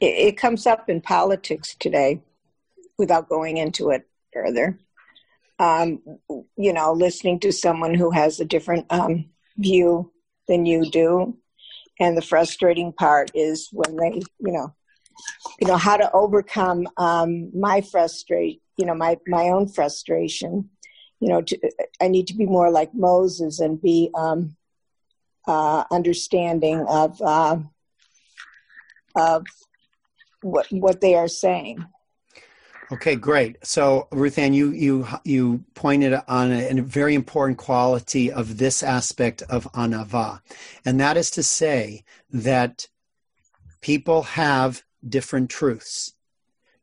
It, 0.01 0.37
comes 0.37 0.67
up 0.67 0.89
in 0.89 1.01
politics 1.01 1.75
today 1.79 2.21
without 2.97 3.29
going 3.29 3.57
into 3.57 3.91
it 3.91 4.07
further. 4.31 4.77
Um, 5.59 6.01
you 6.57 6.73
know, 6.73 6.93
listening 6.93 7.39
to 7.41 7.51
someone 7.51 7.93
who 7.93 8.11
has 8.11 8.39
a 8.39 8.45
different 8.45 8.85
um, 8.89 9.29
view 9.57 10.11
than 10.47 10.65
you 10.65 10.89
do. 10.89 11.37
And 11.99 12.17
the 12.17 12.21
frustrating 12.21 12.91
part 12.91 13.31
is 13.35 13.69
when 13.71 13.95
they, 13.95 14.21
you 14.39 14.51
know, 14.51 14.73
you 15.59 15.67
know 15.67 15.77
how 15.77 15.97
to 15.97 16.11
overcome 16.13 16.87
um, 16.97 17.57
my 17.57 17.81
frustrate 17.81 18.61
you 18.77 18.85
know 18.85 18.95
my 18.95 19.17
my 19.27 19.49
own 19.49 19.67
frustration 19.67 20.69
you 21.19 21.29
know 21.29 21.41
to, 21.41 21.57
i 22.01 22.07
need 22.07 22.27
to 22.27 22.35
be 22.35 22.45
more 22.45 22.71
like 22.71 22.93
moses 22.93 23.59
and 23.59 23.81
be 23.81 24.09
um, 24.15 24.55
uh, 25.47 25.83
understanding 25.91 26.85
of 26.87 27.21
uh, 27.21 27.57
of 29.15 29.45
what 30.41 30.67
what 30.71 31.01
they 31.01 31.15
are 31.15 31.27
saying 31.27 31.85
Okay, 32.93 33.15
great. 33.15 33.57
So, 33.65 34.07
Ruthann, 34.11 34.53
you 34.53 34.69
you 34.69 35.07
you 35.23 35.63
pointed 35.73 36.13
on 36.27 36.51
a, 36.51 36.67
a, 36.67 36.81
very 36.83 37.15
important 37.15 37.57
quality 37.57 38.31
of 38.31 38.59
this 38.59 38.83
aspect 38.83 39.41
of 39.49 39.63
anava, 39.73 40.41
and 40.85 40.99
that 40.99 41.17
is 41.17 41.31
to 41.31 41.41
say 41.41 42.03
that 42.29 42.87
people 43.81 44.21
have 44.21 44.83
different 45.09 45.49
truths. 45.49 46.13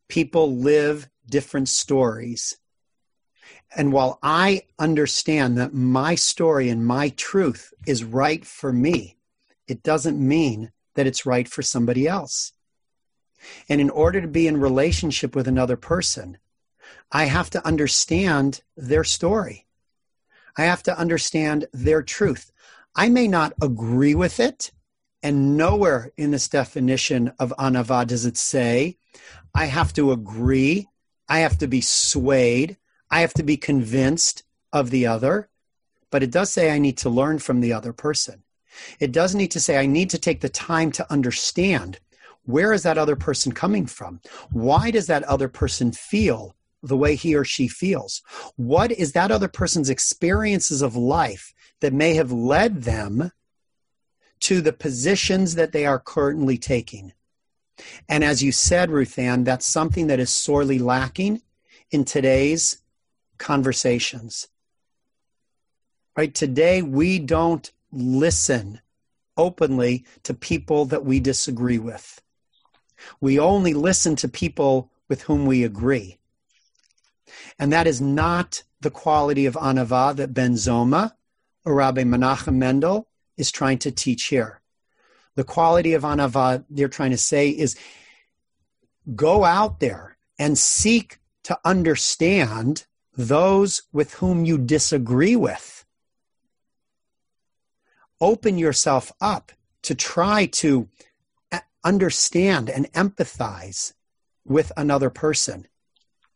People 0.08 0.56
live 0.56 1.08
different 1.28 1.68
stories. 1.68 2.58
And 3.76 3.92
while 3.92 4.18
I 4.20 4.62
understand 4.80 5.58
that 5.58 5.72
my 5.72 6.16
story 6.16 6.70
and 6.70 6.84
my 6.84 7.10
truth 7.10 7.72
is 7.86 8.02
right 8.02 8.44
for 8.44 8.72
me, 8.72 9.16
it 9.68 9.84
doesn't 9.84 10.18
mean 10.18 10.72
that 10.96 11.06
it's 11.06 11.24
right 11.24 11.46
for 11.46 11.62
somebody 11.62 12.08
else. 12.08 12.52
And 13.68 13.80
in 13.80 13.90
order 13.90 14.20
to 14.20 14.28
be 14.28 14.46
in 14.46 14.58
relationship 14.58 15.34
with 15.34 15.48
another 15.48 15.76
person, 15.76 16.38
I 17.12 17.24
have 17.24 17.50
to 17.50 17.66
understand 17.66 18.62
their 18.76 19.04
story. 19.04 19.66
I 20.56 20.64
have 20.64 20.82
to 20.84 20.98
understand 20.98 21.66
their 21.72 22.02
truth. 22.02 22.52
I 22.94 23.08
may 23.08 23.28
not 23.28 23.52
agree 23.62 24.14
with 24.14 24.40
it, 24.40 24.72
and 25.22 25.56
nowhere 25.56 26.12
in 26.16 26.30
this 26.30 26.48
definition 26.48 27.32
of 27.38 27.54
anava 27.58 28.06
does 28.06 28.26
it 28.26 28.36
say, 28.36 28.96
I 29.54 29.66
have 29.66 29.92
to 29.94 30.12
agree, 30.12 30.88
I 31.28 31.40
have 31.40 31.58
to 31.58 31.66
be 31.66 31.80
swayed, 31.80 32.76
I 33.10 33.20
have 33.20 33.34
to 33.34 33.42
be 33.42 33.56
convinced 33.56 34.44
of 34.72 34.90
the 34.90 35.06
other. 35.06 35.48
But 36.10 36.22
it 36.22 36.30
does 36.30 36.50
say 36.50 36.72
I 36.72 36.78
need 36.78 36.98
to 36.98 37.10
learn 37.10 37.38
from 37.38 37.60
the 37.60 37.72
other 37.72 37.92
person. 37.92 38.42
It 38.98 39.12
does 39.12 39.34
need 39.34 39.50
to 39.52 39.60
say 39.60 39.78
I 39.78 39.86
need 39.86 40.10
to 40.10 40.18
take 40.18 40.40
the 40.40 40.48
time 40.48 40.92
to 40.92 41.12
understand 41.12 42.00
where 42.44 42.72
is 42.72 42.82
that 42.82 42.98
other 42.98 43.16
person 43.16 43.52
coming 43.52 43.86
from? 43.86 44.20
Why 44.50 44.90
does 44.90 45.06
that 45.06 45.22
other 45.24 45.48
person 45.48 45.92
feel 45.92 46.56
the 46.82 46.96
way 46.96 47.14
he 47.14 47.34
or 47.34 47.44
she 47.44 47.68
feels? 47.68 48.22
What 48.56 48.90
is 48.90 49.12
that 49.12 49.30
other 49.30 49.48
person's 49.48 49.90
experiences 49.90 50.82
of 50.82 50.96
life 50.96 51.54
that 51.80 51.92
may 51.92 52.14
have 52.14 52.32
led 52.32 52.82
them 52.82 53.32
to 54.40 54.60
the 54.60 54.72
positions 54.72 55.54
that 55.54 55.72
they 55.72 55.84
are 55.84 55.98
currently 55.98 56.56
taking? 56.56 57.12
And 58.08 58.24
as 58.24 58.42
you 58.42 58.52
said, 58.52 58.90
Ruth 58.90 59.18
Ann, 59.18 59.44
that's 59.44 59.66
something 59.66 60.06
that 60.08 60.20
is 60.20 60.30
sorely 60.30 60.78
lacking 60.78 61.42
in 61.90 62.04
today's 62.04 62.78
conversations. 63.38 64.48
Right? 66.16 66.34
Today, 66.34 66.82
we 66.82 67.18
don't 67.18 67.70
listen 67.92 68.80
openly 69.36 70.04
to 70.24 70.34
people 70.34 70.84
that 70.86 71.04
we 71.04 71.20
disagree 71.20 71.78
with. 71.78 72.20
We 73.20 73.38
only 73.38 73.74
listen 73.74 74.16
to 74.16 74.28
people 74.28 74.90
with 75.08 75.22
whom 75.22 75.46
we 75.46 75.64
agree. 75.64 76.18
And 77.58 77.72
that 77.72 77.86
is 77.86 78.00
not 78.00 78.62
the 78.80 78.90
quality 78.90 79.46
of 79.46 79.54
anava 79.54 80.16
that 80.16 80.34
Ben 80.34 80.54
Zoma 80.54 81.12
or 81.64 81.74
Rabbi 81.74 82.02
Menachem 82.02 82.54
Mendel 82.54 83.08
is 83.36 83.50
trying 83.50 83.78
to 83.78 83.90
teach 83.90 84.26
here. 84.26 84.60
The 85.34 85.44
quality 85.44 85.94
of 85.94 86.02
anava 86.02 86.64
they're 86.68 86.88
trying 86.88 87.10
to 87.12 87.18
say 87.18 87.48
is 87.48 87.76
go 89.14 89.44
out 89.44 89.80
there 89.80 90.16
and 90.38 90.58
seek 90.58 91.18
to 91.44 91.58
understand 91.64 92.86
those 93.16 93.82
with 93.92 94.14
whom 94.14 94.44
you 94.44 94.58
disagree 94.58 95.36
with. 95.36 95.84
Open 98.20 98.58
yourself 98.58 99.12
up 99.20 99.52
to 99.82 99.94
try 99.94 100.46
to 100.46 100.88
understand 101.84 102.68
and 102.68 102.92
empathize 102.92 103.92
with 104.44 104.72
another 104.76 105.10
person, 105.10 105.66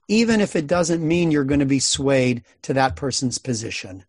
even 0.09 0.41
if 0.41 0.55
it 0.57 0.67
doesn't 0.67 1.07
mean 1.07 1.31
you're 1.31 1.45
going 1.45 1.61
to 1.61 1.67
be 1.67 1.81
swayed 1.81 2.45
to 2.63 2.75
that 2.75 2.97
person's 2.97 3.39
position. 3.39 4.05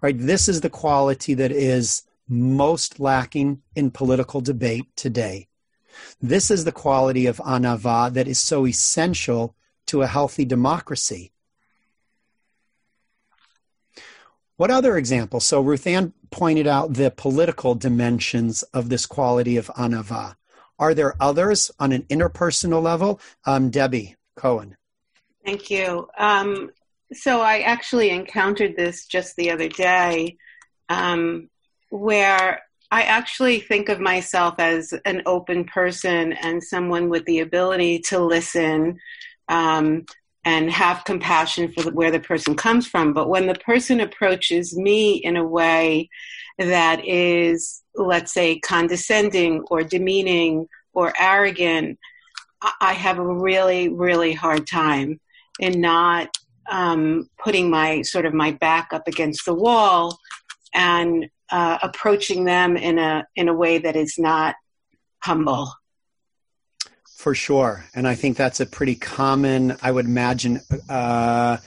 Right? 0.00 0.16
This 0.18 0.48
is 0.48 0.60
the 0.60 0.70
quality 0.70 1.34
that 1.34 1.52
is 1.52 2.02
most 2.28 3.00
lacking 3.00 3.62
in 3.74 3.90
political 3.90 4.40
debate 4.40 4.86
today. 4.96 5.48
This 6.20 6.50
is 6.50 6.64
the 6.64 6.72
quality 6.72 7.26
of 7.26 7.38
anava 7.38 8.12
that 8.12 8.28
is 8.28 8.38
so 8.38 8.66
essential 8.66 9.56
to 9.86 10.02
a 10.02 10.06
healthy 10.06 10.44
democracy. 10.44 11.32
What 14.60 14.70
other 14.70 14.98
examples? 14.98 15.46
So 15.46 15.64
Ruthann 15.64 16.12
pointed 16.30 16.66
out 16.66 16.92
the 16.92 17.10
political 17.10 17.74
dimensions 17.74 18.62
of 18.74 18.90
this 18.90 19.06
quality 19.06 19.56
of 19.56 19.68
anava. 19.68 20.36
Are 20.78 20.92
there 20.92 21.14
others 21.18 21.70
on 21.80 21.92
an 21.92 22.02
interpersonal 22.10 22.82
level? 22.82 23.22
Um, 23.46 23.70
Debbie 23.70 24.16
Cohen. 24.36 24.76
Thank 25.46 25.70
you. 25.70 26.08
Um, 26.18 26.72
so 27.10 27.40
I 27.40 27.60
actually 27.60 28.10
encountered 28.10 28.76
this 28.76 29.06
just 29.06 29.34
the 29.36 29.50
other 29.50 29.70
day, 29.70 30.36
um, 30.90 31.48
where 31.88 32.60
I 32.90 33.04
actually 33.04 33.60
think 33.60 33.88
of 33.88 33.98
myself 33.98 34.56
as 34.58 34.92
an 35.06 35.22
open 35.24 35.64
person 35.64 36.34
and 36.34 36.62
someone 36.62 37.08
with 37.08 37.24
the 37.24 37.40
ability 37.40 38.00
to 38.08 38.18
listen 38.18 38.98
um, 39.48 40.04
and 40.44 40.70
have 40.70 41.04
compassion 41.04 41.70
for 41.72 41.82
the, 41.82 41.90
where 41.90 42.10
the 42.10 42.20
person 42.20 42.54
comes 42.54 42.86
from. 42.86 43.12
But 43.12 43.28
when 43.28 43.46
the 43.46 43.54
person 43.54 44.00
approaches 44.00 44.76
me 44.76 45.16
in 45.16 45.36
a 45.36 45.46
way 45.46 46.08
that 46.58 47.06
is, 47.06 47.82
let's 47.94 48.32
say, 48.32 48.58
condescending 48.60 49.64
or 49.70 49.82
demeaning 49.82 50.66
or 50.92 51.12
arrogant, 51.18 51.98
I 52.80 52.92
have 52.94 53.18
a 53.18 53.26
really, 53.26 53.88
really 53.88 54.32
hard 54.32 54.66
time 54.66 55.20
in 55.58 55.80
not 55.80 56.28
um, 56.70 57.28
putting 57.42 57.70
my 57.70 58.02
sort 58.02 58.26
of 58.26 58.34
my 58.34 58.52
back 58.52 58.92
up 58.92 59.08
against 59.08 59.44
the 59.44 59.54
wall 59.54 60.18
and 60.74 61.28
uh, 61.50 61.78
approaching 61.82 62.44
them 62.44 62.76
in 62.76 62.98
a 62.98 63.26
in 63.34 63.48
a 63.48 63.54
way 63.54 63.78
that 63.78 63.96
is 63.96 64.14
not 64.18 64.54
humble. 65.22 65.72
For 67.20 67.34
sure. 67.34 67.84
And 67.94 68.08
I 68.08 68.14
think 68.14 68.38
that's 68.38 68.60
a 68.60 68.64
pretty 68.66 68.94
common, 68.94 69.76
I 69.82 69.90
would 69.92 70.06
imagine, 70.06 70.62
uh, 70.88 71.58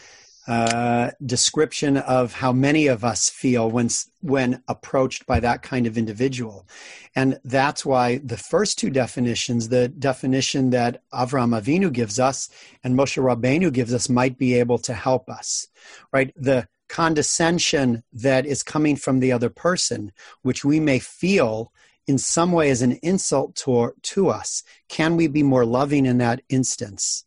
uh, 0.47 1.11
description 1.23 1.97
of 1.97 2.33
how 2.33 2.51
many 2.51 2.87
of 2.87 3.05
us 3.05 3.29
feel 3.29 3.69
when, 3.69 3.89
when 4.21 4.63
approached 4.67 5.27
by 5.27 5.39
that 5.41 5.61
kind 5.61 5.85
of 5.85 5.95
individual. 5.95 6.67
And 7.15 7.39
that's 7.43 7.85
why 7.85 8.17
the 8.23 8.35
first 8.35 8.79
two 8.79 8.89
definitions, 8.89 9.69
the 9.69 9.89
definition 9.89 10.71
that 10.71 11.03
Avram 11.13 11.55
Avinu 11.55 11.93
gives 11.93 12.19
us 12.19 12.49
and 12.83 12.95
Moshe 12.95 13.21
Rabbeinu 13.21 13.71
gives 13.71 13.93
us, 13.93 14.09
might 14.09 14.39
be 14.39 14.55
able 14.55 14.79
to 14.79 14.95
help 14.95 15.29
us, 15.29 15.67
right? 16.11 16.33
The 16.35 16.67
condescension 16.89 18.03
that 18.11 18.47
is 18.47 18.63
coming 18.63 18.95
from 18.95 19.19
the 19.19 19.31
other 19.31 19.51
person, 19.51 20.13
which 20.41 20.65
we 20.65 20.79
may 20.79 20.97
feel 20.97 21.71
in 22.07 22.17
some 22.17 22.51
way 22.51 22.69
as 22.69 22.81
an 22.81 22.93
insult 23.01 23.55
to, 23.55 23.93
to 24.01 24.29
us, 24.29 24.63
can 24.89 25.15
we 25.15 25.27
be 25.27 25.43
more 25.43 25.65
loving 25.65 26.05
in 26.05 26.17
that 26.17 26.41
instance? 26.49 27.25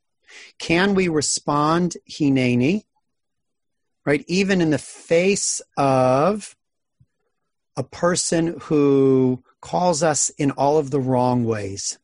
Can 0.59 0.95
we 0.95 1.09
respond, 1.09 1.97
Hineni, 2.09 2.85
right, 4.05 4.25
even 4.29 4.61
in 4.61 4.71
the 4.71 4.79
face 4.79 5.63
of 5.77 6.57
a 7.77 7.83
person 7.83 8.59
who 8.63 9.43
calls 9.61 10.03
us 10.03 10.31
in 10.31 10.51
all 10.53 10.79
of 10.79 10.91
the 10.91 11.01
wrong 11.01 11.45
ways? 11.45 11.99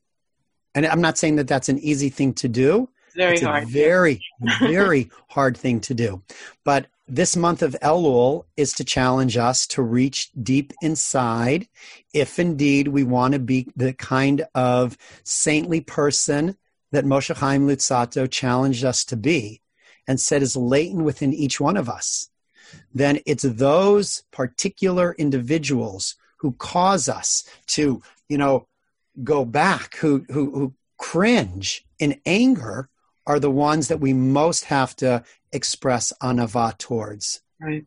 And 0.75 0.87
I'm 0.87 1.03
not 1.03 1.19
saying 1.19 1.37
that 1.37 1.49
that's 1.49 1.69
an 1.69 1.79
easy 1.79 2.09
thing 2.09 2.33
to 2.35 2.49
do. 2.49 2.89
Very 3.15 3.35
it's 3.35 3.43
hard. 3.43 3.69
Very, 3.69 4.23
very 4.61 5.11
hard 5.29 5.57
thing 5.57 5.81
to 5.81 5.95
do. 5.95 6.23
But 6.65 6.87
this 7.09 7.37
month 7.37 7.63
of 7.63 7.77
Elul 7.83 8.45
is 8.57 8.73
to 8.75 8.85
challenge 8.85 9.37
us 9.37 9.67
to 9.69 9.83
reach 9.83 10.31
deep 10.41 10.73
inside 10.81 11.69
if 12.15 12.39
indeed 12.39 12.89
we 12.89 13.03
want 13.03 13.35
to 13.35 13.41
be 13.41 13.69
the 13.77 13.93
kind 13.93 14.45
of 14.55 14.97
saintly 15.25 15.81
person 15.81 16.57
that 16.93 17.05
Moshe 17.05 17.35
Chaim 17.35 17.67
Luzzatto 17.67 18.31
challenged 18.31 18.85
us 18.85 19.05
to 19.07 19.17
be 19.17 19.63
and 20.07 20.21
said 20.21 20.43
is 20.43 20.57
latent 20.57 21.05
within 21.05 21.33
each 21.33 21.61
one 21.61 21.77
of 21.77 21.89
us. 21.89 22.29
Then 22.95 23.19
it's 23.27 23.43
those 23.43 24.23
particular 24.31 25.15
individuals 25.19 26.17
who 26.39 26.53
cause 26.53 27.09
us 27.09 27.45
to, 27.69 28.03
you 28.29 28.39
know, 28.39 28.67
go 29.23 29.45
back, 29.45 29.97
who, 29.97 30.25
who, 30.31 30.51
who 30.51 30.75
cringe 30.99 31.85
in 31.99 32.21
anger 32.27 32.89
are 33.27 33.39
the 33.39 33.51
ones 33.51 33.89
that 33.89 34.01
we 34.01 34.13
most 34.13 34.65
have 34.65 34.97
to 34.97 35.23
express 35.53 36.13
anava 36.23 36.77
towards. 36.79 37.41
Right. 37.61 37.85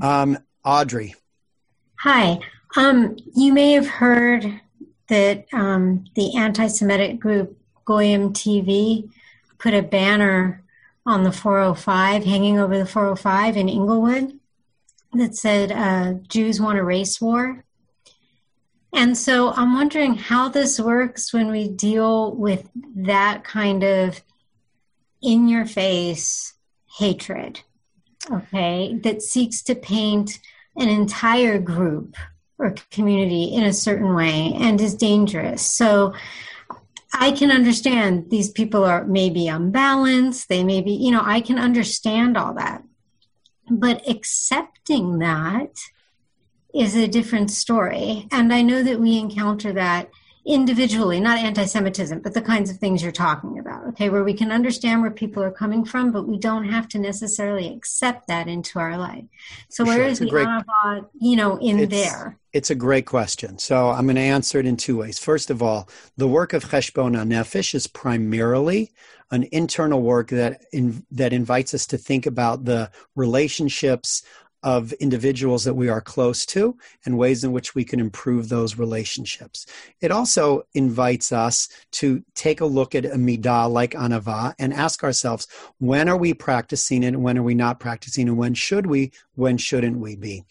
Um, 0.00 0.38
Audrey. 0.64 1.14
Hi. 2.00 2.38
Um, 2.76 3.16
you 3.34 3.52
may 3.52 3.72
have 3.72 3.86
heard 3.86 4.60
that 5.08 5.46
um, 5.52 6.04
the 6.14 6.36
anti 6.36 6.66
Semitic 6.66 7.18
group 7.18 7.58
Goyim 7.84 8.32
TV 8.32 9.10
put 9.58 9.74
a 9.74 9.82
banner 9.82 10.62
on 11.06 11.22
the 11.22 11.32
405, 11.32 12.24
hanging 12.24 12.58
over 12.58 12.76
the 12.76 12.86
405 12.86 13.56
in 13.56 13.68
Inglewood, 13.68 14.38
that 15.14 15.36
said, 15.36 15.70
uh, 15.70 16.14
Jews 16.28 16.60
want 16.60 16.78
a 16.78 16.84
race 16.84 17.20
war. 17.20 17.64
And 18.92 19.16
so 19.16 19.52
I'm 19.52 19.74
wondering 19.74 20.14
how 20.16 20.48
this 20.48 20.80
works 20.80 21.32
when 21.32 21.50
we 21.50 21.68
deal 21.68 22.34
with 22.34 22.68
that 22.96 23.44
kind 23.44 23.84
of 23.84 24.20
in 25.26 25.48
your 25.48 25.66
face 25.66 26.54
hatred, 26.98 27.60
okay, 28.30 28.98
that 29.02 29.20
seeks 29.20 29.60
to 29.64 29.74
paint 29.74 30.38
an 30.76 30.88
entire 30.88 31.58
group 31.58 32.14
or 32.58 32.74
community 32.90 33.44
in 33.44 33.64
a 33.64 33.72
certain 33.72 34.14
way 34.14 34.52
and 34.54 34.80
is 34.80 34.94
dangerous. 34.94 35.62
So 35.62 36.14
I 37.12 37.32
can 37.32 37.50
understand 37.50 38.30
these 38.30 38.50
people 38.50 38.84
are 38.84 39.04
maybe 39.04 39.48
unbalanced, 39.48 40.48
they 40.48 40.62
may 40.62 40.80
be, 40.80 40.92
you 40.92 41.10
know, 41.10 41.22
I 41.24 41.40
can 41.40 41.58
understand 41.58 42.36
all 42.36 42.54
that. 42.54 42.84
But 43.68 44.08
accepting 44.08 45.18
that 45.18 45.76
is 46.72 46.94
a 46.94 47.08
different 47.08 47.50
story. 47.50 48.28
And 48.30 48.54
I 48.54 48.62
know 48.62 48.82
that 48.82 49.00
we 49.00 49.18
encounter 49.18 49.72
that 49.72 50.10
individually, 50.46 51.20
not 51.20 51.38
anti 51.38 51.64
Semitism, 51.64 52.20
but 52.20 52.34
the 52.34 52.42
kinds 52.42 52.70
of 52.70 52.76
things 52.76 53.02
you're 53.02 53.12
talking 53.12 53.58
about, 53.58 53.65
okay, 53.96 54.10
where 54.10 54.24
we 54.24 54.34
can 54.34 54.52
understand 54.52 55.00
where 55.00 55.10
people 55.10 55.42
are 55.42 55.50
coming 55.50 55.82
from, 55.82 56.12
but 56.12 56.28
we 56.28 56.36
don't 56.36 56.68
have 56.68 56.86
to 56.86 56.98
necessarily 56.98 57.66
accept 57.74 58.28
that 58.28 58.46
into 58.46 58.78
our 58.78 58.98
life. 58.98 59.24
So, 59.70 59.84
where 59.84 59.96
sure. 59.96 60.06
is 60.06 60.18
the 60.18 60.26
great- 60.26 60.46
Anavad, 60.46 61.06
you 61.18 61.34
know, 61.34 61.56
in 61.56 61.80
It's- 61.80 62.04
there? 62.04 62.38
It's 62.52 62.70
a 62.70 62.74
great 62.74 63.04
question. 63.06 63.58
So 63.58 63.90
I'm 63.90 64.06
going 64.06 64.16
to 64.16 64.22
answer 64.22 64.58
it 64.58 64.64
in 64.64 64.78
two 64.78 64.96
ways. 64.96 65.18
First 65.18 65.50
of 65.50 65.62
all, 65.62 65.90
the 66.16 66.26
work 66.26 66.54
of 66.54 66.64
Cheshbon 66.64 67.14
HaNefesh 67.14 67.74
is 67.74 67.86
primarily 67.86 68.92
an 69.30 69.46
internal 69.52 70.00
work 70.00 70.28
that 70.28 70.64
in, 70.72 71.04
that 71.10 71.34
invites 71.34 71.74
us 71.74 71.86
to 71.88 71.98
think 71.98 72.24
about 72.24 72.64
the 72.64 72.90
relationships 73.14 74.22
of 74.66 74.92
individuals 74.94 75.62
that 75.62 75.74
we 75.74 75.88
are 75.88 76.00
close 76.00 76.44
to 76.44 76.76
and 77.04 77.16
ways 77.16 77.44
in 77.44 77.52
which 77.52 77.76
we 77.76 77.84
can 77.84 78.00
improve 78.00 78.48
those 78.48 78.76
relationships. 78.76 79.64
It 80.00 80.10
also 80.10 80.64
invites 80.74 81.30
us 81.30 81.68
to 81.92 82.24
take 82.34 82.60
a 82.60 82.66
look 82.66 82.96
at 82.96 83.04
a 83.04 83.10
midah 83.10 83.70
like 83.70 83.92
anava 83.92 84.54
and 84.58 84.74
ask 84.74 85.04
ourselves, 85.04 85.46
when 85.78 86.08
are 86.08 86.16
we 86.16 86.34
practicing 86.34 87.04
it 87.04 87.14
and 87.14 87.22
when 87.22 87.38
are 87.38 87.44
we 87.44 87.54
not 87.54 87.78
practicing 87.78 88.28
and 88.28 88.36
when 88.36 88.54
should 88.54 88.86
we, 88.86 89.12
when 89.36 89.56
shouldn't 89.56 89.98
we 89.98 90.16
be? 90.16 90.42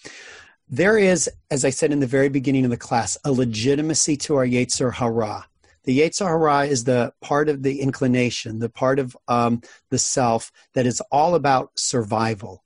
There 0.70 0.98
is, 0.98 1.30
as 1.52 1.66
I 1.66 1.70
said 1.70 1.92
in 1.92 2.00
the 2.00 2.08
very 2.08 2.30
beginning 2.30 2.64
of 2.64 2.72
the 2.72 2.78
class, 2.78 3.18
a 3.26 3.34
legitimacy 3.34 4.16
to 4.18 4.38
our 4.38 4.48
Yetzer 4.48 4.94
Hara. 4.94 5.46
The 5.84 6.00
Yetzer 6.00 6.26
Hara 6.26 6.68
is 6.68 6.86
the 6.86 7.12
part 7.22 7.50
of 7.50 7.64
the 7.64 7.82
inclination, 7.82 8.60
the 8.60 8.70
part 8.70 8.98
of 8.98 9.18
um, 9.28 9.62
the 9.92 10.00
self 10.00 10.54
that 10.74 10.86
is 10.86 11.02
all 11.12 11.36
about 11.36 11.72
survival, 11.76 12.64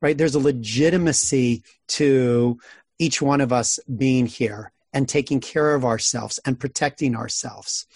right? 0.00 0.16
There's 0.16 0.34
a 0.34 0.40
legitimacy 0.40 1.62
to 1.88 2.58
each 2.98 3.20
one 3.20 3.40
of 3.40 3.52
us 3.52 3.78
being 3.96 4.26
here 4.26 4.72
and 4.92 5.08
taking 5.08 5.40
care 5.40 5.74
of 5.74 5.84
ourselves 5.84 6.40
and 6.44 6.58
protecting 6.58 7.14
ourselves. 7.14 7.86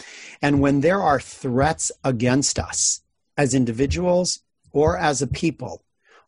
And 0.43 0.61
when 0.61 0.81
there 0.81 1.01
are 1.01 1.21
threats 1.21 1.91
against 2.05 2.59
us 2.59 3.01
as 3.37 3.55
individuals 3.55 4.41
or 4.73 4.99
as 4.99 5.23
a 5.23 5.27
people, 5.27 5.83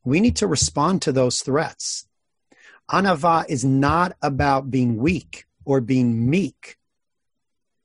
we 0.04 0.20
need 0.20 0.36
to 0.36 0.46
respond 0.46 1.02
to 1.02 1.12
those 1.12 1.42
threats. 1.42 2.06
Anava 2.90 3.44
is 3.48 3.64
not 3.64 4.16
about 4.22 4.70
being 4.70 4.96
weak 4.96 5.46
or 5.64 5.80
being 5.80 6.28
meek. 6.28 6.78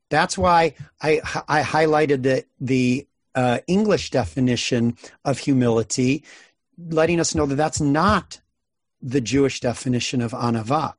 That's 0.09 0.37
why 0.37 0.75
I, 1.01 1.21
I 1.47 1.61
highlighted 1.61 2.23
the, 2.23 2.45
the 2.59 3.07
uh, 3.35 3.59
English 3.67 4.09
definition 4.09 4.97
of 5.23 5.37
humility, 5.37 6.23
letting 6.77 7.19
us 7.19 7.35
know 7.35 7.45
that 7.45 7.55
that's 7.55 7.81
not 7.81 8.41
the 9.01 9.21
Jewish 9.21 9.59
definition 9.59 10.21
of 10.21 10.31
anava. 10.31 10.93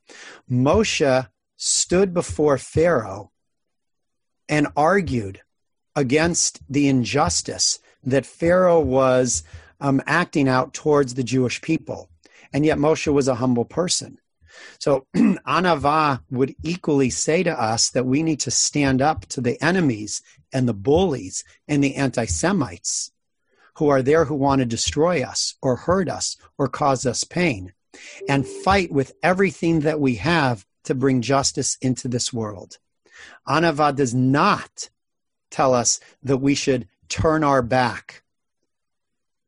Moshe 0.51 1.29
stood 1.57 2.15
before 2.15 2.59
Pharaoh 2.59 3.33
and 4.49 4.69
argued 4.77 5.43
against 5.97 6.61
the 6.69 6.89
injustice 6.89 7.81
that 8.05 8.25
Pharaoh 8.25 8.81
was 8.81 9.43
um, 9.81 10.01
acting 10.07 10.49
out 10.49 10.73
towards 10.73 11.15
the 11.15 11.25
Jewish 11.25 11.61
people. 11.61 12.09
And 12.53 12.65
yet 12.65 12.79
Moshe 12.79 13.13
was 13.13 13.29
a 13.29 13.35
humble 13.35 13.65
person. 13.65 14.19
So 14.79 15.07
Anava 15.17 16.21
would 16.31 16.55
equally 16.63 17.11
say 17.11 17.43
to 17.43 17.61
us 17.61 17.91
that 17.91 18.07
we 18.07 18.23
need 18.23 18.41
to 18.41 18.51
stand 18.51 19.03
up 19.03 19.27
to 19.27 19.41
the 19.41 19.63
enemies 19.63 20.23
and 20.53 20.69
the 20.69 20.75
bullies 20.75 21.45
and 21.67 21.83
the 21.83 21.97
anti 21.97 22.25
Semites 22.25 23.13
who 23.79 23.89
are 23.89 24.03
there 24.03 24.25
who 24.25 24.35
want 24.35 24.59
to 24.59 24.67
destroy 24.67 25.23
us 25.23 25.55
or 25.63 25.77
hurt 25.77 26.09
us 26.09 26.37
or 26.59 26.69
cause 26.69 27.07
us 27.07 27.23
pain 27.23 27.73
and 28.29 28.47
fight 28.47 28.91
with 28.91 29.13
everything 29.23 29.81
that 29.81 30.01
we 30.01 30.17
have 30.17 30.67
to 30.83 30.95
bring 30.95 31.23
justice 31.23 31.79
into 31.81 32.09
this 32.09 32.33
world. 32.33 32.79
Anava 33.47 33.95
does 33.95 34.15
not 34.15 34.91
tell 35.51 35.75
us 35.75 36.01
that 36.23 36.39
we 36.39 36.55
should 36.55 36.89
turn 37.09 37.45
our 37.45 37.63
back 37.63 38.23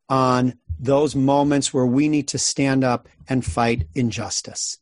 on 0.08 0.58
those 0.78 1.14
moments 1.16 1.74
where 1.74 1.86
we 1.86 2.08
need 2.08 2.28
to 2.28 2.38
stand 2.38 2.84
up 2.84 3.08
and 3.28 3.44
fight 3.44 3.86
injustice. 3.94 4.78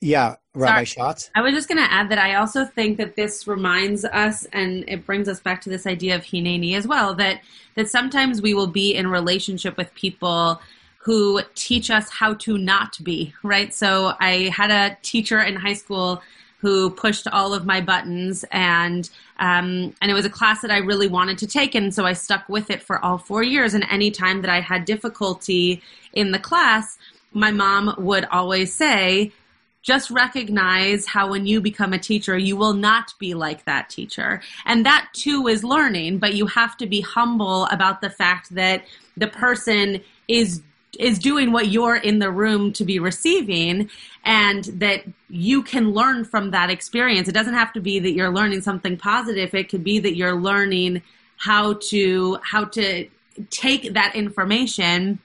Yeah, 0.00 0.36
Rabbi 0.54 0.84
Sorry. 0.84 0.84
Schatz? 0.84 1.30
I 1.34 1.40
was 1.40 1.54
just 1.54 1.68
going 1.68 1.82
to 1.82 1.92
add 1.92 2.10
that 2.10 2.18
I 2.18 2.34
also 2.34 2.64
think 2.64 2.98
that 2.98 3.16
this 3.16 3.46
reminds 3.46 4.04
us, 4.04 4.46
and 4.52 4.84
it 4.88 5.06
brings 5.06 5.28
us 5.28 5.40
back 5.40 5.62
to 5.62 5.70
this 5.70 5.86
idea 5.86 6.14
of 6.14 6.22
hineni 6.22 6.74
as 6.74 6.86
well. 6.86 7.14
That 7.14 7.40
that 7.76 7.88
sometimes 7.88 8.42
we 8.42 8.54
will 8.54 8.66
be 8.66 8.94
in 8.94 9.08
relationship 9.08 9.76
with 9.76 9.94
people 9.94 10.60
who 10.98 11.40
teach 11.54 11.90
us 11.90 12.10
how 12.10 12.34
to 12.34 12.58
not 12.58 12.98
be 13.02 13.32
right. 13.42 13.72
So 13.72 14.14
I 14.18 14.50
had 14.54 14.70
a 14.70 14.98
teacher 15.02 15.40
in 15.40 15.56
high 15.56 15.74
school 15.74 16.20
who 16.58 16.90
pushed 16.90 17.28
all 17.28 17.54
of 17.54 17.64
my 17.64 17.80
buttons, 17.80 18.44
and 18.50 19.08
um, 19.38 19.94
and 20.02 20.10
it 20.10 20.14
was 20.14 20.26
a 20.26 20.30
class 20.30 20.60
that 20.60 20.70
I 20.70 20.78
really 20.78 21.08
wanted 21.08 21.38
to 21.38 21.46
take, 21.46 21.74
and 21.74 21.94
so 21.94 22.04
I 22.04 22.12
stuck 22.12 22.48
with 22.50 22.70
it 22.70 22.82
for 22.82 23.02
all 23.02 23.16
four 23.16 23.42
years. 23.42 23.72
And 23.72 23.84
any 23.90 24.10
time 24.10 24.42
that 24.42 24.50
I 24.50 24.60
had 24.60 24.84
difficulty 24.84 25.80
in 26.12 26.32
the 26.32 26.38
class, 26.38 26.98
my 27.32 27.50
mom 27.50 27.94
would 27.98 28.26
always 28.26 28.74
say 28.74 29.32
just 29.86 30.10
recognize 30.10 31.06
how 31.06 31.30
when 31.30 31.46
you 31.46 31.60
become 31.60 31.92
a 31.92 31.98
teacher 31.98 32.36
you 32.36 32.56
will 32.56 32.72
not 32.72 33.14
be 33.20 33.34
like 33.34 33.64
that 33.64 33.88
teacher. 33.88 34.42
And 34.64 34.84
that 34.84 35.08
too 35.12 35.46
is 35.46 35.62
learning 35.62 36.18
but 36.18 36.34
you 36.34 36.46
have 36.46 36.76
to 36.78 36.86
be 36.86 37.00
humble 37.00 37.66
about 37.66 38.00
the 38.00 38.10
fact 38.10 38.54
that 38.54 38.84
the 39.16 39.28
person 39.28 40.02
is 40.28 40.60
is 40.98 41.18
doing 41.18 41.52
what 41.52 41.68
you're 41.68 41.96
in 41.96 42.18
the 42.18 42.30
room 42.30 42.72
to 42.72 42.84
be 42.84 42.98
receiving 42.98 43.90
and 44.24 44.64
that 44.64 45.04
you 45.28 45.62
can 45.62 45.92
learn 45.92 46.24
from 46.24 46.52
that 46.52 46.70
experience. 46.70 47.28
It 47.28 47.32
doesn't 47.32 47.54
have 47.54 47.72
to 47.74 47.80
be 47.80 47.98
that 47.98 48.12
you're 48.12 48.32
learning 48.32 48.62
something 48.62 48.96
positive. 48.96 49.54
It 49.54 49.68
could 49.68 49.84
be 49.84 49.98
that 49.98 50.16
you're 50.16 50.40
learning 50.40 51.02
how 51.36 51.74
to 51.90 52.38
how 52.42 52.64
to 52.64 53.06
take 53.50 53.92
that 53.92 54.16
information 54.16 55.18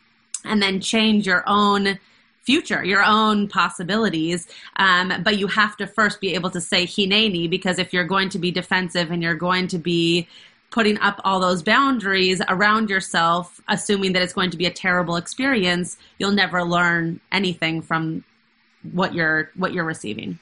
and 0.43 0.61
then 0.61 0.81
change 0.81 1.25
your 1.25 1.43
own 1.47 1.97
future, 2.41 2.83
your 2.83 3.03
own 3.03 3.47
possibilities. 3.47 4.47
Um, 4.77 5.13
but 5.23 5.37
you 5.37 5.47
have 5.47 5.77
to 5.77 5.87
first 5.87 6.19
be 6.19 6.33
able 6.33 6.49
to 6.51 6.61
say 6.61 6.85
hineni 6.85 7.49
because 7.49 7.79
if 7.79 7.93
you're 7.93 8.05
going 8.05 8.29
to 8.29 8.39
be 8.39 8.51
defensive 8.51 9.11
and 9.11 9.21
you're 9.21 9.35
going 9.35 9.67
to 9.67 9.77
be 9.77 10.27
putting 10.71 10.97
up 10.99 11.19
all 11.23 11.39
those 11.39 11.61
boundaries 11.61 12.41
around 12.47 12.89
yourself, 12.89 13.61
assuming 13.67 14.13
that 14.13 14.21
it's 14.21 14.33
going 14.33 14.49
to 14.49 14.57
be 14.57 14.65
a 14.65 14.71
terrible 14.71 15.17
experience, 15.17 15.97
you'll 16.17 16.31
never 16.31 16.63
learn 16.63 17.19
anything 17.31 17.81
from 17.81 18.23
what 18.93 19.13
you're 19.13 19.51
what 19.55 19.73
you're 19.73 19.85
receiving. 19.85 20.39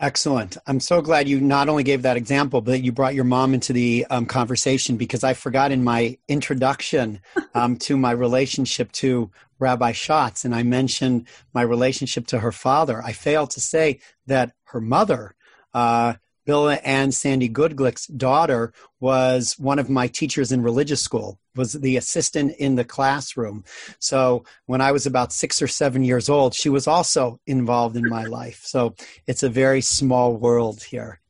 Excellent. 0.00 0.56
I'm 0.66 0.80
so 0.80 1.02
glad 1.02 1.28
you 1.28 1.42
not 1.42 1.68
only 1.68 1.82
gave 1.82 2.02
that 2.02 2.16
example, 2.16 2.62
but 2.62 2.82
you 2.82 2.90
brought 2.90 3.14
your 3.14 3.24
mom 3.24 3.52
into 3.52 3.74
the 3.74 4.06
um, 4.08 4.24
conversation 4.24 4.96
because 4.96 5.22
I 5.22 5.34
forgot 5.34 5.72
in 5.72 5.84
my 5.84 6.16
introduction 6.26 7.20
um, 7.54 7.76
to 7.80 7.98
my 7.98 8.10
relationship 8.10 8.92
to 8.92 9.30
Rabbi 9.58 9.92
Schatz, 9.92 10.46
and 10.46 10.54
I 10.54 10.62
mentioned 10.62 11.28
my 11.52 11.60
relationship 11.60 12.26
to 12.28 12.38
her 12.40 12.50
father. 12.50 13.02
I 13.02 13.12
failed 13.12 13.50
to 13.50 13.60
say 13.60 14.00
that 14.26 14.52
her 14.68 14.80
mother, 14.80 15.34
uh, 15.74 16.14
Bill 16.50 16.76
and 16.82 17.14
Sandy 17.14 17.48
Goodglick's 17.48 18.08
daughter, 18.08 18.72
was 18.98 19.56
one 19.56 19.78
of 19.78 19.88
my 19.88 20.08
teachers 20.08 20.50
in 20.50 20.64
religious 20.64 21.00
school, 21.00 21.38
was 21.54 21.74
the 21.74 21.96
assistant 21.96 22.56
in 22.58 22.74
the 22.74 22.82
classroom. 22.84 23.62
So 24.00 24.42
when 24.66 24.80
I 24.80 24.90
was 24.90 25.06
about 25.06 25.32
six 25.32 25.62
or 25.62 25.68
seven 25.68 26.02
years 26.02 26.28
old, 26.28 26.56
she 26.56 26.68
was 26.68 26.88
also 26.88 27.38
involved 27.46 27.96
in 27.96 28.08
my 28.08 28.24
life. 28.24 28.62
So 28.64 28.96
it's 29.28 29.44
a 29.44 29.48
very 29.48 29.80
small 29.80 30.34
world 30.34 30.82
here. 30.82 31.20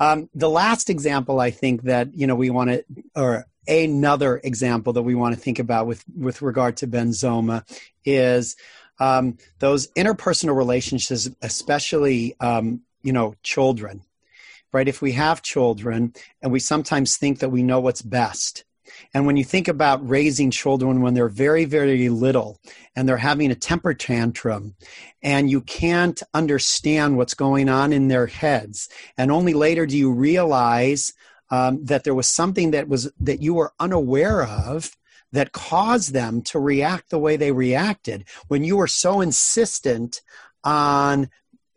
Um, 0.00 0.30
the 0.34 0.48
last 0.48 0.88
example 0.88 1.38
I 1.38 1.50
think 1.50 1.82
that 1.82 2.14
you 2.14 2.26
know 2.26 2.34
we 2.34 2.48
want 2.48 2.70
to, 2.70 2.84
or 3.14 3.44
another 3.68 4.40
example 4.42 4.94
that 4.94 5.02
we 5.02 5.14
want 5.14 5.34
to 5.34 5.40
think 5.42 5.58
about 5.58 5.86
with 5.86 6.02
with 6.16 6.40
regard 6.40 6.78
to 6.78 6.86
benzoma 6.88 7.62
is 8.06 8.56
um, 8.98 9.36
those 9.58 9.88
interpersonal 9.88 10.56
relationships, 10.56 11.28
especially 11.42 12.36
um, 12.40 12.80
you 13.02 13.12
know 13.12 13.34
children. 13.42 14.02
Right? 14.72 14.88
If 14.88 15.02
we 15.02 15.12
have 15.12 15.42
children, 15.42 16.14
and 16.40 16.50
we 16.50 16.58
sometimes 16.58 17.18
think 17.18 17.40
that 17.40 17.50
we 17.50 17.62
know 17.62 17.80
what's 17.80 18.00
best, 18.00 18.64
and 19.14 19.26
when 19.26 19.36
you 19.36 19.44
think 19.44 19.68
about 19.68 20.08
raising 20.08 20.50
children 20.50 21.02
when 21.02 21.14
they're 21.14 21.28
very, 21.28 21.64
very 21.64 22.08
little 22.08 22.58
and 22.96 23.08
they're 23.08 23.16
having 23.16 23.50
a 23.50 23.54
temper 23.54 23.94
tantrum 23.94 24.74
and 25.22 25.50
you 25.50 25.60
can't 25.60 26.22
understand 26.34 27.16
what's 27.16 27.34
going 27.34 27.68
on 27.68 27.92
in 27.92 28.08
their 28.08 28.26
heads, 28.26 28.88
and 29.16 29.30
only 29.30 29.54
later 29.54 29.86
do 29.86 29.96
you 29.96 30.12
realize 30.12 31.12
um, 31.50 31.84
that 31.84 32.04
there 32.04 32.14
was 32.14 32.28
something 32.28 32.70
that 32.70 32.88
was 32.88 33.10
that 33.20 33.42
you 33.42 33.54
were 33.54 33.72
unaware 33.78 34.44
of 34.44 34.96
that 35.32 35.52
caused 35.52 36.12
them 36.12 36.42
to 36.42 36.58
react 36.58 37.10
the 37.10 37.18
way 37.18 37.36
they 37.36 37.52
reacted 37.52 38.24
when 38.48 38.64
you 38.64 38.76
were 38.76 38.86
so 38.86 39.20
insistent 39.20 40.20
on 40.64 41.28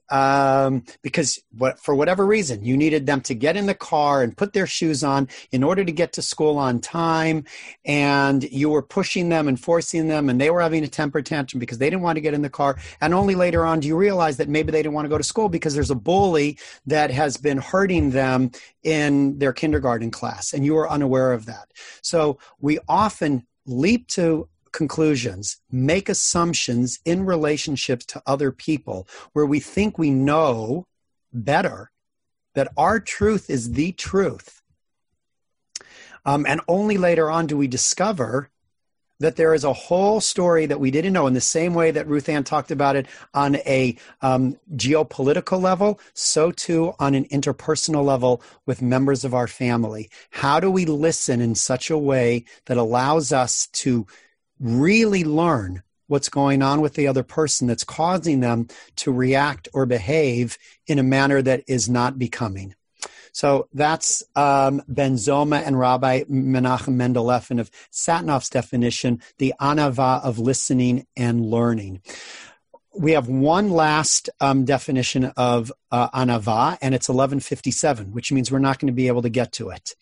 um, 0.10 0.84
because 1.02 1.42
what, 1.58 1.80
for 1.80 1.96
whatever 1.96 2.26
reason 2.26 2.64
you 2.64 2.78
needed 2.78 3.06
them 3.06 3.22
to 3.22 3.34
get 3.34 3.58
in 3.58 3.66
the 3.66 3.74
car 3.74 4.22
and 4.22 4.38
put 4.38 4.54
their 4.54 4.68
shoes 4.68 5.04
on 5.04 5.28
in 5.52 5.64
order 5.64 5.84
to 5.84 5.92
get 5.92 6.14
to 6.14 6.22
school 6.22 6.58
on 6.58 6.80
time 6.80 7.44
and 7.86 8.44
you 8.44 8.70
were 8.70 8.82
pushing 8.82 9.30
them 9.30 9.48
and 9.48 9.60
forcing 9.60 10.08
them 10.08 10.30
and 10.30 10.40
they 10.40 10.50
were 10.50 10.62
having 10.62 10.84
a 10.84 10.88
temper 10.88 11.22
tantrum 11.22 11.60
because 11.60 11.78
they 11.78 11.90
didn't 11.90 12.04
want 12.04 12.18
to 12.18 12.22
get 12.22 12.34
in 12.34 12.42
the 12.42 12.50
car. 12.50 12.78
And 13.02 13.14
only 13.14 13.36
later 13.36 13.66
on 13.66 13.80
do 13.80 13.88
you 13.88 13.98
realize 13.98 14.38
that 14.38 14.50
maybe 14.50 14.72
they 14.72 14.84
didn't 14.84 14.94
want 14.94 15.06
to 15.06 15.10
go 15.10 15.18
to 15.18 15.24
school 15.24 15.50
because 15.50 15.74
there's 15.74 15.92
a 15.92 15.96
bully 15.96 16.58
that 16.86 17.12
has 17.12 17.38
been 17.38 17.58
hurting 17.58 18.12
them 18.12 18.52
in 18.84 19.40
their 19.40 19.54
kindergarten 19.54 20.12
class 20.12 20.54
and 20.54 20.64
you 20.64 20.76
were 20.76 20.90
unaware 20.90 21.34
of 21.34 21.46
that. 21.46 21.72
So 22.02 22.38
we 22.60 22.80
often 22.88 23.46
leap 23.66 24.08
to 24.08 24.48
conclusions, 24.76 25.58
make 25.72 26.10
assumptions 26.10 27.00
in 27.06 27.26
relationships 27.26 28.06
to 28.06 28.22
other 28.28 28.52
people 28.52 29.08
where 29.32 29.46
we 29.46 29.60
think 29.60 29.98
we 29.98 30.12
know 30.12 30.86
better, 31.32 31.92
that 32.56 32.68
our 32.76 33.00
truth 33.00 33.50
is 33.50 33.72
the 33.72 33.94
truth. 33.94 34.62
Um, 36.26 36.46
and 36.46 36.60
only 36.68 36.98
later 36.98 37.32
on 37.32 37.48
do 37.48 37.56
we 37.56 37.68
discover 37.68 38.50
that 39.20 39.38
there 39.38 39.54
is 39.54 39.64
a 39.64 39.72
whole 39.72 40.20
story 40.20 40.66
that 40.66 40.80
we 40.80 40.92
didn't 40.92 41.14
know 41.14 41.28
in 41.28 41.34
the 41.34 41.42
same 41.42 41.74
way 41.74 41.90
that 41.92 42.08
Ruth 42.08 42.28
Ann 42.28 42.44
talked 42.44 42.70
about 42.70 42.98
it 42.98 43.08
on 43.34 43.56
a 43.58 43.98
um, 44.22 44.58
geopolitical 44.76 45.62
level, 45.62 46.02
so 46.14 46.52
too 46.52 46.94
on 47.00 47.16
an 47.16 47.26
interpersonal 47.26 48.04
level 48.04 48.42
with 48.66 48.82
members 48.82 49.24
of 49.24 49.34
our 49.34 49.48
family. 49.48 50.10
How 50.32 50.60
do 50.60 50.70
we 50.70 50.84
listen 50.86 51.40
in 51.40 51.56
such 51.56 51.90
a 51.90 51.98
way 51.98 52.44
that 52.66 52.76
allows 52.76 53.32
us 53.32 53.68
to 53.68 54.06
really 54.60 55.24
learn 55.24 55.84
what's 56.08 56.30
going 56.30 56.62
on 56.62 56.82
with 56.82 56.94
the 56.94 57.08
other 57.08 57.24
person 57.24 57.68
that's 57.68 57.84
causing 57.84 58.40
them 58.40 58.68
to 58.96 59.12
react 59.12 59.68
or 59.74 59.86
behave 59.86 60.58
in 60.88 61.00
a 61.00 61.04
manner 61.04 61.42
that 61.42 61.64
is 61.68 61.90
not 61.90 62.20
becoming. 62.20 62.76
So 63.32 63.68
that's 63.74 64.24
um, 64.38 64.82
Ben 64.88 65.16
Zoma 65.16 65.62
and 65.66 65.78
Rabbi 65.78 66.24
Menachem 66.24 66.94
Mendel 66.94 67.26
Leffin 67.26 67.60
of 67.60 67.70
Satinov's 67.92 68.50
definition, 68.50 69.22
the 69.40 69.54
anava 69.60 70.24
of 70.24 70.40
listening 70.40 71.06
and 71.18 71.46
learning. 71.46 72.02
We 72.98 73.12
have 73.12 73.28
one 73.28 73.72
last 73.72 74.30
um, 74.40 74.64
definition 74.64 75.26
of 75.36 75.70
uh, 75.92 76.10
anava, 76.12 76.78
and 76.82 76.96
it's 76.96 77.10
1157, 77.10 78.14
which 78.14 78.32
means 78.32 78.54
we're 78.54 78.60
not 78.60 78.80
going 78.80 78.88
to 78.88 78.94
be 78.94 79.10
able 79.10 79.24
to 79.24 79.30
get 79.30 79.52
to 79.54 79.70
it. 79.70 79.96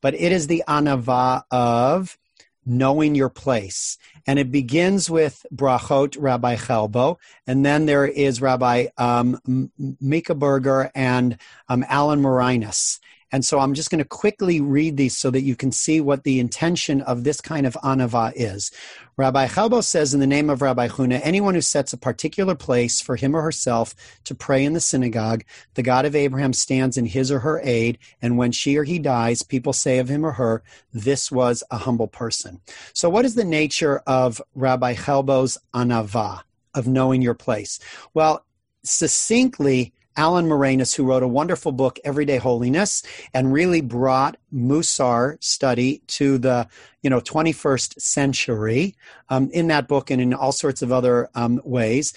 But 0.00 0.14
it 0.14 0.32
is 0.32 0.48
the 0.48 0.64
anava 0.66 1.44
of 1.52 2.18
knowing 2.64 3.14
your 3.14 3.30
place. 3.30 3.98
And 4.26 4.38
it 4.38 4.50
begins 4.50 5.10
with 5.10 5.44
Brachot, 5.54 6.16
Rabbi 6.18 6.56
Chelbo, 6.56 7.16
and 7.46 7.64
then 7.64 7.86
there 7.86 8.06
is 8.06 8.40
Rabbi 8.40 8.86
um, 8.96 9.70
Micha 10.02 10.38
Berger 10.38 10.90
and 10.94 11.38
um, 11.68 11.84
Alan 11.88 12.20
Morinis. 12.20 13.00
And 13.32 13.44
so 13.44 13.60
I'm 13.60 13.74
just 13.74 13.90
going 13.90 14.00
to 14.00 14.04
quickly 14.04 14.60
read 14.60 14.96
these 14.96 15.16
so 15.16 15.30
that 15.30 15.42
you 15.42 15.54
can 15.54 15.72
see 15.72 16.00
what 16.00 16.24
the 16.24 16.40
intention 16.40 17.00
of 17.02 17.24
this 17.24 17.40
kind 17.40 17.66
of 17.66 17.74
anava 17.74 18.32
is. 18.34 18.70
Rabbi 19.16 19.46
Chelbo 19.46 19.84
says, 19.84 20.14
in 20.14 20.20
the 20.20 20.26
name 20.26 20.48
of 20.48 20.62
Rabbi 20.62 20.88
Huna, 20.88 21.20
anyone 21.22 21.54
who 21.54 21.60
sets 21.60 21.92
a 21.92 21.98
particular 21.98 22.54
place 22.54 23.00
for 23.00 23.16
him 23.16 23.36
or 23.36 23.42
herself 23.42 23.94
to 24.24 24.34
pray 24.34 24.64
in 24.64 24.72
the 24.72 24.80
synagogue, 24.80 25.44
the 25.74 25.82
God 25.82 26.06
of 26.06 26.16
Abraham 26.16 26.52
stands 26.52 26.96
in 26.96 27.04
his 27.06 27.30
or 27.30 27.40
her 27.40 27.60
aid, 27.62 27.98
and 28.22 28.38
when 28.38 28.50
she 28.50 28.76
or 28.76 28.84
he 28.84 28.98
dies, 28.98 29.42
people 29.42 29.72
say 29.72 29.98
of 29.98 30.08
him 30.08 30.24
or 30.24 30.32
her, 30.32 30.62
this 30.92 31.30
was 31.30 31.62
a 31.70 31.76
humble 31.78 32.08
person. 32.08 32.60
So, 32.94 33.10
what 33.10 33.24
is 33.24 33.34
the 33.34 33.44
nature 33.44 34.02
of 34.06 34.40
Rabbi 34.54 34.94
Chelbo's 34.94 35.58
anava, 35.74 36.40
of 36.74 36.88
knowing 36.88 37.20
your 37.20 37.34
place? 37.34 37.78
Well, 38.14 38.44
succinctly, 38.82 39.92
Alan 40.16 40.46
Morinis, 40.46 40.94
who 40.94 41.04
wrote 41.04 41.22
a 41.22 41.28
wonderful 41.28 41.72
book, 41.72 41.98
Everyday 42.04 42.38
Holiness, 42.38 43.02
and 43.32 43.52
really 43.52 43.80
brought 43.80 44.36
Musar 44.52 45.42
study 45.42 46.02
to 46.08 46.38
the 46.38 46.68
you 47.02 47.10
know 47.10 47.20
21st 47.20 48.00
century 48.00 48.94
um, 49.28 49.50
in 49.52 49.68
that 49.68 49.88
book 49.88 50.10
and 50.10 50.20
in 50.20 50.34
all 50.34 50.52
sorts 50.52 50.82
of 50.82 50.92
other 50.92 51.28
um, 51.34 51.60
ways. 51.64 52.12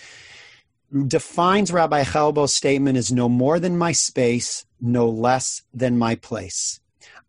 Defines 1.07 1.71
Rabbi 1.71 2.03
Chelbo's 2.03 2.53
statement 2.53 2.97
as 2.97 3.11
no 3.11 3.27
more 3.27 3.59
than 3.59 3.77
my 3.77 3.91
space, 3.91 4.65
no 4.79 5.09
less 5.09 5.63
than 5.73 5.97
my 5.97 6.15
place. 6.15 6.79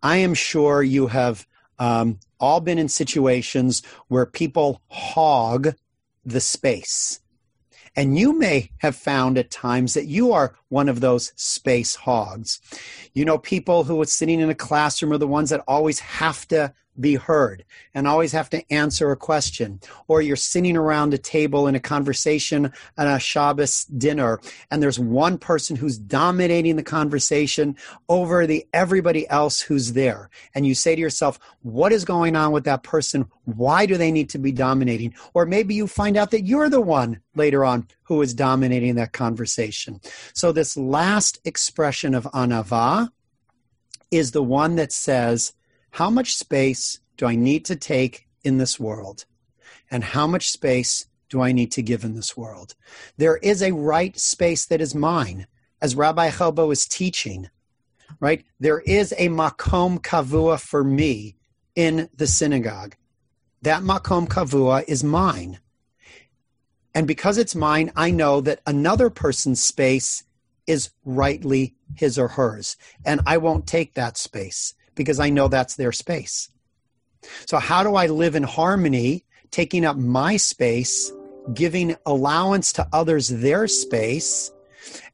I 0.02 0.18
am 0.18 0.34
sure 0.34 0.82
you 0.82 1.06
have 1.06 1.46
um, 1.78 2.18
all 2.38 2.60
been 2.60 2.78
in 2.78 2.88
situations 2.88 3.82
where 4.08 4.26
people 4.26 4.82
hog 4.88 5.74
the 6.24 6.40
space 6.40 7.20
and 7.96 8.18
you 8.18 8.38
may 8.38 8.70
have 8.78 8.96
found 8.96 9.38
at 9.38 9.50
times 9.50 9.94
that 9.94 10.06
you 10.06 10.32
are 10.32 10.54
one 10.74 10.88
of 10.88 11.00
those 11.00 11.32
space 11.36 11.94
hogs. 11.94 12.60
You 13.14 13.24
know, 13.24 13.38
people 13.38 13.84
who 13.84 14.00
are 14.02 14.06
sitting 14.06 14.40
in 14.40 14.50
a 14.50 14.56
classroom 14.56 15.12
are 15.12 15.18
the 15.18 15.28
ones 15.28 15.50
that 15.50 15.62
always 15.68 16.00
have 16.00 16.48
to 16.48 16.74
be 16.98 17.14
heard 17.14 17.64
and 17.94 18.06
always 18.06 18.32
have 18.32 18.50
to 18.50 18.72
answer 18.72 19.10
a 19.10 19.16
question. 19.16 19.80
Or 20.08 20.22
you're 20.22 20.36
sitting 20.36 20.76
around 20.76 21.14
a 21.14 21.18
table 21.18 21.66
in 21.66 21.74
a 21.74 21.80
conversation 21.80 22.72
at 22.96 23.06
a 23.06 23.18
Shabbos 23.18 23.84
dinner, 23.84 24.40
and 24.70 24.82
there's 24.82 24.98
one 24.98 25.38
person 25.38 25.76
who's 25.76 25.98
dominating 25.98 26.76
the 26.76 26.82
conversation 26.82 27.76
over 28.08 28.46
the 28.46 28.66
everybody 28.72 29.28
else 29.28 29.60
who's 29.60 29.92
there. 29.92 30.30
And 30.54 30.66
you 30.66 30.74
say 30.74 30.94
to 30.94 31.00
yourself, 31.00 31.38
what 31.62 31.92
is 31.92 32.04
going 32.04 32.36
on 32.36 32.52
with 32.52 32.64
that 32.64 32.82
person? 32.82 33.26
Why 33.44 33.86
do 33.86 33.96
they 33.96 34.12
need 34.12 34.30
to 34.30 34.38
be 34.38 34.52
dominating? 34.52 35.14
Or 35.34 35.46
maybe 35.46 35.74
you 35.74 35.86
find 35.86 36.16
out 36.16 36.30
that 36.30 36.46
you're 36.46 36.68
the 36.68 36.80
one 36.80 37.20
later 37.34 37.64
on 37.64 37.88
who 38.04 38.20
is 38.22 38.34
dominating 38.34 38.94
that 38.94 39.12
conversation. 39.12 40.00
So 40.34 40.52
this 40.52 40.63
last 40.76 41.38
expression 41.44 42.14
of 42.14 42.24
anava 42.32 43.10
is 44.10 44.30
the 44.30 44.42
one 44.42 44.76
that 44.76 44.92
says, 44.92 45.52
how 45.90 46.10
much 46.10 46.34
space 46.34 47.00
do 47.16 47.26
I 47.26 47.36
need 47.36 47.64
to 47.66 47.76
take 47.76 48.26
in 48.42 48.58
this 48.58 48.78
world? 48.80 49.26
And 49.90 50.02
how 50.02 50.26
much 50.26 50.48
space 50.48 51.06
do 51.28 51.40
I 51.40 51.52
need 51.52 51.70
to 51.72 51.82
give 51.82 52.04
in 52.04 52.14
this 52.14 52.36
world? 52.36 52.74
There 53.16 53.36
is 53.38 53.62
a 53.62 53.72
right 53.72 54.18
space 54.18 54.66
that 54.66 54.80
is 54.80 54.94
mine, 54.94 55.46
as 55.80 55.96
Rabbi 55.96 56.30
Chelbo 56.30 56.72
is 56.72 56.86
teaching, 56.86 57.50
right? 58.20 58.44
There 58.60 58.80
is 58.80 59.12
a 59.18 59.28
makom 59.28 60.00
kavua 60.00 60.60
for 60.60 60.84
me 60.84 61.36
in 61.74 62.08
the 62.16 62.26
synagogue. 62.26 62.96
That 63.62 63.82
makom 63.82 64.28
kavua 64.28 64.84
is 64.86 65.02
mine. 65.02 65.58
And 66.94 67.06
because 67.08 67.38
it's 67.38 67.54
mine, 67.54 67.90
I 67.96 68.10
know 68.10 68.40
that 68.40 68.60
another 68.66 69.10
person's 69.10 69.62
space 69.62 70.22
is 70.66 70.90
rightly 71.04 71.74
his 71.94 72.18
or 72.18 72.28
hers. 72.28 72.76
And 73.04 73.20
I 73.26 73.36
won't 73.38 73.66
take 73.66 73.94
that 73.94 74.16
space 74.16 74.74
because 74.94 75.20
I 75.20 75.30
know 75.30 75.48
that's 75.48 75.76
their 75.76 75.92
space. 75.92 76.50
So, 77.46 77.58
how 77.58 77.82
do 77.82 77.94
I 77.94 78.06
live 78.06 78.34
in 78.34 78.42
harmony, 78.42 79.24
taking 79.50 79.84
up 79.84 79.96
my 79.96 80.36
space, 80.36 81.12
giving 81.52 81.96
allowance 82.06 82.72
to 82.74 82.88
others 82.92 83.28
their 83.28 83.66
space, 83.66 84.52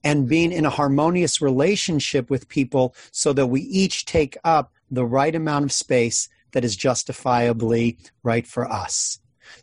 and 0.03 0.29
being 0.29 0.53
in 0.53 0.65
a 0.65 0.71
harmonious 0.71 1.41
relationship 1.41 2.31
with 2.31 2.49
people 2.49 2.95
so 3.13 3.33
that 3.33 3.47
we 3.47 3.61
each 3.63 4.05
take 4.05 4.37
up 4.45 4.73
the 4.91 5.05
right 5.05 5.35
amount 5.35 5.65
of 5.65 5.73
space 5.73 6.29
that 6.53 6.65
is 6.65 6.75
justifiably 6.75 7.99
right 8.23 8.47
for 8.47 8.71
us? 8.71 9.21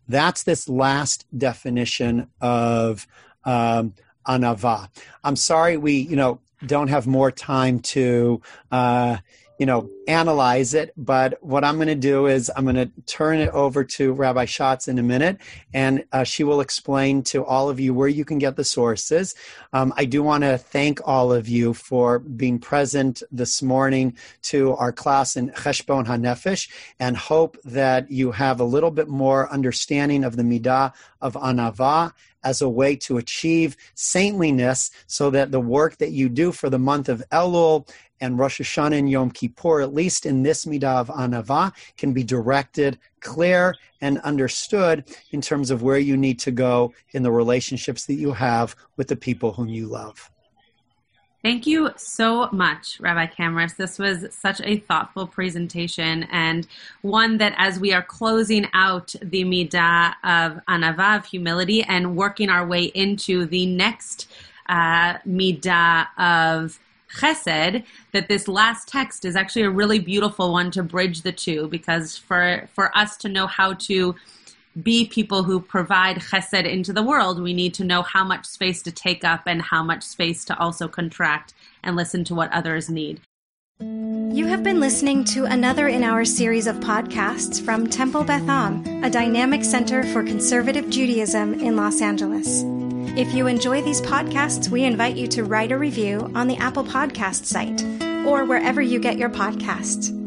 That's 0.07 0.43
this 0.43 0.69
last 0.69 1.25
definition 1.37 2.29
of 2.39 3.07
um, 3.43 3.93
anava. 4.27 4.89
I'm 5.23 5.35
sorry 5.35 5.77
we, 5.77 5.93
you 5.93 6.15
know, 6.15 6.39
don't 6.65 6.87
have 6.87 7.05
more 7.05 7.31
time 7.31 7.79
to 7.79 8.41
uh, 8.71 9.17
you 9.57 9.65
know, 9.65 9.89
analyze 10.07 10.73
it. 10.73 10.93
But 10.95 11.41
what 11.43 11.63
I'm 11.63 11.75
going 11.75 11.87
to 11.87 11.95
do 11.95 12.27
is 12.27 12.51
I'm 12.55 12.63
going 12.63 12.75
to 12.75 12.91
turn 13.05 13.39
it 13.39 13.49
over 13.49 13.83
to 13.83 14.13
Rabbi 14.13 14.45
Schatz 14.45 14.87
in 14.87 14.99
a 14.99 15.03
minute, 15.03 15.39
and 15.73 16.05
uh, 16.11 16.23
she 16.23 16.43
will 16.43 16.61
explain 16.61 17.23
to 17.23 17.43
all 17.43 17.69
of 17.69 17.79
you 17.79 17.93
where 17.93 18.07
you 18.07 18.23
can 18.23 18.37
get 18.37 18.55
the 18.55 18.63
sources. 18.63 19.35
Um, 19.73 19.93
I 19.97 20.05
do 20.05 20.21
want 20.21 20.43
to 20.43 20.57
thank 20.57 20.99
all 21.05 21.33
of 21.33 21.47
you 21.47 21.73
for 21.73 22.19
being 22.19 22.59
present 22.59 23.23
this 23.31 23.61
morning 23.61 24.15
to 24.43 24.75
our 24.75 24.91
class 24.91 25.35
in 25.35 25.49
Cheshbon 25.51 26.05
HaNefesh, 26.05 26.69
and 26.99 27.17
hope 27.17 27.57
that 27.63 28.11
you 28.11 28.31
have 28.31 28.59
a 28.59 28.65
little 28.65 28.91
bit 28.91 29.07
more 29.07 29.51
understanding 29.51 30.23
of 30.23 30.35
the 30.35 30.43
midah 30.43 30.93
of 31.21 31.33
anava 31.33 32.13
as 32.43 32.61
a 32.61 32.69
way 32.69 32.95
to 32.95 33.17
achieve 33.17 33.75
saintliness 33.95 34.91
so 35.07 35.29
that 35.29 35.51
the 35.51 35.59
work 35.59 35.97
that 35.97 36.11
you 36.11 36.29
do 36.29 36.51
for 36.51 36.69
the 36.69 36.79
month 36.79 37.09
of 37.09 37.23
Elul 37.31 37.89
and 38.19 38.39
Rosh 38.39 38.61
Hashanah 38.61 38.97
and 38.97 39.09
Yom 39.09 39.31
Kippur, 39.31 39.81
at 39.81 39.93
least 39.93 40.25
in 40.25 40.43
this 40.43 40.65
midah 40.65 41.01
of 41.01 41.09
anava, 41.09 41.71
can 41.97 42.13
be 42.13 42.23
directed, 42.23 42.97
clear, 43.19 43.75
and 44.01 44.19
understood 44.19 45.03
in 45.31 45.41
terms 45.41 45.69
of 45.69 45.83
where 45.83 45.99
you 45.99 46.17
need 46.17 46.39
to 46.39 46.51
go 46.51 46.93
in 47.11 47.23
the 47.23 47.31
relationships 47.31 48.05
that 48.05 48.15
you 48.15 48.33
have 48.33 48.75
with 48.95 49.07
the 49.07 49.15
people 49.15 49.53
whom 49.53 49.67
you 49.67 49.87
love. 49.87 50.31
Thank 51.47 51.65
you 51.65 51.91
so 51.95 52.49
much, 52.51 52.99
Rabbi 52.99 53.27
Kamaris. 53.27 53.77
This 53.77 53.97
was 53.97 54.25
such 54.35 54.59
a 54.65 54.79
thoughtful 54.79 55.25
presentation 55.25 56.23
and 56.23 56.67
one 57.03 57.37
that, 57.37 57.53
as 57.55 57.79
we 57.79 57.93
are 57.93 58.03
closing 58.03 58.67
out 58.73 59.15
the 59.21 59.45
midah 59.45 60.15
of 60.25 60.59
anava, 60.67 61.19
of 61.19 61.25
humility, 61.25 61.83
and 61.83 62.17
working 62.17 62.49
our 62.49 62.67
way 62.67 62.83
into 62.83 63.45
the 63.45 63.65
next 63.65 64.29
uh, 64.67 65.19
midah 65.19 66.07
of 66.17 66.79
chesed, 67.17 67.85
that 68.11 68.27
this 68.27 68.49
last 68.49 68.89
text 68.89 69.23
is 69.23 69.37
actually 69.37 69.61
a 69.61 69.69
really 69.69 69.99
beautiful 69.99 70.51
one 70.51 70.69
to 70.71 70.83
bridge 70.83 71.21
the 71.21 71.31
two 71.31 71.69
because 71.69 72.17
for, 72.17 72.67
for 72.73 72.95
us 72.97 73.15
to 73.15 73.29
know 73.29 73.47
how 73.47 73.71
to 73.71 74.13
be 74.83 75.05
people 75.05 75.43
who 75.43 75.59
provide 75.59 76.17
chesed 76.17 76.65
into 76.65 76.93
the 76.93 77.03
world, 77.03 77.41
we 77.41 77.53
need 77.53 77.73
to 77.75 77.83
know 77.83 78.01
how 78.01 78.23
much 78.23 78.45
space 78.45 78.81
to 78.83 78.91
take 78.91 79.23
up 79.23 79.43
and 79.45 79.61
how 79.61 79.83
much 79.83 80.03
space 80.03 80.45
to 80.45 80.57
also 80.59 80.87
contract 80.87 81.53
and 81.83 81.95
listen 81.95 82.23
to 82.25 82.35
what 82.35 82.51
others 82.51 82.89
need. 82.89 83.21
You 83.79 84.47
have 84.47 84.63
been 84.63 84.79
listening 84.79 85.23
to 85.25 85.45
another 85.45 85.87
in 85.87 86.03
our 86.03 86.25
series 86.25 86.67
of 86.67 86.77
podcasts 86.77 87.63
from 87.63 87.87
Temple 87.87 88.23
Beth 88.23 88.47
Am, 88.49 89.03
a 89.03 89.09
dynamic 89.09 89.63
center 89.63 90.03
for 90.03 90.23
conservative 90.23 90.89
Judaism 90.89 91.53
in 91.59 91.75
Los 91.75 92.01
Angeles. 92.01 92.63
If 93.17 93.33
you 93.33 93.47
enjoy 93.47 93.81
these 93.81 94.01
podcasts, 94.01 94.69
we 94.69 94.83
invite 94.83 95.15
you 95.15 95.27
to 95.29 95.43
write 95.43 95.71
a 95.71 95.77
review 95.77 96.31
on 96.35 96.47
the 96.47 96.57
Apple 96.57 96.83
Podcast 96.83 97.45
site 97.45 97.83
or 98.27 98.45
wherever 98.45 98.81
you 98.81 98.99
get 98.99 99.17
your 99.17 99.29
podcasts. 99.29 100.26